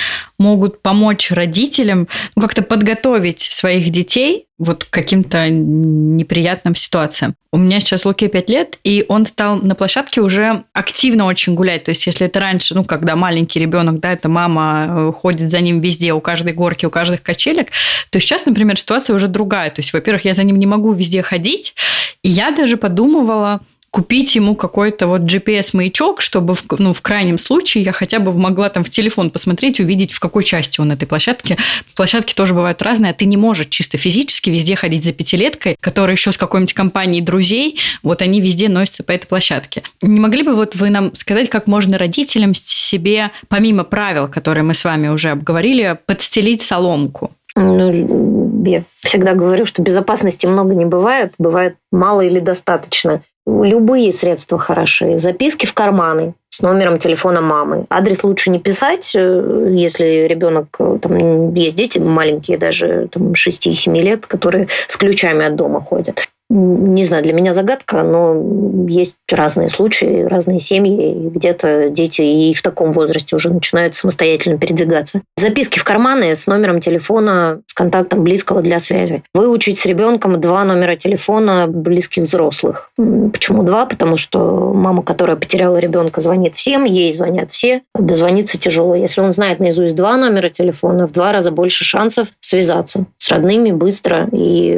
могут 0.41 0.81
помочь 0.81 1.31
родителям 1.31 2.07
ну, 2.35 2.41
как-то 2.41 2.61
подготовить 2.61 3.41
своих 3.41 3.89
детей 3.91 4.47
вот 4.61 4.83
к 4.83 4.89
каким-то 4.91 5.49
неприятным 5.49 6.75
ситуациям. 6.75 7.33
У 7.51 7.57
меня 7.57 7.79
сейчас 7.79 8.05
Луке 8.05 8.27
5 8.27 8.49
лет, 8.49 8.79
и 8.83 9.03
он 9.07 9.25
стал 9.25 9.57
на 9.57 9.73
площадке 9.73 10.21
уже 10.21 10.65
активно 10.73 11.25
очень 11.25 11.55
гулять. 11.55 11.85
То 11.85 11.89
есть, 11.89 12.05
если 12.05 12.27
это 12.27 12.39
раньше, 12.39 12.75
ну, 12.75 12.83
когда 12.83 13.15
маленький 13.15 13.59
ребенок, 13.59 13.99
да, 13.99 14.11
это 14.11 14.29
мама 14.29 14.85
э, 14.87 15.11
ходит 15.13 15.49
за 15.49 15.61
ним 15.61 15.81
везде, 15.81 16.13
у 16.13 16.21
каждой 16.21 16.53
горки, 16.53 16.85
у 16.85 16.91
каждых 16.91 17.23
качелек, 17.23 17.69
то 18.11 18.19
сейчас, 18.19 18.45
например, 18.45 18.77
ситуация 18.77 19.15
уже 19.15 19.27
другая. 19.27 19.71
То 19.71 19.79
есть, 19.81 19.93
во-первых, 19.93 20.25
я 20.25 20.33
за 20.35 20.43
ним 20.43 20.57
не 20.57 20.67
могу 20.67 20.91
везде 20.93 21.23
ходить, 21.23 21.73
И 22.21 22.29
я 22.29 22.51
даже 22.51 22.77
подумывала, 22.77 23.61
купить 23.91 24.35
ему 24.35 24.55
какой-то 24.55 25.07
вот 25.07 25.21
GPS-маячок, 25.21 26.21
чтобы 26.21 26.55
в, 26.55 26.63
ну, 26.79 26.93
в 26.93 27.01
крайнем 27.01 27.37
случае 27.37 27.83
я 27.83 27.91
хотя 27.91 28.19
бы 28.19 28.31
могла 28.31 28.69
там 28.69 28.85
в 28.85 28.89
телефон 28.89 29.29
посмотреть, 29.29 29.81
увидеть, 29.81 30.13
в 30.13 30.19
какой 30.21 30.45
части 30.45 30.79
он 30.79 30.93
этой 30.93 31.05
площадки. 31.05 31.57
Площадки 31.95 32.33
тоже 32.33 32.53
бывают 32.53 32.81
разные, 32.81 33.11
а 33.11 33.13
ты 33.13 33.25
не 33.25 33.35
можешь 33.35 33.67
чисто 33.67 33.97
физически 33.97 34.49
везде 34.49 34.77
ходить 34.77 35.03
за 35.03 35.11
пятилеткой, 35.11 35.75
которая 35.81 36.15
еще 36.15 36.31
с 36.31 36.37
какой-нибудь 36.37 36.73
компанией 36.73 37.21
друзей, 37.21 37.79
вот 38.01 38.21
они 38.21 38.39
везде 38.39 38.69
носятся 38.69 39.03
по 39.03 39.11
этой 39.11 39.27
площадке. 39.27 39.83
Не 40.01 40.21
могли 40.21 40.43
бы 40.43 40.55
вот 40.55 40.75
вы 40.75 40.89
нам 40.89 41.13
сказать, 41.13 41.49
как 41.49 41.67
можно 41.67 41.97
родителям 41.97 42.53
себе, 42.53 43.31
помимо 43.49 43.83
правил, 43.83 44.29
которые 44.29 44.63
мы 44.63 44.73
с 44.73 44.85
вами 44.85 45.09
уже 45.09 45.31
обговорили, 45.31 45.99
подстелить 46.05 46.61
соломку? 46.61 47.31
Ну, 47.55 48.63
я 48.65 48.83
всегда 49.03 49.33
говорю, 49.33 49.65
что 49.65 49.81
безопасности 49.81 50.45
много 50.45 50.73
не 50.73 50.85
бывает, 50.85 51.33
бывает 51.37 51.75
мало 51.91 52.21
или 52.21 52.39
достаточно. 52.39 53.21
Любые 53.47 54.13
средства 54.13 54.59
хороши. 54.59 55.17
Записки 55.17 55.65
в 55.65 55.73
карманы 55.73 56.35
с 56.49 56.61
номером 56.61 56.99
телефона 56.99 57.41
мамы. 57.41 57.85
Адрес 57.89 58.23
лучше 58.23 58.51
не 58.51 58.59
писать, 58.59 59.13
э, 59.15 59.73
если 59.75 60.27
ребенок, 60.27 60.67
э, 60.79 60.99
там 61.01 61.53
есть 61.53 61.75
дети 61.75 61.97
маленькие, 61.97 62.57
даже 62.57 63.07
там, 63.11 63.33
6-7 63.33 63.99
лет, 64.01 64.27
которые 64.27 64.67
с 64.87 64.95
ключами 64.95 65.45
от 65.45 65.55
дома 65.55 65.81
ходят 65.81 66.27
не 66.51 67.05
знаю, 67.05 67.23
для 67.23 67.33
меня 67.33 67.53
загадка, 67.53 68.03
но 68.03 68.85
есть 68.87 69.15
разные 69.29 69.69
случаи, 69.69 70.23
разные 70.23 70.59
семьи, 70.59 71.29
где-то 71.29 71.89
дети 71.89 72.21
и 72.21 72.53
в 72.53 72.61
таком 72.61 72.91
возрасте 72.91 73.35
уже 73.35 73.49
начинают 73.49 73.95
самостоятельно 73.95 74.57
передвигаться. 74.57 75.21
Записки 75.37 75.79
в 75.79 75.83
карманы 75.83 76.35
с 76.35 76.47
номером 76.47 76.81
телефона, 76.81 77.61
с 77.65 77.73
контактом 77.73 78.23
близкого 78.23 78.61
для 78.61 78.79
связи. 78.79 79.23
Выучить 79.33 79.79
с 79.79 79.85
ребенком 79.85 80.39
два 80.41 80.65
номера 80.65 80.95
телефона 80.95 81.67
близких 81.67 82.23
взрослых. 82.23 82.91
Почему 82.97 83.63
два? 83.63 83.85
Потому 83.85 84.17
что 84.17 84.73
мама, 84.73 85.03
которая 85.03 85.37
потеряла 85.37 85.77
ребенка, 85.77 86.19
звонит 86.19 86.55
всем, 86.55 86.83
ей 86.83 87.13
звонят 87.13 87.51
все. 87.51 87.81
Дозвониться 87.95 88.57
тяжело. 88.57 88.95
Если 88.95 89.21
он 89.21 89.31
знает 89.31 89.59
наизусть 89.59 89.95
два 89.95 90.17
номера 90.17 90.49
телефона, 90.49 91.07
в 91.07 91.13
два 91.13 91.31
раза 91.31 91.51
больше 91.51 91.85
шансов 91.85 92.27
связаться 92.41 93.05
с 93.17 93.29
родными 93.29 93.71
быстро 93.71 94.27
и 94.31 94.77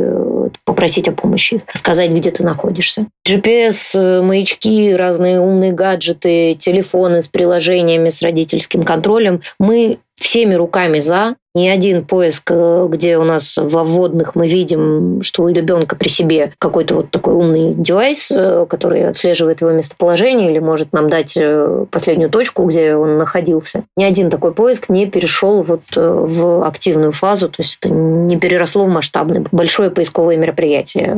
попросить 0.66 1.08
о 1.08 1.12
помощи, 1.12 1.62
сказать, 1.74 2.12
где 2.12 2.32
ты 2.32 2.44
находишься. 2.44 3.08
GPS, 3.28 3.96
э, 3.96 4.22
маячки, 4.22 4.94
разные 4.94 5.39
умные 5.39 5.72
гаджеты, 5.74 6.56
телефоны 6.56 7.22
с 7.22 7.28
приложениями, 7.28 8.10
с 8.10 8.22
родительским 8.22 8.84
контролем. 8.84 9.41
Мы 9.60 10.00
всеми 10.16 10.54
руками 10.54 11.00
за. 11.00 11.36
Ни 11.56 11.68
один 11.68 12.04
поиск, 12.04 12.49
э, 12.49 12.88
где 12.89 13.20
у 13.20 13.24
нас 13.24 13.58
во 13.62 13.84
вводных 13.84 14.34
мы 14.34 14.47
видим, 14.47 15.22
что 15.22 15.43
у 15.43 15.49
ребенка 15.49 15.95
при 15.95 16.08
себе 16.08 16.51
какой-то 16.58 16.95
вот 16.95 17.12
такой 17.12 17.36
умный 17.36 17.76
девайс, 17.76 18.32
э, 18.32 18.66
который 18.68 19.08
отслеживает 19.08 19.62
его 19.62 19.70
местоположение 19.70 20.49
или 20.49 20.58
может 20.58 20.93
нам 20.93 21.10
дать 21.10 21.34
э, 21.36 21.86
последнюю 21.91 22.32
точку, 22.32 22.64
где 22.66 22.95
он 22.95 23.20
находился. 23.20 23.84
Ни 23.95 24.04
один 24.04 24.32
такой 24.32 24.51
поиск 24.54 24.89
не 24.89 25.06
перешел 25.06 25.62
вот 25.62 25.84
в 25.95 26.66
активную 26.66 27.12
фазу, 27.12 27.49
то 27.49 27.58
есть 27.60 27.78
это 27.80 27.93
не 27.93 28.38
переросло 28.38 28.86
в 28.86 28.89
масштабное 28.89 29.45
большое 29.51 29.91
поисковое 29.91 30.38
мероприятие. 30.38 31.16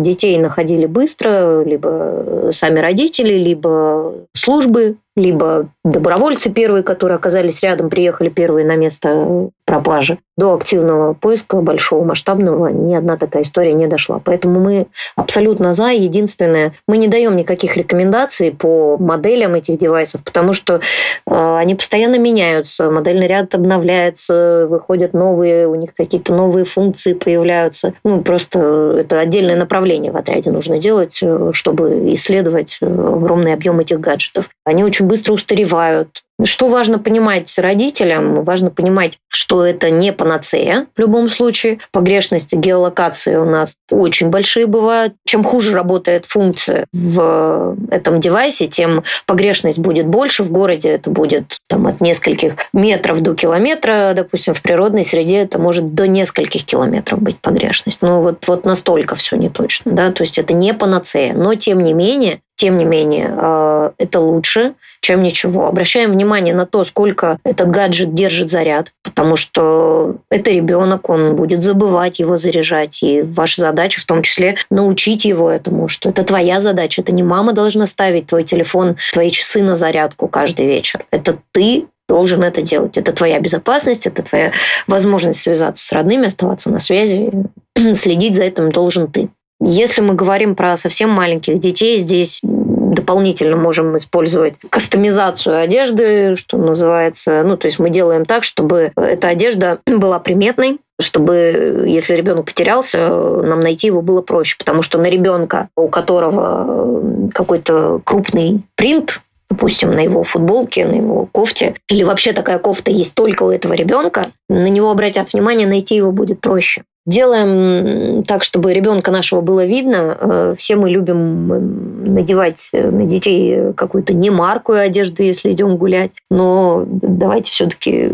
Детей 0.00 0.36
находили 0.38 0.84
быстро, 0.84 1.64
либо 1.64 2.50
сами 2.50 2.78
родители, 2.78 3.38
либо 3.38 4.14
службы 4.34 4.96
либо 5.18 5.68
добровольцы 5.84 6.50
первые, 6.50 6.82
которые 6.82 7.16
оказались 7.16 7.62
рядом, 7.62 7.90
приехали 7.90 8.28
первые 8.28 8.64
на 8.64 8.76
место 8.76 9.50
пропажи. 9.68 10.16
До 10.38 10.54
активного 10.54 11.12
поиска 11.12 11.58
большого, 11.58 12.02
масштабного 12.02 12.68
ни 12.68 12.94
одна 12.94 13.18
такая 13.18 13.42
история 13.42 13.74
не 13.74 13.86
дошла. 13.86 14.18
Поэтому 14.24 14.60
мы 14.60 14.86
абсолютно 15.14 15.74
за. 15.74 15.88
Единственное, 15.88 16.72
мы 16.86 16.96
не 16.96 17.06
даем 17.06 17.36
никаких 17.36 17.76
рекомендаций 17.76 18.50
по 18.50 18.96
моделям 18.96 19.56
этих 19.56 19.78
девайсов, 19.78 20.24
потому 20.24 20.54
что 20.54 20.76
э, 20.76 20.80
они 21.26 21.74
постоянно 21.74 22.16
меняются, 22.18 22.90
модельный 22.90 23.26
ряд 23.26 23.54
обновляется, 23.54 24.66
выходят 24.70 25.12
новые, 25.12 25.68
у 25.68 25.74
них 25.74 25.90
какие-то 25.94 26.34
новые 26.34 26.64
функции 26.64 27.12
появляются. 27.12 27.92
Ну, 28.04 28.22
просто 28.22 28.96
это 28.98 29.20
отдельное 29.20 29.56
направление 29.56 30.12
в 30.12 30.16
отряде 30.16 30.50
нужно 30.50 30.78
делать, 30.78 31.18
э, 31.20 31.50
чтобы 31.52 32.14
исследовать 32.14 32.78
э, 32.80 32.86
огромный 32.86 33.52
объем 33.52 33.80
этих 33.80 34.00
гаджетов. 34.00 34.48
Они 34.64 34.82
очень 34.82 35.04
быстро 35.04 35.34
устаревают, 35.34 36.22
что 36.44 36.68
важно 36.68 36.98
понимать 36.98 37.58
родителям? 37.58 38.44
Важно 38.44 38.70
понимать, 38.70 39.18
что 39.28 39.64
это 39.64 39.90
не 39.90 40.12
панацея 40.12 40.86
в 40.96 41.00
любом 41.00 41.28
случае. 41.28 41.80
Погрешности 41.90 42.54
геолокации 42.54 43.36
у 43.36 43.44
нас 43.44 43.74
очень 43.90 44.28
большие 44.28 44.66
бывают. 44.66 45.14
Чем 45.26 45.42
хуже 45.42 45.74
работает 45.74 46.26
функция 46.26 46.86
в 46.92 47.76
этом 47.90 48.20
девайсе, 48.20 48.66
тем 48.66 49.02
погрешность 49.26 49.78
будет 49.78 50.06
больше. 50.06 50.42
В 50.42 50.50
городе 50.50 50.90
это 50.90 51.10
будет 51.10 51.58
там, 51.68 51.86
от 51.86 52.00
нескольких 52.00 52.54
метров 52.72 53.20
до 53.20 53.34
километра. 53.34 54.12
Допустим, 54.14 54.54
в 54.54 54.62
природной 54.62 55.04
среде 55.04 55.38
это 55.38 55.58
может 55.58 55.94
до 55.94 56.06
нескольких 56.06 56.64
километров 56.64 57.20
быть 57.20 57.38
погрешность. 57.38 58.02
Ну, 58.02 58.22
вот, 58.22 58.46
вот 58.46 58.64
настолько 58.64 59.16
все 59.16 59.36
не 59.36 59.48
точно. 59.48 59.92
Да? 59.92 60.12
То 60.12 60.22
есть 60.22 60.38
это 60.38 60.54
не 60.54 60.72
панацея. 60.72 61.32
Но, 61.32 61.54
тем 61.54 61.80
не 61.82 61.92
менее, 61.92 62.40
тем 62.58 62.76
не 62.76 62.84
менее, 62.84 63.32
э, 63.40 63.90
это 63.98 64.18
лучше, 64.18 64.74
чем 65.00 65.22
ничего. 65.22 65.68
Обращаем 65.68 66.10
внимание 66.10 66.52
на 66.52 66.66
то, 66.66 66.82
сколько 66.82 67.38
этот 67.44 67.70
гаджет 67.70 68.14
держит 68.14 68.50
заряд, 68.50 68.92
потому 69.04 69.36
что 69.36 70.16
это 70.28 70.50
ребенок, 70.50 71.08
он 71.08 71.36
будет 71.36 71.62
забывать 71.62 72.18
его 72.18 72.36
заряжать. 72.36 73.00
И 73.04 73.22
ваша 73.22 73.60
задача 73.60 74.00
в 74.00 74.04
том 74.06 74.22
числе 74.22 74.56
научить 74.70 75.24
его 75.24 75.48
этому, 75.48 75.86
что 75.86 76.08
это 76.08 76.24
твоя 76.24 76.58
задача. 76.58 77.00
Это 77.00 77.12
не 77.12 77.22
мама 77.22 77.52
должна 77.52 77.86
ставить 77.86 78.26
твой 78.26 78.42
телефон, 78.42 78.96
твои 79.12 79.30
часы 79.30 79.62
на 79.62 79.76
зарядку 79.76 80.26
каждый 80.26 80.66
вечер. 80.66 81.06
Это 81.12 81.38
ты 81.52 81.86
должен 82.08 82.42
это 82.42 82.60
делать. 82.60 82.96
Это 82.96 83.12
твоя 83.12 83.38
безопасность, 83.38 84.08
это 84.08 84.22
твоя 84.22 84.50
возможность 84.88 85.40
связаться 85.40 85.84
с 85.84 85.92
родными, 85.92 86.26
оставаться 86.26 86.70
на 86.70 86.80
связи. 86.80 87.30
Следить 87.94 88.34
за 88.34 88.42
этим 88.42 88.72
должен 88.72 89.06
ты. 89.06 89.28
Если 89.60 90.00
мы 90.00 90.14
говорим 90.14 90.54
про 90.54 90.76
совсем 90.76 91.10
маленьких 91.10 91.58
детей, 91.58 91.96
здесь 91.96 92.40
дополнительно 92.42 93.56
можем 93.56 93.96
использовать 93.96 94.54
кастомизацию 94.70 95.58
одежды, 95.58 96.36
что 96.36 96.58
называется. 96.58 97.42
Ну, 97.42 97.56
то 97.56 97.66
есть 97.66 97.78
мы 97.78 97.90
делаем 97.90 98.24
так, 98.24 98.44
чтобы 98.44 98.92
эта 98.96 99.28
одежда 99.28 99.78
была 99.86 100.18
приметной, 100.18 100.78
чтобы, 101.00 101.84
если 101.86 102.14
ребенок 102.14 102.46
потерялся, 102.46 103.08
нам 103.08 103.60
найти 103.60 103.86
его 103.86 104.02
было 104.02 104.20
проще. 104.20 104.56
Потому 104.58 104.82
что 104.82 104.98
на 104.98 105.06
ребенка, 105.06 105.68
у 105.76 105.88
которого 105.88 107.30
какой-то 107.32 108.00
крупный 108.04 108.62
принт, 108.74 109.20
допустим, 109.50 109.90
на 109.90 110.00
его 110.00 110.22
футболке, 110.22 110.84
на 110.86 110.96
его 110.96 111.26
кофте, 111.26 111.74
или 111.88 112.02
вообще 112.02 112.32
такая 112.32 112.58
кофта 112.58 112.90
есть 112.90 113.14
только 113.14 113.44
у 113.44 113.50
этого 113.50 113.74
ребенка, 113.74 114.26
на 114.48 114.68
него 114.68 114.90
обратят 114.90 115.32
внимание, 115.32 115.66
найти 115.66 115.96
его 115.96 116.12
будет 116.12 116.40
проще. 116.40 116.82
Делаем 117.08 118.22
так, 118.24 118.44
чтобы 118.44 118.74
ребенка 118.74 119.10
нашего 119.10 119.40
было 119.40 119.64
видно. 119.64 120.18
Э, 120.20 120.54
все 120.58 120.76
мы 120.76 120.90
любим 120.90 122.04
надевать 122.14 122.68
э, 122.72 122.90
на 122.90 123.06
детей 123.06 123.72
какую-то 123.74 124.12
немаркую 124.12 124.82
одежду, 124.82 125.22
если 125.22 125.52
идем 125.52 125.78
гулять. 125.78 126.10
Но 126.30 126.84
давайте 126.86 127.50
все-таки 127.50 128.10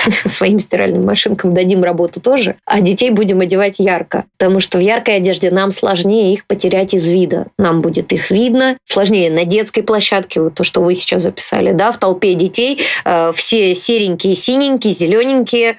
своим 0.24 0.58
стиральным 0.58 1.04
машинкам 1.04 1.54
дадим 1.54 1.82
работу 1.82 2.20
тоже, 2.20 2.56
а 2.64 2.80
детей 2.80 3.10
будем 3.10 3.40
одевать 3.40 3.76
ярко. 3.78 4.24
Потому 4.38 4.60
что 4.60 4.78
в 4.78 4.80
яркой 4.80 5.16
одежде 5.16 5.50
нам 5.50 5.70
сложнее 5.70 6.32
их 6.32 6.46
потерять 6.46 6.94
из 6.94 7.06
вида. 7.08 7.46
Нам 7.58 7.80
будет 7.80 8.12
их 8.12 8.30
видно. 8.30 8.76
Сложнее 8.84 9.30
на 9.30 9.44
детской 9.44 9.82
площадке, 9.82 10.40
вот 10.40 10.54
то, 10.54 10.64
что 10.64 10.80
вы 10.80 10.94
сейчас 10.94 11.22
записали, 11.22 11.72
да, 11.72 11.92
в 11.92 11.98
толпе 11.98 12.34
детей. 12.34 12.80
Все 13.34 13.74
серенькие, 13.74 14.34
синенькие, 14.34 14.92
зелененькие, 14.92 15.76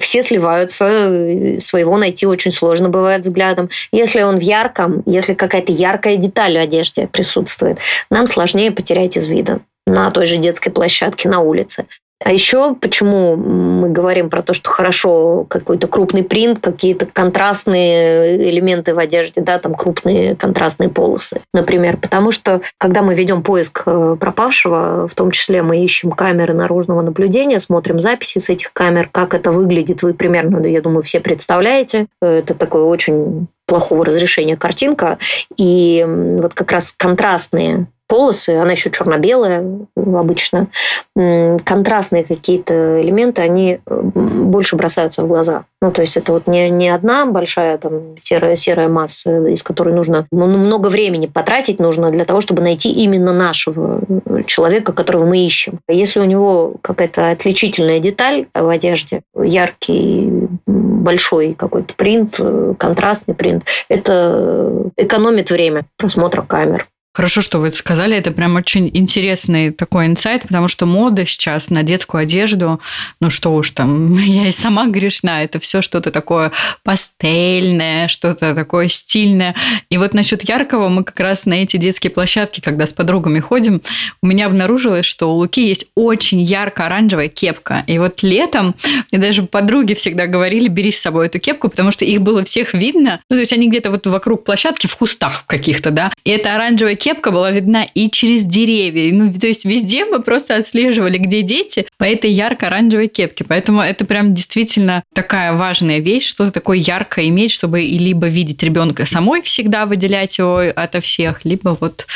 все 0.00 0.22
сливаются 0.22 1.58
своего 1.58 1.96
найти 1.96 2.26
очень 2.26 2.52
сложно 2.52 2.88
бывает 2.88 3.22
взглядом. 3.22 3.68
Если 3.92 4.22
он 4.22 4.38
в 4.38 4.42
ярком, 4.42 5.02
если 5.06 5.34
какая-то 5.34 5.72
яркая 5.72 6.16
деталь 6.16 6.56
в 6.56 6.60
одежде 6.60 7.06
присутствует, 7.06 7.78
нам 8.10 8.26
сложнее 8.26 8.70
потерять 8.70 9.16
из 9.16 9.26
вида 9.26 9.60
на 9.86 10.10
той 10.10 10.26
же 10.26 10.36
детской 10.36 10.70
площадке, 10.70 11.28
на 11.28 11.40
улице. 11.40 11.86
А 12.24 12.32
еще 12.32 12.74
почему 12.74 13.36
мы 13.36 13.90
говорим 13.90 14.30
про 14.30 14.40
то, 14.40 14.54
что 14.54 14.70
хорошо 14.70 15.44
какой-то 15.50 15.86
крупный 15.86 16.24
принт, 16.24 16.60
какие-то 16.60 17.04
контрастные 17.04 18.50
элементы 18.50 18.94
в 18.94 18.98
одежде, 18.98 19.42
да, 19.42 19.58
там 19.58 19.74
крупные 19.74 20.34
контрастные 20.34 20.88
полосы, 20.88 21.42
например. 21.52 21.98
Потому 21.98 22.30
что, 22.30 22.62
когда 22.78 23.02
мы 23.02 23.14
ведем 23.14 23.42
поиск 23.42 23.82
э, 23.84 24.16
пропавшего, 24.18 25.08
в 25.08 25.14
том 25.14 25.30
числе 25.30 25.62
мы 25.62 25.84
ищем 25.84 26.10
камеры 26.10 26.54
наружного 26.54 27.02
наблюдения, 27.02 27.58
смотрим 27.58 28.00
записи 28.00 28.38
с 28.38 28.48
этих 28.48 28.72
камер, 28.72 29.10
как 29.12 29.34
это 29.34 29.52
выглядит, 29.52 30.02
вы 30.02 30.14
примерно, 30.14 30.66
я 30.66 30.80
думаю, 30.80 31.02
все 31.02 31.20
представляете. 31.20 32.06
Это 32.22 32.54
такое 32.54 32.84
очень 32.84 33.46
плохого 33.66 34.06
разрешения 34.06 34.56
картинка. 34.56 35.18
И 35.58 36.04
вот 36.06 36.54
как 36.54 36.72
раз 36.72 36.94
контрастные 36.96 37.88
полосы, 38.06 38.50
она 38.50 38.72
еще 38.72 38.90
черно-белая 38.90 39.64
обычно, 39.96 40.68
контрастные 41.14 42.24
какие-то 42.24 43.00
элементы, 43.02 43.42
они 43.42 43.80
больше 43.86 44.76
бросаются 44.76 45.22
в 45.22 45.28
глаза. 45.28 45.64
Ну, 45.82 45.90
то 45.92 46.00
есть 46.00 46.16
это 46.16 46.32
вот 46.32 46.46
не, 46.46 46.70
не 46.70 46.88
одна 46.88 47.26
большая 47.26 47.78
там 47.78 48.16
серая, 48.22 48.56
серая 48.56 48.88
масса, 48.88 49.46
из 49.46 49.62
которой 49.62 49.94
нужно 49.94 50.26
ну, 50.30 50.46
много 50.46 50.88
времени 50.88 51.26
потратить 51.26 51.80
нужно 51.80 52.10
для 52.10 52.24
того, 52.24 52.40
чтобы 52.40 52.62
найти 52.62 52.90
именно 52.90 53.32
нашего 53.32 54.00
человека, 54.46 54.92
которого 54.92 55.26
мы 55.26 55.44
ищем. 55.44 55.80
Если 55.88 56.20
у 56.20 56.24
него 56.24 56.76
какая-то 56.82 57.30
отличительная 57.30 57.98
деталь 57.98 58.46
в 58.54 58.68
одежде, 58.68 59.22
яркий, 59.36 60.48
большой 60.66 61.54
какой-то 61.54 61.94
принт, 61.94 62.40
контрастный 62.78 63.34
принт, 63.34 63.64
это 63.88 64.90
экономит 64.96 65.50
время 65.50 65.86
просмотра 65.96 66.42
камер. 66.42 66.86
Хорошо, 67.16 67.40
что 67.40 67.60
вы 67.60 67.68
это 67.68 67.78
сказали. 67.78 68.14
Это 68.14 68.30
прям 68.30 68.56
очень 68.56 68.90
интересный 68.92 69.70
такой 69.70 70.04
инсайт, 70.04 70.42
потому 70.42 70.68
что 70.68 70.84
мода 70.84 71.24
сейчас 71.24 71.70
на 71.70 71.82
детскую 71.82 72.20
одежду, 72.20 72.78
ну 73.22 73.30
что 73.30 73.54
уж 73.54 73.70
там, 73.70 74.18
я 74.22 74.48
и 74.48 74.50
сама 74.50 74.86
грешна, 74.86 75.42
это 75.42 75.58
все 75.58 75.80
что-то 75.80 76.10
такое 76.10 76.52
пастельное, 76.84 78.08
что-то 78.08 78.54
такое 78.54 78.88
стильное. 78.88 79.54
И 79.88 79.96
вот 79.96 80.12
насчет 80.12 80.46
яркого 80.46 80.90
мы 80.90 81.04
как 81.04 81.18
раз 81.20 81.46
на 81.46 81.54
эти 81.54 81.78
детские 81.78 82.10
площадки, 82.10 82.60
когда 82.60 82.84
с 82.84 82.92
подругами 82.92 83.40
ходим, 83.40 83.80
у 84.20 84.26
меня 84.26 84.44
обнаружилось, 84.44 85.06
что 85.06 85.32
у 85.32 85.36
Луки 85.36 85.66
есть 85.66 85.86
очень 85.94 86.42
ярко-оранжевая 86.42 87.28
кепка. 87.28 87.82
И 87.86 87.98
вот 87.98 88.22
летом 88.22 88.74
мне 89.10 89.18
даже 89.18 89.44
подруги 89.44 89.94
всегда 89.94 90.26
говорили, 90.26 90.68
бери 90.68 90.92
с 90.92 91.00
собой 91.00 91.28
эту 91.28 91.38
кепку, 91.38 91.70
потому 91.70 91.92
что 91.92 92.04
их 92.04 92.20
было 92.20 92.44
всех 92.44 92.74
видно. 92.74 93.22
Ну, 93.30 93.36
то 93.36 93.40
есть 93.40 93.54
они 93.54 93.70
где-то 93.70 93.90
вот 93.90 94.06
вокруг 94.06 94.44
площадки 94.44 94.86
в 94.86 94.94
кустах 94.96 95.46
каких-то, 95.46 95.90
да. 95.90 96.12
И 96.22 96.30
эта 96.30 96.54
оранжевая 96.54 96.94
кепка 97.06 97.30
была 97.30 97.52
видна 97.52 97.84
и 97.94 98.10
через 98.10 98.44
деревья. 98.44 99.14
Ну, 99.14 99.32
то 99.32 99.46
есть 99.46 99.64
везде 99.64 100.04
мы 100.06 100.20
просто 100.20 100.56
отслеживали, 100.56 101.18
где 101.18 101.42
дети, 101.42 101.86
по 101.98 102.02
этой 102.02 102.32
ярко-оранжевой 102.32 103.06
кепке. 103.06 103.44
Поэтому 103.44 103.80
это 103.80 104.04
прям 104.04 104.34
действительно 104.34 105.04
такая 105.14 105.52
важная 105.52 106.00
вещь, 106.00 106.26
что-то 106.26 106.50
такое 106.50 106.78
яркое 106.78 107.28
иметь, 107.28 107.52
чтобы 107.52 107.84
и 107.84 107.96
либо 107.96 108.26
видеть 108.26 108.60
ребенка 108.64 109.06
самой 109.06 109.40
всегда 109.42 109.86
выделять 109.86 110.36
его 110.36 110.60
ото 110.74 111.00
всех, 111.00 111.44
либо 111.44 111.76
вот 111.80 112.08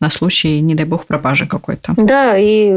на 0.00 0.08
случай, 0.08 0.60
не 0.60 0.74
дай 0.74 0.86
бог, 0.86 1.04
пропажи 1.04 1.46
какой-то. 1.46 1.92
Да, 1.98 2.38
и 2.38 2.72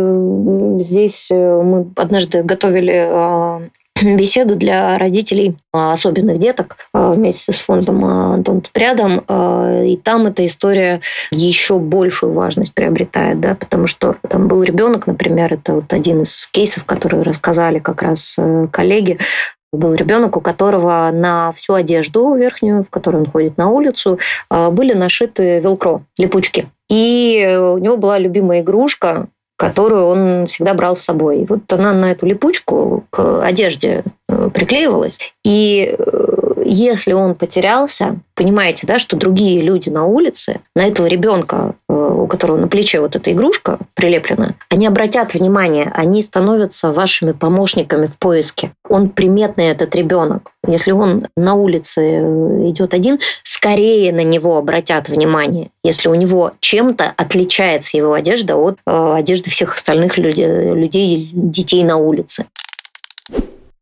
здесь 0.81 1.29
э, 1.31 1.61
мы 1.63 1.87
однажды 1.95 2.43
готовили 2.43 3.07
а, 3.09 3.61
беседу 4.01 4.55
для 4.55 4.97
родителей 4.97 5.57
а, 5.73 5.93
особенных 5.93 6.39
деток 6.39 6.77
а, 6.93 7.13
вместе 7.13 7.51
с 7.51 7.59
фондом 7.59 8.03
а, 8.05 8.33
Антон 8.33 8.63
рядом. 8.73 9.19
И 9.19 9.97
там 10.03 10.25
эта 10.27 10.45
история 10.45 11.01
еще 11.31 11.79
большую 11.79 12.33
важность 12.33 12.73
приобретает, 12.73 13.39
да, 13.39 13.55
потому 13.55 13.87
что 13.87 14.15
там 14.27 14.47
был 14.47 14.63
ребенок, 14.63 15.07
например, 15.07 15.53
это 15.53 15.73
вот 15.73 15.93
один 15.93 16.21
из 16.21 16.47
кейсов, 16.47 16.85
которые 16.85 17.23
рассказали 17.23 17.79
как 17.79 18.01
раз 18.01 18.35
э, 18.37 18.67
коллеги, 18.71 19.17
был 19.73 19.93
ребенок, 19.93 20.35
у 20.35 20.41
которого 20.41 21.09
на 21.13 21.53
всю 21.53 21.73
одежду 21.73 22.35
верхнюю, 22.35 22.83
в 22.83 22.89
которой 22.89 23.17
он 23.17 23.25
ходит 23.25 23.57
на 23.57 23.69
улицу, 23.69 24.19
были 24.49 24.91
нашиты 24.91 25.61
велкро, 25.61 26.03
липучки. 26.19 26.67
И 26.89 27.57
у 27.57 27.77
него 27.77 27.95
была 27.95 28.19
любимая 28.19 28.59
игрушка, 28.59 29.27
которую 29.61 30.07
он 30.07 30.47
всегда 30.47 30.73
брал 30.73 30.95
с 30.95 31.01
собой. 31.01 31.41
И 31.41 31.45
вот 31.45 31.71
она 31.71 31.93
на 31.93 32.11
эту 32.11 32.25
липучку 32.25 33.05
к 33.11 33.45
одежде 33.45 34.03
э, 34.27 34.49
приклеивалась. 34.51 35.19
И 35.45 35.95
э, 35.95 36.30
если 36.65 37.13
он 37.13 37.35
потерялся, 37.35 38.19
понимаете, 38.35 38.87
да, 38.87 38.99
что 38.99 39.15
другие 39.15 39.61
люди 39.61 39.89
на 39.89 40.05
улице 40.05 40.61
на 40.75 40.85
этого 40.85 41.07
ребенка, 41.07 41.75
э, 41.89 41.93
у 41.93 42.27
которого 42.27 42.57
на 42.57 42.67
плече 42.67 42.99
вот 42.99 43.15
эта 43.15 43.31
игрушка 43.31 43.79
прилеплена, 43.93 44.55
они 44.69 44.87
обратят 44.87 45.33
внимание, 45.33 45.91
они 45.93 46.21
становятся 46.21 46.91
вашими 46.91 47.31
помощниками 47.31 48.07
в 48.07 48.17
поиске. 48.17 48.71
Он 48.89 49.09
приметный, 49.09 49.65
этот 49.65 49.95
ребенок. 49.95 50.51
Если 50.67 50.91
он 50.91 51.27
на 51.35 51.55
улице 51.55 52.19
идет 52.69 52.93
один, 52.93 53.19
скорее 53.43 54.11
на 54.13 54.23
него 54.23 54.57
обратят 54.57 55.09
внимание, 55.09 55.69
если 55.83 56.07
у 56.07 56.15
него 56.15 56.51
чем-то 56.59 57.13
отличается 57.17 57.97
его 57.97 58.13
одежда 58.13 58.55
от 58.55 58.77
э, 58.85 59.13
одежды 59.15 59.49
всех 59.49 59.75
остальных 59.75 60.17
людей, 60.17 60.73
людей, 60.73 61.29
детей 61.33 61.83
на 61.83 61.97
улице. 61.97 62.45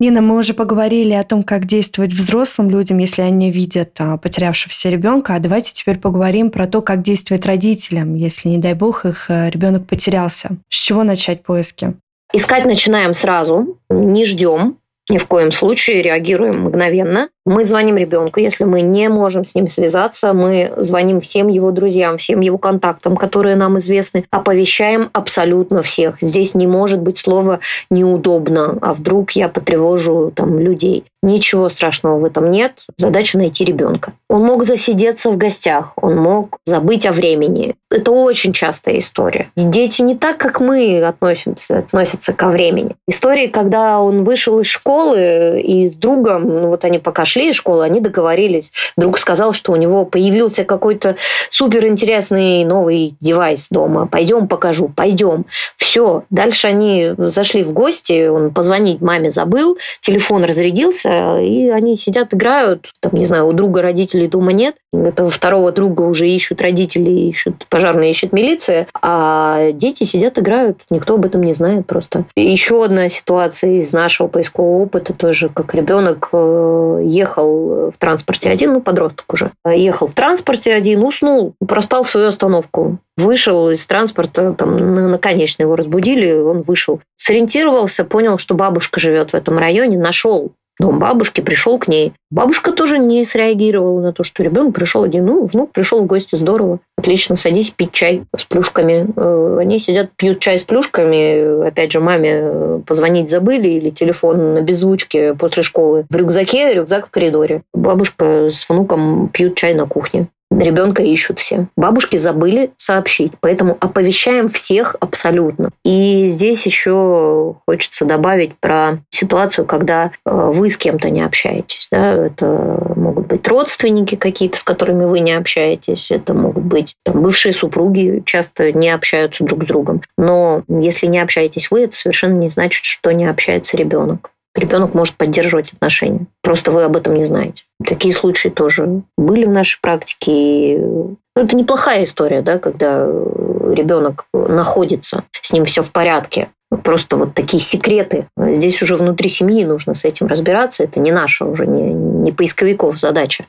Нина, 0.02 0.22
мы 0.22 0.38
уже 0.38 0.54
поговорили 0.54 1.12
о 1.12 1.26
том, 1.26 1.44
как 1.44 1.66
действовать 1.66 2.14
взрослым 2.14 2.70
людям, 2.70 3.00
если 3.00 3.22
они 3.22 3.52
видят 3.52 3.92
а, 4.00 4.16
потерявшегося 4.16 4.90
ребенка. 4.90 5.36
А 5.36 5.40
давайте 5.40 5.74
теперь 5.74 6.00
поговорим 6.00 6.52
про 6.52 6.68
то, 6.68 6.82
как 6.82 7.02
действовать 7.02 7.46
родителям, 7.46 8.16
если, 8.16 8.48
не 8.48 8.60
дай 8.60 8.76
бог, 8.76 9.06
их 9.06 9.30
э, 9.30 9.50
ребенок 9.50 9.88
потерялся. 9.88 10.52
С 10.70 10.76
чего 10.78 11.04
начать 11.04 11.44
поиски? 11.44 11.96
Искать 12.32 12.64
начинаем 12.64 13.14
сразу, 13.14 13.78
не 13.90 14.24
ждем, 14.24 14.78
ни 15.10 15.18
в 15.18 15.26
коем 15.26 15.52
случае 15.52 16.02
реагируем 16.02 16.62
мгновенно. 16.62 17.28
Мы 17.50 17.66
звоним 17.66 17.98
ребенку, 17.98 18.40
если 18.40 18.64
мы 18.64 18.82
не 18.82 19.10
можем 19.10 19.44
с 19.44 19.56
ним 19.56 19.68
связаться, 19.70 20.34
мы 20.34 20.72
звоним 20.78 21.20
всем 21.20 21.48
его 21.48 21.72
друзьям, 21.72 22.20
всем 22.20 22.42
его 22.42 22.60
контактам, 22.60 23.18
которые 23.18 23.56
нам 23.56 23.80
известны, 23.80 24.26
оповещаем 24.30 25.10
абсолютно 25.14 25.82
всех. 25.82 26.18
Здесь 26.22 26.54
не 26.54 26.68
может 26.68 27.00
быть 27.00 27.18
слова 27.18 27.60
неудобно, 27.90 28.78
а 28.84 28.94
вдруг 28.94 29.32
я 29.32 29.50
потревожу 29.50 30.30
там 30.30 30.60
людей. 30.60 31.06
Ничего 31.24 31.70
страшного 31.70 32.20
в 32.20 32.24
этом 32.24 32.52
нет. 32.52 32.74
Задача 32.98 33.40
найти 33.40 33.66
ребенка. 33.66 34.14
Он 34.30 34.44
мог 34.44 34.64
засидеться 34.64 35.32
в 35.32 35.38
гостях, 35.38 35.94
он 35.96 36.18
мог 36.18 36.60
забыть 36.66 37.08
о 37.08 37.12
времени. 37.12 37.76
Это 37.90 38.12
очень 38.12 38.54
частая 38.54 39.00
история. 39.00 39.52
Дети 39.58 40.04
не 40.04 40.16
так, 40.16 40.38
как 40.38 40.60
мы 40.60 41.02
относимся, 41.04 41.80
относятся 41.80 42.32
ко 42.32 42.50
времени. 42.50 42.96
Истории, 43.08 43.48
когда 43.48 44.00
он 44.00 44.24
вышел 44.24 44.60
из 44.60 44.68
школы 44.68 45.60
и 45.60 45.90
с 45.90 45.94
другом, 45.96 46.44
ну 46.48 46.68
вот 46.68 46.86
они 46.86 47.00
пока 47.00 47.26
шли 47.26 47.39
из 47.44 47.56
школы, 47.56 47.84
они 47.84 48.02
договорились. 48.02 48.72
Друг 48.98 49.20
сказал, 49.20 49.54
что 49.54 49.72
у 49.72 49.76
него 49.76 50.06
появился 50.06 50.64
какой-то 50.64 51.16
суперинтересный 51.50 52.66
новый 52.66 53.16
девайс 53.20 53.68
дома. 53.70 54.08
Пойдем 54.08 54.48
покажу, 54.48 54.92
пойдем. 54.94 55.46
Все. 55.78 56.24
Дальше 56.30 56.68
они 56.68 57.14
зашли 57.18 57.64
в 57.64 57.72
гости, 57.72 58.28
он 58.28 58.52
позвонить 58.52 59.02
маме 59.02 59.30
забыл, 59.30 59.78
телефон 60.02 60.44
разрядился, 60.44 61.40
и 61.40 61.70
они 61.70 61.96
сидят, 61.96 62.34
играют. 62.34 62.94
Там, 63.00 63.14
не 63.14 63.26
знаю, 63.26 63.48
у 63.48 63.54
друга 63.54 63.82
родителей 63.82 64.28
дома 64.28 64.52
нет. 64.52 64.76
Этого 64.92 65.30
второго 65.30 65.72
друга 65.72 66.02
уже 66.02 66.28
ищут 66.28 66.62
родители, 66.62 67.12
ищут 67.12 67.66
пожарные, 67.70 68.12
ищет 68.12 68.34
милиция. 68.34 68.88
А 69.02 69.72
дети 69.72 70.04
сидят, 70.04 70.40
играют. 70.40 70.80
Никто 70.90 71.16
об 71.16 71.26
этом 71.26 71.44
не 71.44 71.54
знает 71.54 71.86
просто. 71.86 72.26
Еще 72.36 72.84
одна 72.84 73.10
ситуация 73.10 73.80
из 73.82 73.94
нашего 73.94 74.28
поискового 74.28 74.84
опыта 74.84 75.14
тоже, 75.14 75.50
как 75.50 75.74
ребенок 75.76 76.30
э, 76.32 77.02
ехал 77.30 77.92
в 77.92 77.98
транспорте 77.98 78.50
один, 78.50 78.74
ну, 78.74 78.82
подросток 78.82 79.26
уже, 79.32 79.52
ехал 79.66 80.08
в 80.08 80.14
транспорте 80.14 80.74
один, 80.74 81.04
уснул, 81.04 81.54
проспал 81.66 82.06
свою 82.06 82.28
остановку. 82.28 82.98
Вышел 83.18 83.70
из 83.70 83.86
транспорта, 83.86 84.54
там, 84.54 85.12
наконечно 85.12 85.64
его 85.64 85.76
разбудили, 85.76 86.32
он 86.32 86.62
вышел. 86.62 87.02
Сориентировался, 87.18 88.04
понял, 88.04 88.38
что 88.38 88.56
бабушка 88.56 89.00
живет 89.00 89.32
в 89.32 89.34
этом 89.36 89.58
районе, 89.58 89.98
нашел 89.98 90.54
дом 90.80 91.00
бабушки, 91.00 91.42
пришел 91.42 91.78
к 91.78 91.88
ней. 91.88 92.14
Бабушка 92.32 92.72
тоже 92.72 93.00
не 93.00 93.24
среагировала 93.26 94.02
на 94.02 94.14
то, 94.14 94.24
что 94.24 94.44
ребенок 94.44 94.74
пришел 94.74 95.04
один. 95.04 95.26
Ну, 95.26 95.46
внук 95.46 95.72
пришел 95.72 96.02
в 96.02 96.06
гости, 96.06 96.36
здорово. 96.36 96.80
Отлично, 96.98 97.36
садись 97.36 97.72
пить 97.72 97.92
чай 97.92 98.24
с 98.36 98.44
плюшками. 98.44 99.08
Э, 99.16 99.58
они 99.60 99.80
сидят, 99.80 100.12
пьют 100.16 100.40
чай 100.40 100.58
с 100.58 100.64
плюшками. 100.64 101.68
Опять 101.68 101.92
же, 101.92 102.00
маме 102.00 102.40
э, 102.42 102.82
позвонить 102.86 103.30
забыли 103.30 103.68
или 103.68 103.90
телефон 103.90 104.54
на 104.54 104.62
беззвучке 104.62 105.34
после 105.34 105.64
школы. 105.64 106.06
В 106.10 106.16
рюкзаке, 106.16 106.74
рюкзак 106.74 107.08
в 107.08 107.10
коридоре. 107.10 107.64
Бабушка 107.74 108.50
с 108.50 108.68
внуком 108.70 109.30
пьют 109.30 109.56
чай 109.56 109.74
на 109.74 109.86
кухне 109.86 110.28
ребенка 110.52 111.04
ищут 111.04 111.40
все. 111.40 111.68
Бабушки 111.76 112.18
забыли 112.18 112.72
сообщить, 112.78 113.34
поэтому 113.40 113.78
оповещаем 113.80 114.50
всех 114.50 114.96
абсолютно. 115.00 115.70
И 115.84 116.26
здесь 116.28 116.66
еще 116.66 117.56
хочется 117.68 118.06
добавить 118.06 118.56
про 118.58 119.00
ситуацию, 119.10 119.66
когда 119.66 120.12
э, 120.26 120.52
вы 120.54 120.70
с 120.70 120.78
кем-то 120.78 121.10
не 121.10 121.22
общаетесь. 121.22 121.88
Да? 121.92 122.14
Это 122.14 122.94
могут 122.96 123.28
быть 123.28 123.48
родственники 123.48 124.16
какие-то, 124.16 124.58
с 124.58 124.64
которыми 124.64 125.06
вы 125.06 125.20
не 125.20 125.34
общаетесь, 125.34 126.12
это 126.12 126.34
могут 126.34 126.64
быть 126.64 126.96
там, 127.04 127.22
бывшие 127.22 127.54
супруги, 127.54 128.24
часто 128.26 128.72
не 128.72 128.90
общаются 128.90 129.44
друг 129.44 129.64
с 129.64 129.68
другом. 129.68 130.02
Но 130.18 130.64
если 130.68 131.06
не 131.06 131.20
общаетесь 131.20 131.72
вы, 131.72 131.84
это 131.84 131.96
совершенно 131.96 132.38
не 132.38 132.50
значит, 132.50 132.86
что 132.86 133.12
не 133.12 133.26
общается 133.26 133.78
ребенок 133.78 134.32
ребенок 134.56 134.94
может 134.94 135.16
поддерживать 135.16 135.74
отношения. 135.74 136.28
Просто 136.42 136.72
вы 136.72 136.84
об 136.84 136.96
этом 136.96 137.14
не 137.16 137.26
знаете. 137.26 137.64
Такие 137.86 138.14
случаи 138.14 138.50
тоже 138.50 139.02
были 139.18 139.46
в 139.46 139.50
нашей 139.50 139.80
практике. 139.82 140.80
Ну, 140.80 141.18
это 141.36 141.56
неплохая 141.56 142.04
история, 142.04 142.42
да, 142.42 142.58
когда 142.58 143.06
ребенок 143.06 144.26
находится, 144.34 145.24
с 145.42 145.52
ним 145.52 145.66
все 145.66 145.84
в 145.84 145.92
порядке. 145.92 146.50
Просто 146.84 147.18
вот 147.18 147.34
такие 147.34 147.62
секреты. 147.62 148.28
Здесь 148.38 148.82
уже 148.84 148.96
внутри 148.96 149.28
семьи 149.28 149.66
нужно 149.66 149.96
с 149.96 150.06
этим 150.06 150.28
разбираться. 150.28 150.84
Это 150.84 151.00
не 151.00 151.12
наша 151.12 151.46
уже, 151.46 151.66
не, 151.66 151.82
не 151.94 152.32
поисковиков 152.32 152.98
задача. 152.98 153.46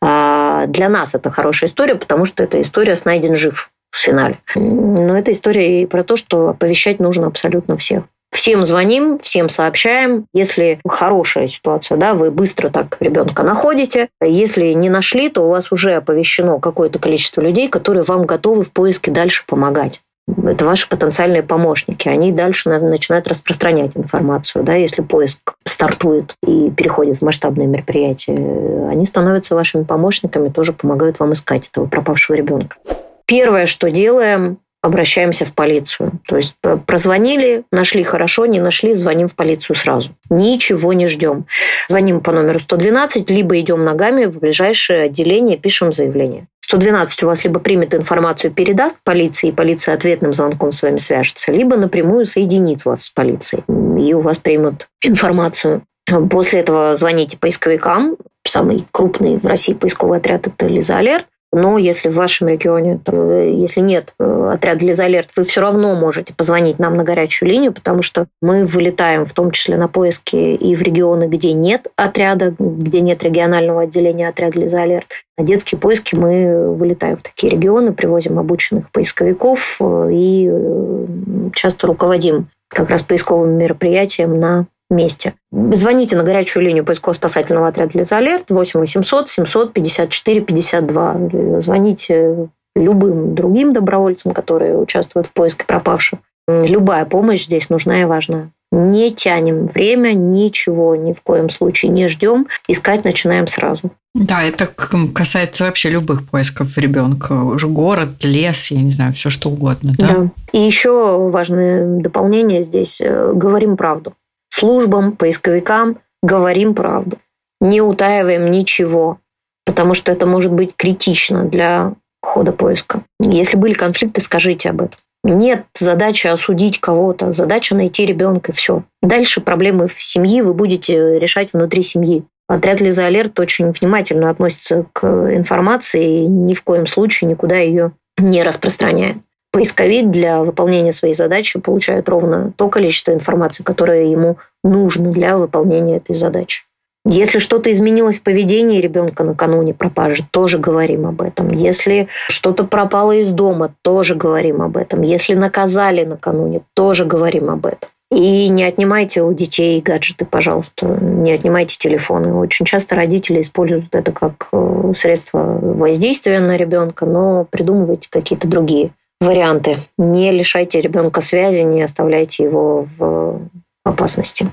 А 0.00 0.66
для 0.66 0.88
нас 0.88 1.14
это 1.14 1.30
хорошая 1.30 1.68
история, 1.68 1.94
потому 1.94 2.24
что 2.24 2.42
эта 2.42 2.62
история 2.62 2.96
с 2.96 3.04
найден 3.04 3.34
жив 3.34 3.70
в 3.90 3.98
финале. 3.98 4.38
Но 4.54 5.16
это 5.16 5.30
история 5.32 5.82
и 5.82 5.86
про 5.86 6.04
то, 6.04 6.16
что 6.16 6.48
оповещать 6.48 7.00
нужно 7.00 7.26
абсолютно 7.26 7.76
всех. 7.76 8.04
Всем 8.34 8.64
звоним, 8.64 9.20
всем 9.20 9.48
сообщаем. 9.48 10.26
Если 10.34 10.80
хорошая 10.88 11.46
ситуация, 11.46 11.96
да, 11.96 12.14
вы 12.14 12.32
быстро 12.32 12.68
так 12.68 12.96
ребенка 12.98 13.44
находите. 13.44 14.08
Если 14.20 14.72
не 14.72 14.90
нашли, 14.90 15.28
то 15.28 15.42
у 15.42 15.50
вас 15.50 15.70
уже 15.70 15.94
оповещено 15.94 16.58
какое-то 16.58 16.98
количество 16.98 17.40
людей, 17.40 17.68
которые 17.68 18.02
вам 18.02 18.26
готовы 18.26 18.64
в 18.64 18.72
поиске 18.72 19.12
дальше 19.12 19.44
помогать. 19.46 20.02
Это 20.26 20.64
ваши 20.64 20.88
потенциальные 20.88 21.44
помощники. 21.44 22.08
Они 22.08 22.32
дальше 22.32 22.70
начинают 22.70 23.28
распространять 23.28 23.92
информацию. 23.94 24.64
Да, 24.64 24.74
если 24.74 25.02
поиск 25.02 25.54
стартует 25.64 26.34
и 26.44 26.72
переходит 26.72 27.18
в 27.18 27.22
масштабные 27.22 27.68
мероприятия, 27.68 28.88
они 28.90 29.04
становятся 29.04 29.54
вашими 29.54 29.84
помощниками, 29.84 30.48
тоже 30.48 30.72
помогают 30.72 31.20
вам 31.20 31.34
искать 31.34 31.68
этого 31.68 31.86
пропавшего 31.86 32.34
ребенка. 32.34 32.78
Первое, 33.26 33.66
что 33.66 33.90
делаем, 33.90 34.58
обращаемся 34.84 35.44
в 35.44 35.52
полицию. 35.52 36.20
То 36.26 36.36
есть 36.36 36.54
прозвонили, 36.86 37.64
нашли 37.72 38.02
хорошо, 38.02 38.46
не 38.46 38.60
нашли, 38.60 38.92
звоним 38.92 39.28
в 39.28 39.34
полицию 39.34 39.76
сразу. 39.76 40.10
Ничего 40.30 40.92
не 40.92 41.06
ждем. 41.06 41.46
Звоним 41.88 42.20
по 42.20 42.32
номеру 42.32 42.60
112, 42.60 43.30
либо 43.30 43.58
идем 43.58 43.84
ногами 43.84 44.26
в 44.26 44.38
ближайшее 44.38 45.04
отделение, 45.04 45.56
пишем 45.56 45.92
заявление. 45.92 46.46
112 46.60 47.22
у 47.22 47.26
вас 47.26 47.44
либо 47.44 47.60
примет 47.60 47.94
информацию, 47.94 48.50
передаст 48.50 48.96
полиции, 49.04 49.48
и 49.48 49.52
полиция 49.52 49.94
ответным 49.94 50.32
звонком 50.32 50.72
с 50.72 50.82
вами 50.82 50.98
свяжется, 50.98 51.52
либо 51.52 51.76
напрямую 51.76 52.24
соединит 52.26 52.84
вас 52.84 53.04
с 53.04 53.10
полицией, 53.10 53.64
и 53.98 54.14
у 54.14 54.20
вас 54.20 54.38
примут 54.38 54.88
информацию. 55.02 55.82
После 56.30 56.60
этого 56.60 56.94
звоните 56.96 57.36
поисковикам. 57.38 58.16
Самый 58.46 58.86
крупный 58.92 59.38
в 59.38 59.46
России 59.46 59.72
поисковый 59.72 60.18
отряд– 60.18 60.46
это 60.48 60.66
Лиза 60.66 60.98
Алерт. 60.98 61.26
Но 61.54 61.78
если 61.78 62.08
в 62.08 62.14
вашем 62.14 62.48
регионе, 62.48 62.98
если 63.06 63.80
нет 63.80 64.12
э, 64.18 64.50
отряда 64.54 64.84
Лизалерт, 64.84 65.30
вы 65.36 65.44
все 65.44 65.60
равно 65.60 65.94
можете 65.94 66.34
позвонить 66.34 66.80
нам 66.80 66.96
на 66.96 67.04
горячую 67.04 67.48
линию, 67.48 67.72
потому 67.72 68.02
что 68.02 68.26
мы 68.42 68.64
вылетаем 68.64 69.24
в 69.24 69.32
том 69.32 69.52
числе 69.52 69.76
на 69.76 69.86
поиски 69.86 70.34
и 70.34 70.74
в 70.74 70.82
регионы, 70.82 71.28
где 71.28 71.52
нет 71.52 71.86
отряда, 71.94 72.52
где 72.58 73.00
нет 73.00 73.22
регионального 73.22 73.82
отделения 73.82 74.28
отряда 74.28 74.58
Лизалерт. 74.58 75.06
На 75.38 75.44
детские 75.44 75.78
поиски 75.78 76.16
мы 76.16 76.74
вылетаем 76.74 77.18
в 77.18 77.22
такие 77.22 77.52
регионы, 77.52 77.92
привозим 77.92 78.40
обученных 78.40 78.90
поисковиков 78.90 79.76
э, 79.80 80.08
и 80.12 80.48
э, 80.50 81.06
часто 81.54 81.86
руководим 81.86 82.48
как 82.68 82.90
раз 82.90 83.02
поисковым 83.02 83.50
мероприятием 83.50 84.40
на 84.40 84.66
месте. 84.90 85.34
Звоните 85.52 86.16
на 86.16 86.22
горячую 86.22 86.64
линию 86.64 86.84
поисково-спасательного 86.84 87.68
отряда 87.68 87.98
«Лиза 87.98 88.18
Алерт» 88.18 88.50
8 88.50 88.80
800 88.80 89.28
754 89.28 90.40
52. 90.40 91.60
Звоните 91.60 92.48
любым 92.76 93.34
другим 93.34 93.72
добровольцам, 93.72 94.32
которые 94.32 94.76
участвуют 94.76 95.28
в 95.28 95.32
поиске 95.32 95.64
пропавших. 95.64 96.18
Любая 96.48 97.04
помощь 97.06 97.44
здесь 97.44 97.70
нужна 97.70 98.02
и 98.02 98.04
важна. 98.04 98.50
Не 98.70 99.12
тянем 99.12 99.66
время, 99.66 100.12
ничего 100.12 100.96
ни 100.96 101.12
в 101.12 101.22
коем 101.22 101.48
случае 101.48 101.92
не 101.92 102.08
ждем, 102.08 102.48
искать 102.66 103.04
начинаем 103.04 103.46
сразу. 103.46 103.92
Да, 104.14 104.42
это 104.42 104.66
касается 104.66 105.64
вообще 105.64 105.90
любых 105.90 106.28
поисков 106.28 106.76
ребенка. 106.76 107.32
Уже 107.32 107.68
город, 107.68 108.24
лес, 108.24 108.70
я 108.70 108.82
не 108.82 108.90
знаю, 108.90 109.12
все 109.12 109.30
что 109.30 109.48
угодно. 109.48 109.92
Да? 109.96 110.08
да. 110.08 110.30
И 110.52 110.60
еще 110.60 111.28
важное 111.30 112.00
дополнение 112.00 112.62
здесь. 112.62 113.00
Э, 113.00 113.32
говорим 113.32 113.76
правду 113.76 114.14
службам, 114.54 115.12
поисковикам 115.12 115.98
говорим 116.22 116.74
правду. 116.74 117.18
Не 117.60 117.80
утаиваем 117.80 118.50
ничего, 118.50 119.18
потому 119.66 119.94
что 119.94 120.12
это 120.12 120.26
может 120.26 120.52
быть 120.52 120.74
критично 120.76 121.44
для 121.44 121.94
хода 122.22 122.52
поиска. 122.52 123.02
Если 123.20 123.56
были 123.56 123.72
конфликты, 123.72 124.20
скажите 124.20 124.70
об 124.70 124.82
этом. 124.82 124.98
Нет 125.24 125.64
задачи 125.74 126.26
осудить 126.26 126.80
кого-то, 126.80 127.32
задача 127.32 127.74
найти 127.74 128.04
ребенка, 128.04 128.52
и 128.52 128.54
все. 128.54 128.84
Дальше 129.02 129.40
проблемы 129.40 129.88
в 129.88 130.02
семье 130.02 130.42
вы 130.42 130.52
будете 130.52 131.18
решать 131.18 131.52
внутри 131.52 131.82
семьи. 131.82 132.24
Отряд 132.46 132.82
Лиза 132.82 133.06
Алерт 133.06 133.40
очень 133.40 133.70
внимательно 133.70 134.28
относится 134.28 134.84
к 134.92 135.06
информации 135.34 136.24
и 136.24 136.26
ни 136.26 136.52
в 136.52 136.62
коем 136.62 136.86
случае 136.86 137.30
никуда 137.30 137.56
ее 137.56 137.92
не 138.18 138.42
распространяет 138.42 139.16
поисковик 139.54 140.10
для 140.10 140.42
выполнения 140.42 140.90
своей 140.90 141.14
задачи 141.14 141.60
получает 141.60 142.08
ровно 142.08 142.52
то 142.56 142.68
количество 142.68 143.12
информации, 143.12 143.62
которое 143.62 144.06
ему 144.06 144.36
нужно 144.64 145.12
для 145.12 145.38
выполнения 145.38 145.98
этой 145.98 146.16
задачи. 146.16 146.64
Если 147.06 147.38
что-то 147.38 147.70
изменилось 147.70 148.18
в 148.18 148.22
поведении 148.22 148.80
ребенка 148.80 149.22
накануне 149.22 149.72
пропажи, 149.72 150.24
тоже 150.32 150.58
говорим 150.58 151.06
об 151.06 151.22
этом. 151.22 151.52
Если 151.52 152.08
что-то 152.28 152.64
пропало 152.64 153.12
из 153.12 153.30
дома, 153.30 153.72
тоже 153.82 154.16
говорим 154.16 154.60
об 154.60 154.76
этом. 154.76 155.02
Если 155.02 155.34
наказали 155.34 156.02
накануне, 156.02 156.62
тоже 156.74 157.04
говорим 157.04 157.48
об 157.48 157.66
этом. 157.66 157.90
И 158.10 158.48
не 158.48 158.64
отнимайте 158.64 159.22
у 159.22 159.32
детей 159.32 159.80
гаджеты, 159.80 160.24
пожалуйста, 160.24 160.86
не 161.00 161.30
отнимайте 161.30 161.76
телефоны. 161.78 162.34
Очень 162.34 162.66
часто 162.66 162.96
родители 162.96 163.40
используют 163.40 163.94
это 163.94 164.10
как 164.10 164.48
э, 164.52 164.92
средство 164.96 165.60
воздействия 165.62 166.40
на 166.40 166.56
ребенка, 166.56 167.06
но 167.06 167.46
придумывайте 167.48 168.08
какие-то 168.10 168.48
другие 168.48 168.90
варианты. 169.24 169.78
Не 169.98 170.30
лишайте 170.30 170.80
ребенка 170.80 171.20
связи, 171.20 171.62
не 171.62 171.82
оставляйте 171.82 172.44
его 172.44 172.86
в 172.98 173.40
опасности. 173.84 174.48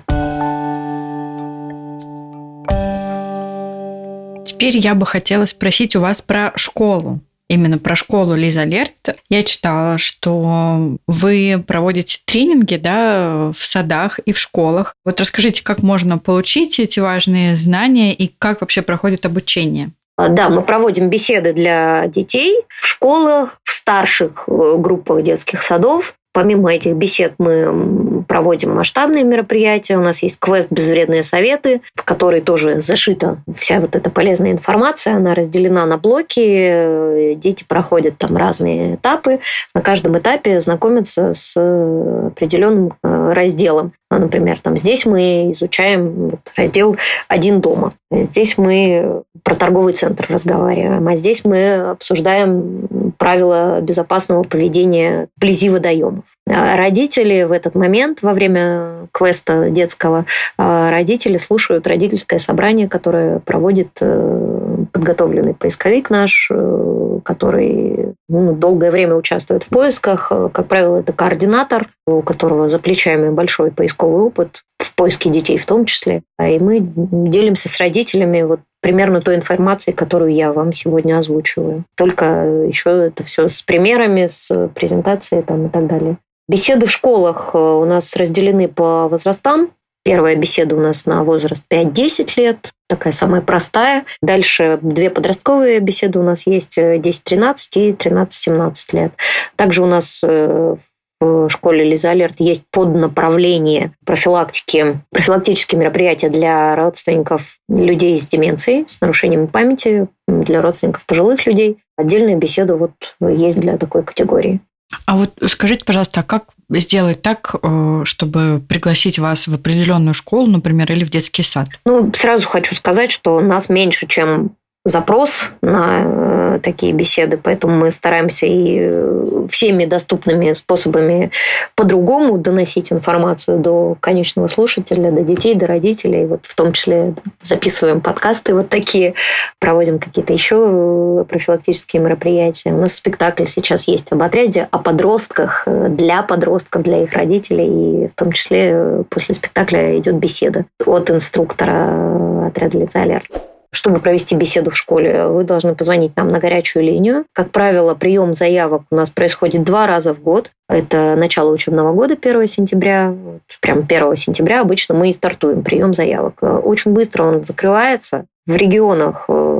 Теперь 4.45 4.77
я 4.77 4.95
бы 4.95 5.05
хотела 5.05 5.45
спросить 5.45 5.95
у 5.95 5.99
вас 5.99 6.21
про 6.21 6.51
школу. 6.55 7.19
Именно 7.51 7.79
про 7.79 7.97
школу 7.97 8.33
Лиза 8.33 8.63
Лерт. 8.63 9.17
Я 9.27 9.43
читала, 9.43 9.97
что 9.97 10.97
вы 11.05 11.61
проводите 11.67 12.19
тренинги 12.23 12.77
да, 12.77 13.51
в 13.51 13.65
садах 13.65 14.19
и 14.19 14.31
в 14.31 14.39
школах. 14.39 14.95
Вот 15.03 15.19
расскажите, 15.19 15.61
как 15.61 15.83
можно 15.83 16.17
получить 16.17 16.79
эти 16.79 17.01
важные 17.01 17.57
знания 17.57 18.13
и 18.13 18.31
как 18.37 18.61
вообще 18.61 18.81
проходит 18.81 19.25
обучение? 19.25 19.91
А, 20.21 20.29
да, 20.29 20.49
мы 20.49 20.61
проводим 20.61 21.09
беседы 21.09 21.51
для 21.51 22.05
детей 22.05 22.63
в 22.79 22.85
школах, 22.85 23.59
в 23.63 23.73
старших 23.73 24.43
э, 24.47 24.75
группах 24.77 25.23
детских 25.23 25.63
садов. 25.63 26.13
Помимо 26.31 26.71
этих 26.71 26.93
бесед 26.93 27.33
мы 27.39 28.23
проводим 28.27 28.75
масштабные 28.75 29.23
мероприятия. 29.23 29.97
У 29.97 30.01
нас 30.01 30.21
есть 30.21 30.39
квест 30.39 30.67
«Безвредные 30.69 31.23
советы», 31.23 31.81
в 31.95 32.03
который 32.03 32.39
тоже 32.39 32.79
зашита 32.81 33.37
вся 33.53 33.79
вот 33.79 33.95
эта 33.95 34.09
полезная 34.11 34.51
информация. 34.51 35.15
Она 35.15 35.33
разделена 35.33 35.85
на 35.87 35.97
блоки. 35.97 37.33
Дети 37.35 37.65
проходят 37.67 38.17
там 38.19 38.37
разные 38.37 38.95
этапы. 38.95 39.39
На 39.73 39.81
каждом 39.81 40.17
этапе 40.19 40.59
знакомятся 40.59 41.33
с 41.33 41.57
определенным 41.57 42.93
э, 43.03 43.33
разделом. 43.33 43.93
Например, 44.21 44.59
там, 44.61 44.77
здесь 44.77 45.07
мы 45.07 45.49
изучаем 45.49 46.39
раздел 46.55 46.95
«Один 47.27 47.59
дома». 47.59 47.93
Здесь 48.11 48.55
мы 48.55 49.23
про 49.43 49.55
торговый 49.55 49.93
центр 49.93 50.27
разговариваем, 50.29 51.07
а 51.07 51.15
здесь 51.15 51.43
мы 51.43 51.91
обсуждаем 51.91 53.13
правила 53.17 53.81
безопасного 53.81 54.43
поведения 54.43 55.27
вблизи 55.37 55.69
водоемов. 55.69 56.25
А 56.47 56.75
родители 56.75 57.43
в 57.43 57.51
этот 57.51 57.73
момент, 57.73 58.19
во 58.21 58.33
время 58.33 59.07
квеста 59.11 59.69
детского, 59.69 60.25
а, 60.57 60.91
родители 60.91 61.37
слушают 61.37 61.87
родительское 61.87 62.39
собрание, 62.39 62.87
которое 62.87 63.39
проводит 63.39 63.89
э, 64.01 64.85
подготовленный 64.91 65.53
поисковик 65.53 66.09
наш, 66.09 66.49
э, 66.51 67.10
который 67.21 68.13
ну, 68.27 68.53
долгое 68.53 68.91
время 68.91 69.15
участвует 69.15 69.63
в 69.63 69.67
поисках. 69.67 70.31
Как 70.53 70.67
правило, 70.67 70.97
это 70.97 71.13
координатор, 71.13 71.89
у 72.07 72.21
которого 72.21 72.69
за 72.69 72.79
плечами 72.79 73.29
большой 73.29 73.71
поисковый 73.71 74.23
опыт, 74.23 74.63
в 74.79 74.93
поиске 74.95 75.29
детей 75.29 75.57
в 75.57 75.65
том 75.65 75.85
числе. 75.85 76.23
И 76.39 76.59
мы 76.59 76.79
делимся 76.81 77.69
с 77.69 77.77
родителями 77.79 78.41
вот 78.41 78.59
примерно 78.81 79.21
той 79.21 79.35
информацией, 79.35 79.95
которую 79.95 80.33
я 80.33 80.51
вам 80.51 80.73
сегодня 80.73 81.17
озвучиваю. 81.17 81.85
Только 81.95 82.65
еще 82.67 83.07
это 83.07 83.23
все 83.23 83.47
с 83.47 83.61
примерами, 83.61 84.25
с 84.25 84.69
презентацией 84.73 85.43
там, 85.43 85.67
и 85.67 85.69
так 85.69 85.87
далее. 85.87 86.17
Беседы 86.47 86.85
в 86.87 86.91
школах 86.91 87.51
э, 87.53 87.57
у 87.57 87.85
нас 87.85 88.15
разделены 88.15 88.67
по 88.67 89.07
возрастам. 89.07 89.69
Первая 90.03 90.35
беседа 90.35 90.75
у 90.75 90.79
нас 90.79 91.05
на 91.05 91.23
возраст 91.23 91.63
5-10 91.71 92.33
лет, 92.37 92.71
такая 92.87 93.13
самая 93.13 93.41
простая. 93.41 94.05
Дальше 94.21 94.79
две 94.81 95.09
подростковые 95.09 95.79
беседы 95.79 96.17
у 96.19 96.23
нас 96.23 96.47
есть 96.47 96.77
10-13 96.77 97.55
э, 97.75 97.79
и 97.79 97.91
13-17 97.91 98.73
лет. 98.93 99.11
Также 99.55 99.83
у 99.83 99.85
нас 99.85 100.23
э, 100.23 100.75
в 101.21 101.49
школе 101.49 101.83
Лиза 101.83 102.09
Алерт 102.09 102.39
есть 102.39 102.63
поднаправление 102.71 103.91
профилактики, 104.05 104.99
профилактические 105.11 105.79
мероприятия 105.79 106.29
для 106.29 106.75
родственников 106.75 107.57
людей 107.69 108.19
с 108.19 108.25
деменцией, 108.25 108.85
с 108.87 108.99
нарушением 109.01 109.47
памяти, 109.47 110.07
для 110.27 110.61
родственников 110.61 111.05
пожилых 111.05 111.45
людей. 111.45 111.77
Отдельная 111.95 112.35
беседа 112.35 112.75
вот 112.75 112.91
есть 113.19 113.59
для 113.59 113.77
такой 113.77 114.03
категории. 114.03 114.61
А 115.05 115.17
вот 115.17 115.31
скажите, 115.47 115.85
пожалуйста, 115.85 116.21
а 116.21 116.23
как 116.23 116.45
сделать 116.69 117.21
так, 117.21 117.55
э, 117.61 118.01
чтобы 118.05 118.61
пригласить 118.67 119.19
вас 119.19 119.47
в 119.47 119.53
определенную 119.53 120.13
школу, 120.13 120.47
например, 120.47 120.91
или 120.91 121.03
в 121.03 121.09
детский 121.09 121.43
сад? 121.43 121.67
Ну, 121.85 122.11
сразу 122.13 122.47
хочу 122.47 122.75
сказать, 122.75 123.11
что 123.11 123.39
нас 123.41 123.69
меньше, 123.69 124.07
чем 124.07 124.55
запрос 124.83 125.51
на 125.61 126.55
э, 126.55 126.59
такие 126.63 126.91
беседы, 126.91 127.37
поэтому 127.41 127.75
мы 127.75 127.91
стараемся 127.91 128.47
и 128.47 128.79
э, 128.81 129.47
всеми 129.49 129.85
доступными 129.85 130.53
способами 130.53 131.31
по-другому 131.75 132.39
доносить 132.39 132.91
информацию 132.91 133.59
до 133.59 133.95
конечного 133.99 134.47
слушателя, 134.47 135.11
до 135.11 135.21
детей, 135.21 135.53
до 135.53 135.67
родителей. 135.67 136.25
Вот 136.25 136.45
в 136.47 136.55
том 136.55 136.73
числе 136.73 137.13
записываем 137.41 138.01
подкасты 138.01 138.55
вот 138.55 138.69
такие, 138.69 139.13
проводим 139.59 139.99
какие-то 139.99 140.33
еще 140.33 141.25
профилактические 141.29 142.01
мероприятия. 142.01 142.71
У 142.71 142.77
нас 142.77 142.95
спектакль 142.95 143.45
сейчас 143.45 143.87
есть 143.87 144.11
об 144.11 144.23
отряде, 144.23 144.67
о 144.71 144.79
подростках, 144.79 145.67
для 145.67 146.23
подростков, 146.23 146.81
для 146.81 147.03
их 147.03 147.13
родителей. 147.13 148.05
И 148.05 148.07
в 148.07 148.13
том 148.15 148.31
числе 148.31 149.03
после 149.09 149.35
спектакля 149.35 149.97
идет 149.99 150.15
беседа 150.15 150.65
от 150.85 151.11
инструктора 151.11 152.47
отряда 152.47 152.79
лица 152.79 153.03
алерт. 153.03 153.50
Чтобы 153.73 154.01
провести 154.01 154.35
беседу 154.35 154.69
в 154.71 154.77
школе, 154.77 155.27
вы 155.27 155.45
должны 155.45 155.75
позвонить 155.75 156.15
нам 156.17 156.27
на 156.27 156.39
горячую 156.39 156.83
линию. 156.83 157.25
Как 157.33 157.51
правило, 157.51 157.95
прием 157.95 158.33
заявок 158.33 158.83
у 158.91 158.95
нас 158.95 159.09
происходит 159.09 159.63
два 159.63 159.87
раза 159.87 160.13
в 160.13 160.21
год. 160.21 160.51
Это 160.67 161.15
начало 161.15 161.51
учебного 161.51 161.93
года, 161.93 162.17
1 162.21 162.47
сентября. 162.47 163.15
Прям 163.61 163.79
1 163.79 164.15
сентября 164.17 164.61
обычно 164.61 164.95
мы 164.95 165.09
и 165.09 165.13
стартуем 165.13 165.63
прием 165.63 165.93
заявок. 165.93 166.39
Очень 166.41 166.91
быстро 166.91 167.23
он 167.23 167.45
закрывается. 167.45 168.25
В 168.47 168.55
регионах 168.55 169.25
э, 169.27 169.50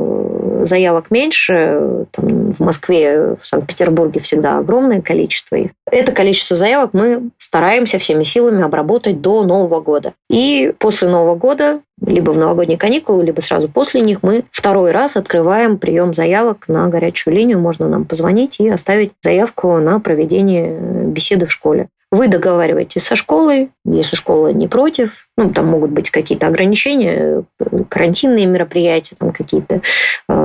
заявок 0.65 1.11
меньше. 1.11 2.05
Там 2.11 2.51
в 2.51 2.59
Москве, 2.59 3.35
в 3.39 3.45
Санкт-Петербурге 3.45 4.19
всегда 4.19 4.57
огромное 4.57 5.01
количество 5.01 5.55
их. 5.55 5.71
Это 5.89 6.11
количество 6.11 6.55
заявок 6.55 6.91
мы 6.93 7.29
стараемся 7.37 7.97
всеми 7.97 8.23
силами 8.23 8.63
обработать 8.63 9.21
до 9.21 9.43
Нового 9.43 9.81
года. 9.81 10.13
И 10.29 10.73
после 10.79 11.09
Нового 11.09 11.35
года, 11.35 11.81
либо 12.05 12.31
в 12.31 12.37
новогодние 12.37 12.77
каникулы, 12.77 13.23
либо 13.23 13.41
сразу 13.41 13.69
после 13.69 14.01
них, 14.01 14.19
мы 14.23 14.45
второй 14.51 14.91
раз 14.91 15.17
открываем 15.17 15.77
прием 15.77 16.13
заявок 16.13 16.67
на 16.67 16.87
горячую 16.87 17.35
линию. 17.35 17.59
Можно 17.59 17.87
нам 17.87 18.05
позвонить 18.05 18.59
и 18.59 18.69
оставить 18.69 19.11
заявку 19.21 19.77
на 19.77 19.99
проведение 19.99 20.77
беседы 21.05 21.45
в 21.45 21.51
школе. 21.51 21.89
Вы 22.13 22.27
договариваетесь 22.27 23.03
со 23.03 23.15
школой, 23.15 23.69
если 23.85 24.17
школа 24.17 24.51
не 24.51 24.67
против, 24.67 25.29
ну, 25.37 25.49
там 25.49 25.67
могут 25.67 25.91
быть 25.91 26.09
какие-то 26.09 26.47
ограничения, 26.47 27.45
карантинные 27.87 28.47
мероприятия, 28.47 29.15
там 29.17 29.31
какие-то 29.31 29.81
э, 30.27 30.40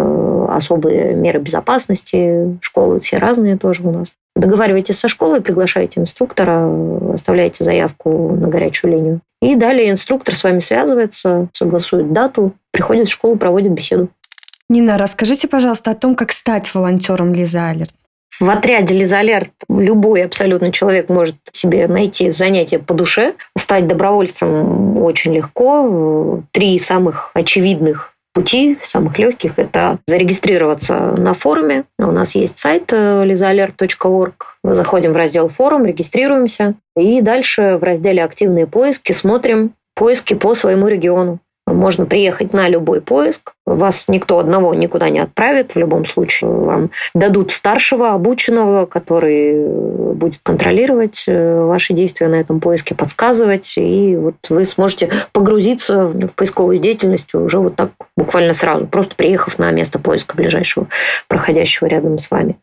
особые 0.56 1.14
меры 1.14 1.38
безопасности, 1.38 2.58
школы 2.60 3.00
все 3.00 3.18
разные 3.18 3.56
тоже 3.56 3.82
у 3.82 3.90
нас. 3.90 4.14
Договариваетесь 4.34 4.98
со 4.98 5.08
школой, 5.08 5.40
приглашаете 5.40 6.00
инструктора, 6.00 6.68
оставляете 7.14 7.64
заявку 7.64 8.36
на 8.36 8.48
горячую 8.48 8.92
линию. 8.92 9.20
И 9.40 9.54
далее 9.54 9.90
инструктор 9.90 10.34
с 10.34 10.44
вами 10.44 10.58
связывается, 10.58 11.48
согласует 11.52 12.12
дату, 12.12 12.52
приходит 12.70 13.08
в 13.08 13.12
школу, 13.12 13.36
проводит 13.36 13.72
беседу. 13.72 14.08
Нина, 14.68 14.98
расскажите, 14.98 15.48
пожалуйста, 15.48 15.92
о 15.92 15.94
том, 15.94 16.14
как 16.14 16.32
стать 16.32 16.74
волонтером 16.74 17.32
Лиза 17.32 17.68
Алерт. 17.68 17.94
В 18.38 18.50
отряде 18.50 18.94
Лизалерт 18.94 19.50
любой 19.68 20.24
абсолютно 20.24 20.70
человек 20.70 21.08
может 21.08 21.36
себе 21.52 21.88
найти 21.88 22.30
занятие 22.30 22.78
по 22.78 22.92
душе. 22.92 23.34
Стать 23.56 23.86
добровольцем 23.86 24.98
очень 25.02 25.34
легко. 25.34 26.42
Три 26.50 26.78
самых 26.78 27.30
очевидных 27.32 28.12
пути, 28.36 28.78
самых 28.84 29.18
легких, 29.18 29.58
это 29.58 29.98
зарегистрироваться 30.06 31.14
на 31.16 31.32
форуме. 31.32 31.84
У 31.98 32.10
нас 32.10 32.34
есть 32.34 32.58
сайт 32.58 32.92
lizaalert.org. 32.92 34.34
Мы 34.62 34.74
заходим 34.74 35.14
в 35.14 35.16
раздел 35.16 35.48
форум, 35.48 35.86
регистрируемся. 35.86 36.74
И 36.98 37.22
дальше 37.22 37.78
в 37.80 37.82
разделе 37.82 38.22
«Активные 38.22 38.66
поиски» 38.66 39.12
смотрим 39.12 39.72
поиски 39.94 40.34
по 40.34 40.52
своему 40.52 40.86
региону. 40.88 41.40
Можно 41.66 42.06
приехать 42.06 42.52
на 42.52 42.68
любой 42.68 43.00
поиск. 43.00 43.52
Вас 43.66 44.06
никто 44.06 44.38
одного 44.38 44.72
никуда 44.72 45.08
не 45.10 45.18
отправит. 45.18 45.74
В 45.74 45.78
любом 45.78 46.04
случае 46.04 46.48
вам 46.48 46.90
дадут 47.12 47.52
старшего, 47.52 48.12
обученного, 48.12 48.86
который 48.86 49.66
будет 50.14 50.40
контролировать 50.44 51.24
э, 51.26 51.64
ваши 51.64 51.92
действия 51.92 52.28
на 52.28 52.36
этом 52.36 52.60
поиске, 52.60 52.94
подсказывать. 52.94 53.74
И 53.76 54.16
вот 54.16 54.36
вы 54.48 54.64
сможете 54.64 55.10
погрузиться 55.32 56.06
в 56.06 56.28
поисковую 56.28 56.78
деятельность 56.78 57.34
уже 57.34 57.58
вот 57.58 57.74
так 57.74 57.90
буквально 58.16 58.52
сразу, 58.52 58.86
просто 58.86 59.16
приехав 59.16 59.58
на 59.58 59.70
место 59.72 59.98
поиска 59.98 60.36
ближайшего, 60.36 60.86
проходящего 61.26 61.88
рядом 61.88 62.18
с 62.18 62.30
вами. 62.30 62.56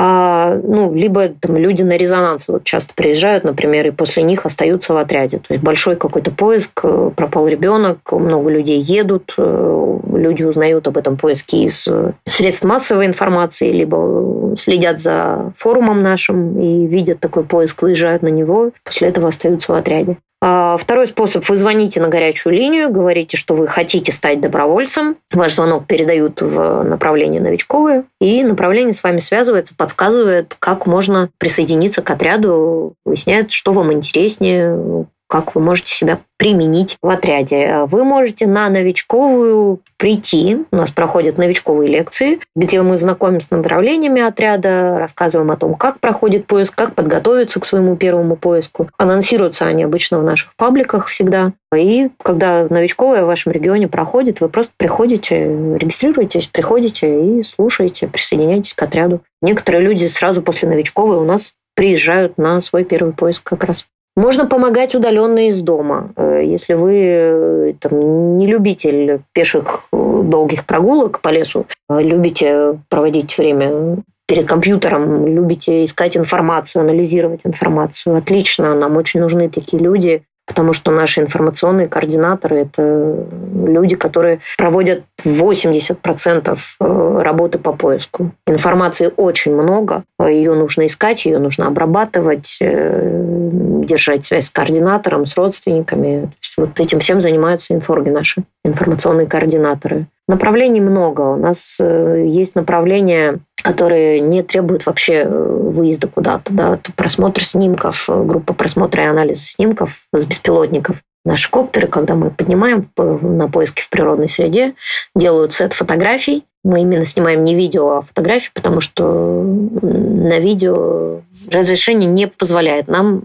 А, 0.00 0.54
ну, 0.62 0.94
либо 0.94 1.28
там, 1.28 1.56
люди 1.56 1.82
на 1.82 1.96
резонанс 1.96 2.46
вот 2.46 2.62
часто 2.62 2.94
приезжают, 2.94 3.42
например, 3.42 3.84
и 3.88 3.90
после 3.90 4.22
них 4.22 4.46
остаются 4.46 4.94
в 4.94 4.96
отряде. 4.96 5.38
То 5.38 5.54
есть 5.54 5.64
большой 5.64 5.96
какой-то 5.96 6.30
поиск, 6.30 6.84
э, 6.84 7.10
пропал 7.16 7.48
ребенок, 7.48 7.98
много 8.12 8.48
людей 8.48 8.80
едут, 8.80 9.34
э, 9.36 9.98
люди 10.12 10.44
узнают 10.44 10.86
об 10.86 10.98
этом 10.98 11.16
поиске 11.16 11.64
из 11.64 11.88
э, 11.88 12.12
средств 12.28 12.64
массовой 12.64 13.06
информации, 13.06 13.72
либо 13.72 14.54
следят 14.56 15.00
за 15.00 15.52
форумом 15.56 16.00
нашим 16.00 16.60
и 16.60 16.86
видят 16.86 17.18
такой 17.18 17.42
поиск, 17.42 17.82
выезжают 17.82 18.22
на 18.22 18.28
него, 18.28 18.70
после 18.84 19.08
этого 19.08 19.26
остаются 19.26 19.72
в 19.72 19.74
отряде. 19.74 20.16
А, 20.40 20.76
второй 20.76 21.08
способ. 21.08 21.48
Вы 21.48 21.56
звоните 21.56 22.00
на 22.00 22.08
горячую 22.08 22.54
линию, 22.54 22.90
говорите, 22.90 23.36
что 23.36 23.54
вы 23.54 23.66
хотите 23.66 24.12
стать 24.12 24.40
добровольцем. 24.40 25.16
Ваш 25.32 25.54
звонок 25.54 25.86
передают 25.86 26.40
в 26.40 26.84
направление 26.84 27.40
новичковое, 27.40 28.04
и 28.20 28.44
направление 28.44 28.92
с 28.92 29.02
вами 29.02 29.18
связывается, 29.18 29.74
подсказывает, 29.76 30.54
как 30.58 30.86
можно 30.86 31.30
присоединиться 31.38 32.02
к 32.02 32.10
отряду, 32.10 32.94
выясняет, 33.04 33.50
что 33.50 33.72
вам 33.72 33.92
интереснее, 33.92 35.06
как 35.28 35.54
вы 35.54 35.60
можете 35.60 35.92
себя 35.92 36.18
применить 36.38 36.96
в 37.02 37.08
отряде. 37.08 37.84
Вы 37.86 38.04
можете 38.04 38.46
на 38.46 38.68
новичковую 38.68 39.80
прийти. 39.96 40.64
У 40.70 40.76
нас 40.76 40.90
проходят 40.90 41.36
новичковые 41.36 41.90
лекции, 41.90 42.40
где 42.56 42.80
мы 42.80 42.96
знакомимся 42.96 43.48
с 43.48 43.50
направлениями 43.50 44.22
отряда, 44.22 44.98
рассказываем 44.98 45.50
о 45.50 45.56
том, 45.56 45.74
как 45.74 46.00
проходит 46.00 46.46
поиск, 46.46 46.74
как 46.74 46.94
подготовиться 46.94 47.60
к 47.60 47.64
своему 47.64 47.96
первому 47.96 48.36
поиску. 48.36 48.88
Анонсируются 48.96 49.66
они 49.66 49.82
обычно 49.82 50.18
в 50.20 50.24
наших 50.24 50.54
пабликах 50.56 51.08
всегда. 51.08 51.52
И 51.76 52.08
когда 52.22 52.66
новичковая 52.70 53.24
в 53.24 53.26
вашем 53.26 53.52
регионе 53.52 53.88
проходит, 53.88 54.40
вы 54.40 54.48
просто 54.48 54.72
приходите, 54.78 55.44
регистрируетесь, 55.44 56.46
приходите 56.46 57.38
и 57.38 57.42
слушаете, 57.42 58.06
присоединяйтесь 58.08 58.74
к 58.74 58.82
отряду. 58.82 59.22
Некоторые 59.42 59.82
люди 59.82 60.06
сразу 60.06 60.40
после 60.40 60.68
новичковой 60.68 61.16
у 61.16 61.24
нас 61.24 61.52
приезжают 61.74 62.38
на 62.38 62.60
свой 62.60 62.84
первый 62.84 63.12
поиск 63.12 63.42
как 63.42 63.64
раз. 63.64 63.86
Можно 64.16 64.46
помогать 64.46 64.94
удаленно 64.94 65.48
из 65.48 65.62
дома. 65.62 66.12
Э, 66.16 66.42
если 66.44 66.74
вы 66.74 66.94
э, 66.96 67.74
там, 67.80 68.36
не 68.36 68.46
любитель 68.46 69.20
пеших 69.32 69.84
э, 69.92 70.22
долгих 70.24 70.66
прогулок 70.66 71.20
по 71.20 71.28
лесу, 71.28 71.66
любите 71.88 72.80
проводить 72.88 73.38
время 73.38 73.98
перед 74.26 74.46
компьютером, 74.46 75.26
любите 75.26 75.84
искать 75.84 76.16
информацию, 76.16 76.82
анализировать 76.82 77.40
информацию, 77.44 78.16
отлично, 78.16 78.74
нам 78.74 78.96
очень 78.96 79.20
нужны 79.20 79.48
такие 79.48 79.82
люди, 79.82 80.22
потому 80.48 80.72
что 80.72 80.90
наши 80.90 81.20
информационные 81.20 81.86
координаторы– 81.88 82.56
это 82.60 83.26
люди, 83.54 83.94
которые 83.94 84.40
проводят 84.56 85.04
80% 85.24 86.58
э, 86.80 87.18
работы 87.22 87.58
по 87.58 87.72
поиску. 87.72 88.32
Информации 88.46 89.12
очень 89.16 89.54
много, 89.54 90.04
ее 90.18 90.54
нужно 90.54 90.86
искать, 90.86 91.26
ее 91.26 91.38
нужно 91.38 91.66
обрабатывать, 91.66 92.58
э, 92.60 93.48
держать 93.84 94.24
связь 94.24 94.46
с 94.46 94.50
координатором, 94.50 95.26
с 95.26 95.36
родственниками. 95.36 96.32
вот 96.56 96.80
этим 96.80 96.98
всем 96.98 97.20
занимаются 97.20 97.74
инфорги 97.74 98.08
наши, 98.08 98.42
информационные 98.64 99.26
координаторы. 99.26 100.06
Направлений 100.26 100.80
много. 100.80 101.22
У 101.22 101.36
нас 101.36 101.78
э, 101.80 102.24
есть 102.26 102.54
направления 102.54 103.38
которые 103.62 104.20
не 104.20 104.42
требуют 104.42 104.86
вообще 104.86 105.24
э, 105.24 105.28
выезда 105.28 106.08
куда-то. 106.08 106.52
Да? 106.52 106.78
Просмотр 106.96 107.44
снимков, 107.44 108.08
э, 108.08 108.22
группа 108.24 108.52
просмотра 108.54 109.04
и 109.04 109.06
анализа 109.06 109.46
снимков 109.46 110.06
с 110.12 110.24
беспилотников. 110.24 110.96
Наши 111.24 111.50
коптеры, 111.50 111.88
когда 111.88 112.14
мы 112.14 112.30
поднимаем 112.30 112.90
на 112.96 113.48
поиски 113.48 113.82
в 113.82 113.90
природной 113.90 114.28
среде, 114.28 114.74
делают 115.14 115.52
сет 115.52 115.72
фотографий. 115.72 116.44
Мы 116.64 116.80
именно 116.80 117.04
снимаем 117.04 117.44
не 117.44 117.54
видео, 117.54 117.88
а 117.98 118.02
фотографии, 118.02 118.50
потому 118.54 118.80
что 118.80 119.42
на 119.42 120.38
видео 120.38 121.20
разрешение 121.50 122.08
не 122.08 122.28
позволяет 122.28 122.88
нам 122.88 123.22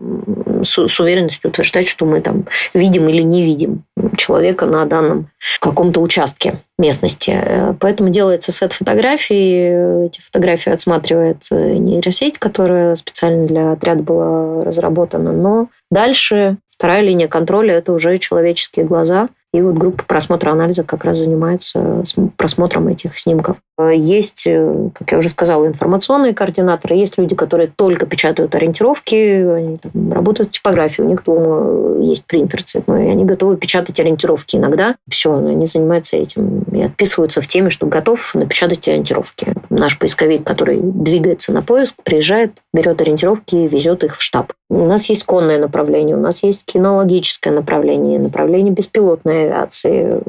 с, 0.64 0.88
с 0.88 1.00
уверенностью 1.00 1.50
утверждать, 1.50 1.88
что 1.88 2.06
мы 2.06 2.22
там 2.22 2.46
видим 2.74 3.08
или 3.10 3.22
не 3.22 3.44
видим 3.44 3.84
человека 4.18 4.66
на 4.66 4.86
данном 4.86 5.30
каком-то 5.60 6.00
участке 6.02 6.56
местности. 6.78 7.76
Поэтому 7.80 8.10
делается 8.10 8.52
сет 8.52 8.74
фотографий. 8.74 10.06
Эти 10.08 10.22
фотографии 10.22 10.72
отсматривает 10.72 11.38
нейросеть, 11.52 12.40
которая 12.40 12.96
специально 12.96 13.46
для 13.46 13.72
отряда 13.72 14.04
была 14.04 14.62
разработана. 14.62 15.32
Но 15.32 15.68
дальше 15.92 16.58
вторая 16.70 17.02
линия 17.02 17.28
контроля– 17.28 17.74
это 17.76 17.94
уже 17.94 18.18
человеческие 18.18 18.86
глаза. 18.86 19.30
И 19.54 19.62
вот 19.62 19.76
группа 19.76 20.04
просмотра 20.04 20.52
анализа 20.52 20.84
как 20.84 21.06
раз 21.06 21.18
занимается 21.18 22.04
просмотром 22.38 22.88
этих 22.88 23.20
снимков. 23.20 23.58
Есть, 23.80 24.46
э, 24.48 24.90
как 24.94 25.12
я 25.12 25.18
уже 25.18 25.30
сказала, 25.30 25.68
информационные 25.68 26.34
координаторы, 26.34 26.96
есть 26.96 27.18
люди, 27.18 27.36
которые 27.36 27.72
только 27.76 28.06
печатают 28.06 28.54
ориентировки, 28.56 29.16
они 29.16 29.78
там, 29.78 30.12
работают 30.12 30.50
в 30.50 30.52
типографии, 30.54 31.02
у 31.02 31.08
них 31.08 31.24
дома 31.24 32.02
есть 32.04 32.24
принтер 32.26 32.64
цветной, 32.64 33.08
и 33.08 33.10
они 33.10 33.26
готовы 33.26 33.58
печатать 33.58 34.00
ориентировки 34.00 34.56
иногда. 34.56 34.96
Все, 35.10 35.36
они 35.36 35.66
занимаются 35.66 36.18
этим 36.18 36.64
и 36.72 36.82
отписываются 36.82 37.42
в 37.42 37.48
теме, 37.48 37.70
что 37.70 37.88
готов 37.88 38.34
напечатать 38.36 38.88
ориентировки. 38.88 39.54
Наш 39.70 39.98
поисковик, 39.98 40.44
который 40.44 40.80
двигается 40.82 41.52
на 41.52 41.62
поиск, 41.62 41.96
приезжает, 42.04 42.54
берет 42.74 43.02
ориентировки 43.02 43.56
и 43.56 43.68
везет 43.68 44.04
их 44.04 44.18
в 44.18 44.22
штаб. 44.22 44.54
У 44.74 44.86
нас 44.86 45.08
есть 45.08 45.24
конное 45.24 45.60
направление, 45.60 46.16
у 46.16 46.20
нас 46.20 46.42
есть 46.42 46.66
кинологическое 46.66 47.54
направление, 47.54 48.18
направление 48.18 48.74
беспилотной 48.74 49.46
авиации, 49.46 50.20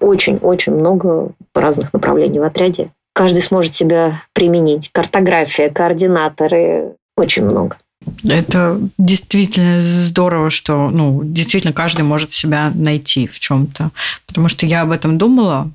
очень-очень 0.00 0.74
много 0.74 1.30
разных 1.54 1.92
направлений 1.92 2.40
в 2.40 2.42
отряде. 2.42 2.90
Каждый 3.14 3.42
сможет 3.42 3.74
себя 3.74 4.22
применить. 4.32 4.90
Картография, 4.92 5.70
координаторы, 5.70 6.96
очень 7.16 7.44
много. 7.44 7.76
Это 8.24 8.80
действительно 8.98 9.80
здорово, 9.80 10.50
что 10.50 10.90
ну, 10.90 11.20
действительно 11.22 11.72
каждый 11.72 12.02
может 12.02 12.32
себя 12.32 12.72
найти 12.74 13.28
в 13.28 13.38
чем-то. 13.38 13.90
Потому 14.26 14.48
что 14.48 14.66
я 14.66 14.82
об 14.82 14.90
этом 14.90 15.18
думала, 15.18 15.70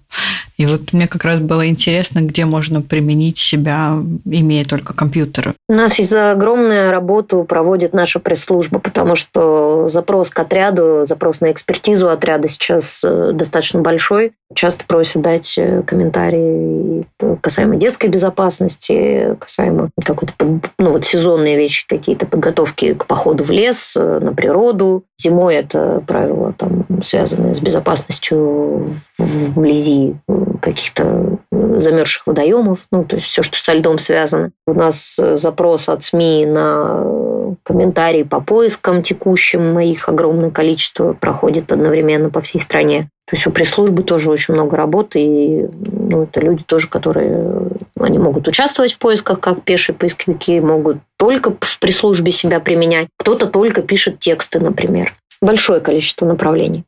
и 0.58 0.66
вот 0.66 0.91
мне 0.91 1.08
как 1.08 1.24
раз 1.24 1.39
было 1.39 1.68
интересно, 1.70 2.20
где 2.22 2.45
можно 2.45 2.82
применить 2.82 3.38
себя, 3.38 3.97
имея 4.26 4.66
только 4.66 4.93
компьютер. 4.93 5.53
У 5.70 5.74
нас 5.74 5.99
есть 5.99 6.14
огромная 6.14 6.89
работу 6.91 7.43
проводит 7.43 7.93
наша 7.93 8.20
пресс-служба, 8.20 8.80
потому 8.80 9.16
что 9.16 9.88
запрос 9.88 10.32
к 10.32 10.39
отряду, 10.39 11.05
запрос 11.05 11.41
на 11.41 11.51
экспертизу 11.51 12.10
отряда 12.10 12.47
сейчас 12.47 13.03
э, 13.03 13.32
достаточно 13.34 13.82
большой. 13.82 14.34
Часто 14.55 14.86
просят 14.86 15.22
дать 15.22 15.58
э, 15.58 15.84
комментарии 15.84 17.05
касаемо 17.41 17.76
детской 17.76 18.08
безопасности, 18.08 19.36
касаемо 19.39 19.89
какой-то 20.03 20.34
ну, 20.80 20.91
вот 20.91 21.05
сезонные 21.05 21.55
вещи, 21.55 21.86
какие-то 21.88 22.26
подготовки 22.26 22.93
к 22.93 23.05
походу 23.05 23.43
в 23.43 23.51
лес, 23.51 23.95
э, 23.95 24.20
на 24.22 24.34
природу. 24.34 25.03
Зимой 25.20 25.55
это 25.55 26.01
правила 26.08 26.53
там, 26.58 26.86
связанные 27.03 27.53
с 27.53 27.60
безопасностью 27.60 28.89
вблизи 29.18 29.97
каких-то 30.62 31.38
замерзших 31.52 32.28
водоемов, 32.28 32.80
ну, 32.91 33.04
то 33.06 33.18
есть 33.18 33.28
все, 33.28 33.43
что 33.43 33.58
со 33.58 33.74
льдом 33.74 34.00
связано. 34.00 34.52
У 34.66 34.74
нас 34.74 35.16
запрос 35.16 35.89
от 35.89 36.04
СМИ 36.04 36.45
на 36.45 37.04
комментарии 37.64 38.24
по 38.24 38.41
поискам 38.41 39.02
текущим, 39.02 39.80
их 39.80 40.10
огромное 40.10 40.52
количество 40.52 41.14
проходит 41.14 41.72
одновременно 41.72 42.30
по 42.30 42.41
всей 42.41 42.60
стране. 42.60 43.10
То 43.30 43.36
есть 43.36 43.45
у 43.45 43.52
пресс-службы 43.52 44.04
тоже 44.04 44.32
очень 44.32 44.54
много 44.54 44.78
работы, 44.78 45.20
и 45.20 45.66
ну, 45.82 46.24
это 46.24 46.39
люди 46.39 46.64
тоже, 46.64 46.88
которые 46.88 47.70
они 48.00 48.20
могут 48.20 48.48
участвовать 48.48 48.93
в 48.93 49.00
поисках 49.00 49.39
как 49.39 49.64
пешие 49.64 49.95
поисковики, 49.95 50.62
могут 50.62 50.98
только 51.18 51.54
в 51.60 51.80
пресс-службе 51.80 52.32
себя 52.32 52.60
применять. 52.60 53.10
Кто-то 53.18 53.48
только 53.48 53.82
пишет 53.82 54.20
тексты, 54.20 54.60
например. 54.60 55.14
Большое 55.41 55.82
количество 55.82 56.26
направлений. 56.26 56.86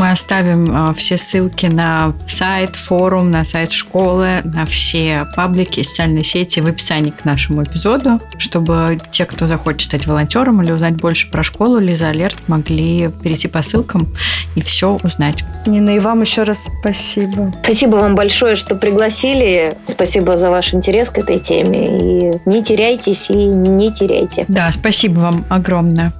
Мы 0.00 0.12
оставим 0.12 0.74
а, 0.74 0.94
все 0.94 1.18
ссылки 1.18 1.66
на 1.66 2.14
сайт, 2.26 2.74
форум, 2.74 3.30
на 3.30 3.44
сайт 3.44 3.70
школы, 3.70 4.40
на 4.44 4.64
все 4.64 5.26
паблики, 5.36 5.82
социальные 5.82 6.24
сети 6.24 6.60
в 6.60 6.68
описании 6.68 7.10
к 7.10 7.26
нашему 7.26 7.64
эпизоду, 7.64 8.18
чтобы 8.38 8.98
те, 9.12 9.26
кто 9.26 9.46
захочет 9.46 9.82
стать 9.82 10.06
волонтером 10.06 10.62
или 10.62 10.72
узнать 10.72 10.94
больше 10.94 11.30
про 11.30 11.42
школу, 11.42 11.78
Лиза 11.78 12.08
Алерт 12.08 12.48
могли 12.48 13.10
перейти 13.22 13.46
по 13.46 13.60
ссылкам 13.60 14.08
и 14.54 14.62
все 14.62 14.98
узнать. 15.02 15.44
Нина, 15.66 15.90
и 15.90 15.98
вам 15.98 16.22
еще 16.22 16.44
раз 16.44 16.66
спасибо. 16.80 17.52
Спасибо 17.62 17.96
вам 17.96 18.14
большое, 18.14 18.56
что 18.56 18.76
пригласили. 18.76 19.76
Спасибо 19.86 20.38
за 20.38 20.48
ваш 20.48 20.72
интерес 20.72 21.10
к 21.10 21.18
этой 21.18 21.38
теме. 21.38 22.30
И 22.30 22.48
не 22.48 22.64
теряйтесь 22.64 23.28
и 23.28 23.34
не 23.34 23.92
теряйте. 23.92 24.46
Да, 24.48 24.72
спасибо 24.72 25.18
вам 25.18 25.44
огромное. 25.50 26.14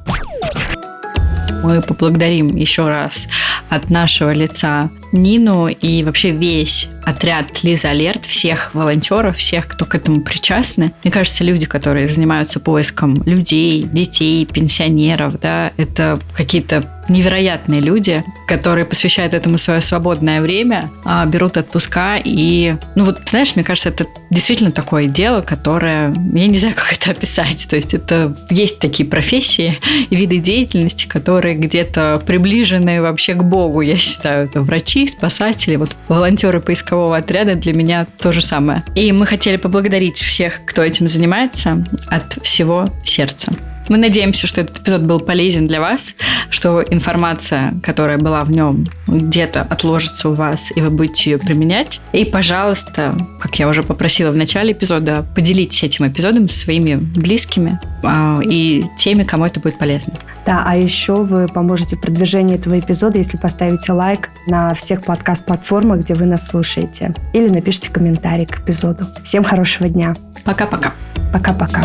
Мы 1.63 1.81
поблагодарим 1.83 2.57
еще 2.57 2.89
раз 2.89 3.29
от 3.69 3.91
нашего 3.91 4.33
лица 4.33 4.91
Нину 5.13 5.69
и 5.69 6.03
вообще 6.03 6.31
весь 6.31 6.89
отряд 7.05 7.63
Лиза 7.63 7.91
Алерт, 7.91 8.25
всех 8.27 8.75
волонтеров, 8.75 9.37
всех, 9.37 9.67
кто 9.67 9.85
к 9.85 9.95
этому 9.95 10.21
причастны. 10.21 10.93
Мне 11.03 11.11
кажется, 11.11 11.45
люди, 11.45 11.67
которые 11.67 12.09
занимаются 12.09 12.61
поиском 12.61 13.23
людей, 13.25 13.83
детей, 13.83 14.47
пенсионеров, 14.47 15.41
да, 15.41 15.73
это 15.77 16.19
какие-то 16.37 16.85
невероятные 17.09 17.81
люди, 17.81 18.23
которые 18.47 18.85
посвящают 18.85 19.35
этому 19.35 19.59
свое 19.59 19.81
свободное 19.81 20.41
время, 20.41 20.91
а, 21.05 21.27
берут 21.27 21.57
отпуска 21.57 22.17
и, 22.23 22.77
ну 22.95 23.05
вот, 23.05 23.19
знаешь, 23.29 23.57
мне 23.57 23.65
кажется, 23.65 23.89
это 23.89 24.07
действительно 24.31 24.71
такое 24.71 25.07
дело, 25.07 25.41
которое, 25.41 26.15
я 26.33 26.47
не 26.47 26.59
знаю, 26.59 26.75
как 26.77 26.93
это 26.93 27.11
описать, 27.11 27.67
то 27.69 27.75
есть 27.75 27.95
это 27.95 28.37
есть 28.49 28.79
такие 28.79 29.09
профессии 29.09 29.77
и 30.09 30.15
виды 30.15 30.39
деятельности, 30.39 31.07
которые 31.07 31.57
где-то 31.57 32.23
приближены 32.25 33.03
вообще 33.03 33.35
к 33.35 33.43
Богу, 33.43 33.81
я 33.81 33.97
считаю, 33.97 34.45
это 34.45 34.63
врачи, 34.63 34.99
спасатели, 35.09 35.76
вот 35.76 35.96
волонтеры 36.09 36.61
поискового 36.61 37.16
отряда 37.16 37.55
для 37.55 37.72
меня 37.72 38.07
то 38.18 38.32
же 38.32 38.42
самое. 38.42 38.84
И 38.94 39.12
мы 39.12 39.26
хотели 39.26 39.57
поблагодарить 39.57 40.18
всех, 40.18 40.61
кто 40.64 40.82
этим 40.82 41.09
занимается 41.09 41.84
от 42.09 42.34
всего 42.42 42.88
сердца. 43.05 43.53
Мы 43.89 43.99
надеемся, 43.99 44.47
что 44.47 44.61
этот 44.61 44.78
эпизод 44.78 45.03
был 45.03 45.18
полезен 45.18 45.66
для 45.66 45.81
вас, 45.81 46.14
что 46.49 46.83
информация, 46.83 47.74
которая 47.83 48.18
была 48.18 48.45
в 48.45 48.51
нем, 48.51 48.87
где-то 49.07 49.62
отложится 49.62 50.28
у 50.28 50.35
вас, 50.35 50.70
и 50.74 50.81
вы 50.81 50.91
будете 50.91 51.31
ее 51.31 51.39
применять. 51.39 52.01
И, 52.12 52.24
пожалуйста, 52.24 53.14
как 53.41 53.59
я 53.59 53.68
уже 53.68 53.83
попросила 53.83 54.31
в 54.31 54.37
начале 54.37 54.72
эпизода, 54.72 55.24
поделитесь 55.35 55.83
этим 55.83 56.07
эпизодом 56.07 56.49
со 56.49 56.59
своими 56.59 56.95
близкими 56.95 57.81
а, 58.03 58.41
и 58.43 58.85
теми, 58.99 59.24
кому 59.24 59.47
это 59.47 59.61
будет 59.61 59.78
полезно. 59.78 60.14
Да, 60.47 60.62
а 60.66 60.76
еще 60.76 61.22
вы 61.22 61.47
поможете 61.47 61.97
в 61.97 62.01
продвижении 62.01 62.57
этого 62.57 62.78
эпизода, 62.78 63.18
если 63.18 63.37
поставите 63.37 63.93
лайк 63.93 64.31
на 64.47 64.74
всех 64.74 65.03
подкаст-платформах, 65.05 66.01
где 66.01 66.14
вы 66.14 66.26
нас 66.26 66.47
слушаете. 66.47 67.14
Или 67.33 67.49
напишите 67.49 67.91
комментарий 67.91 68.47
к 68.47 68.61
эпизоду. 68.61 69.05
Всем 69.22 69.45
хорошего 69.45 69.89
дня. 69.89 70.14
Пока-пока. 70.45 70.93
Пока-пока. 71.33 71.83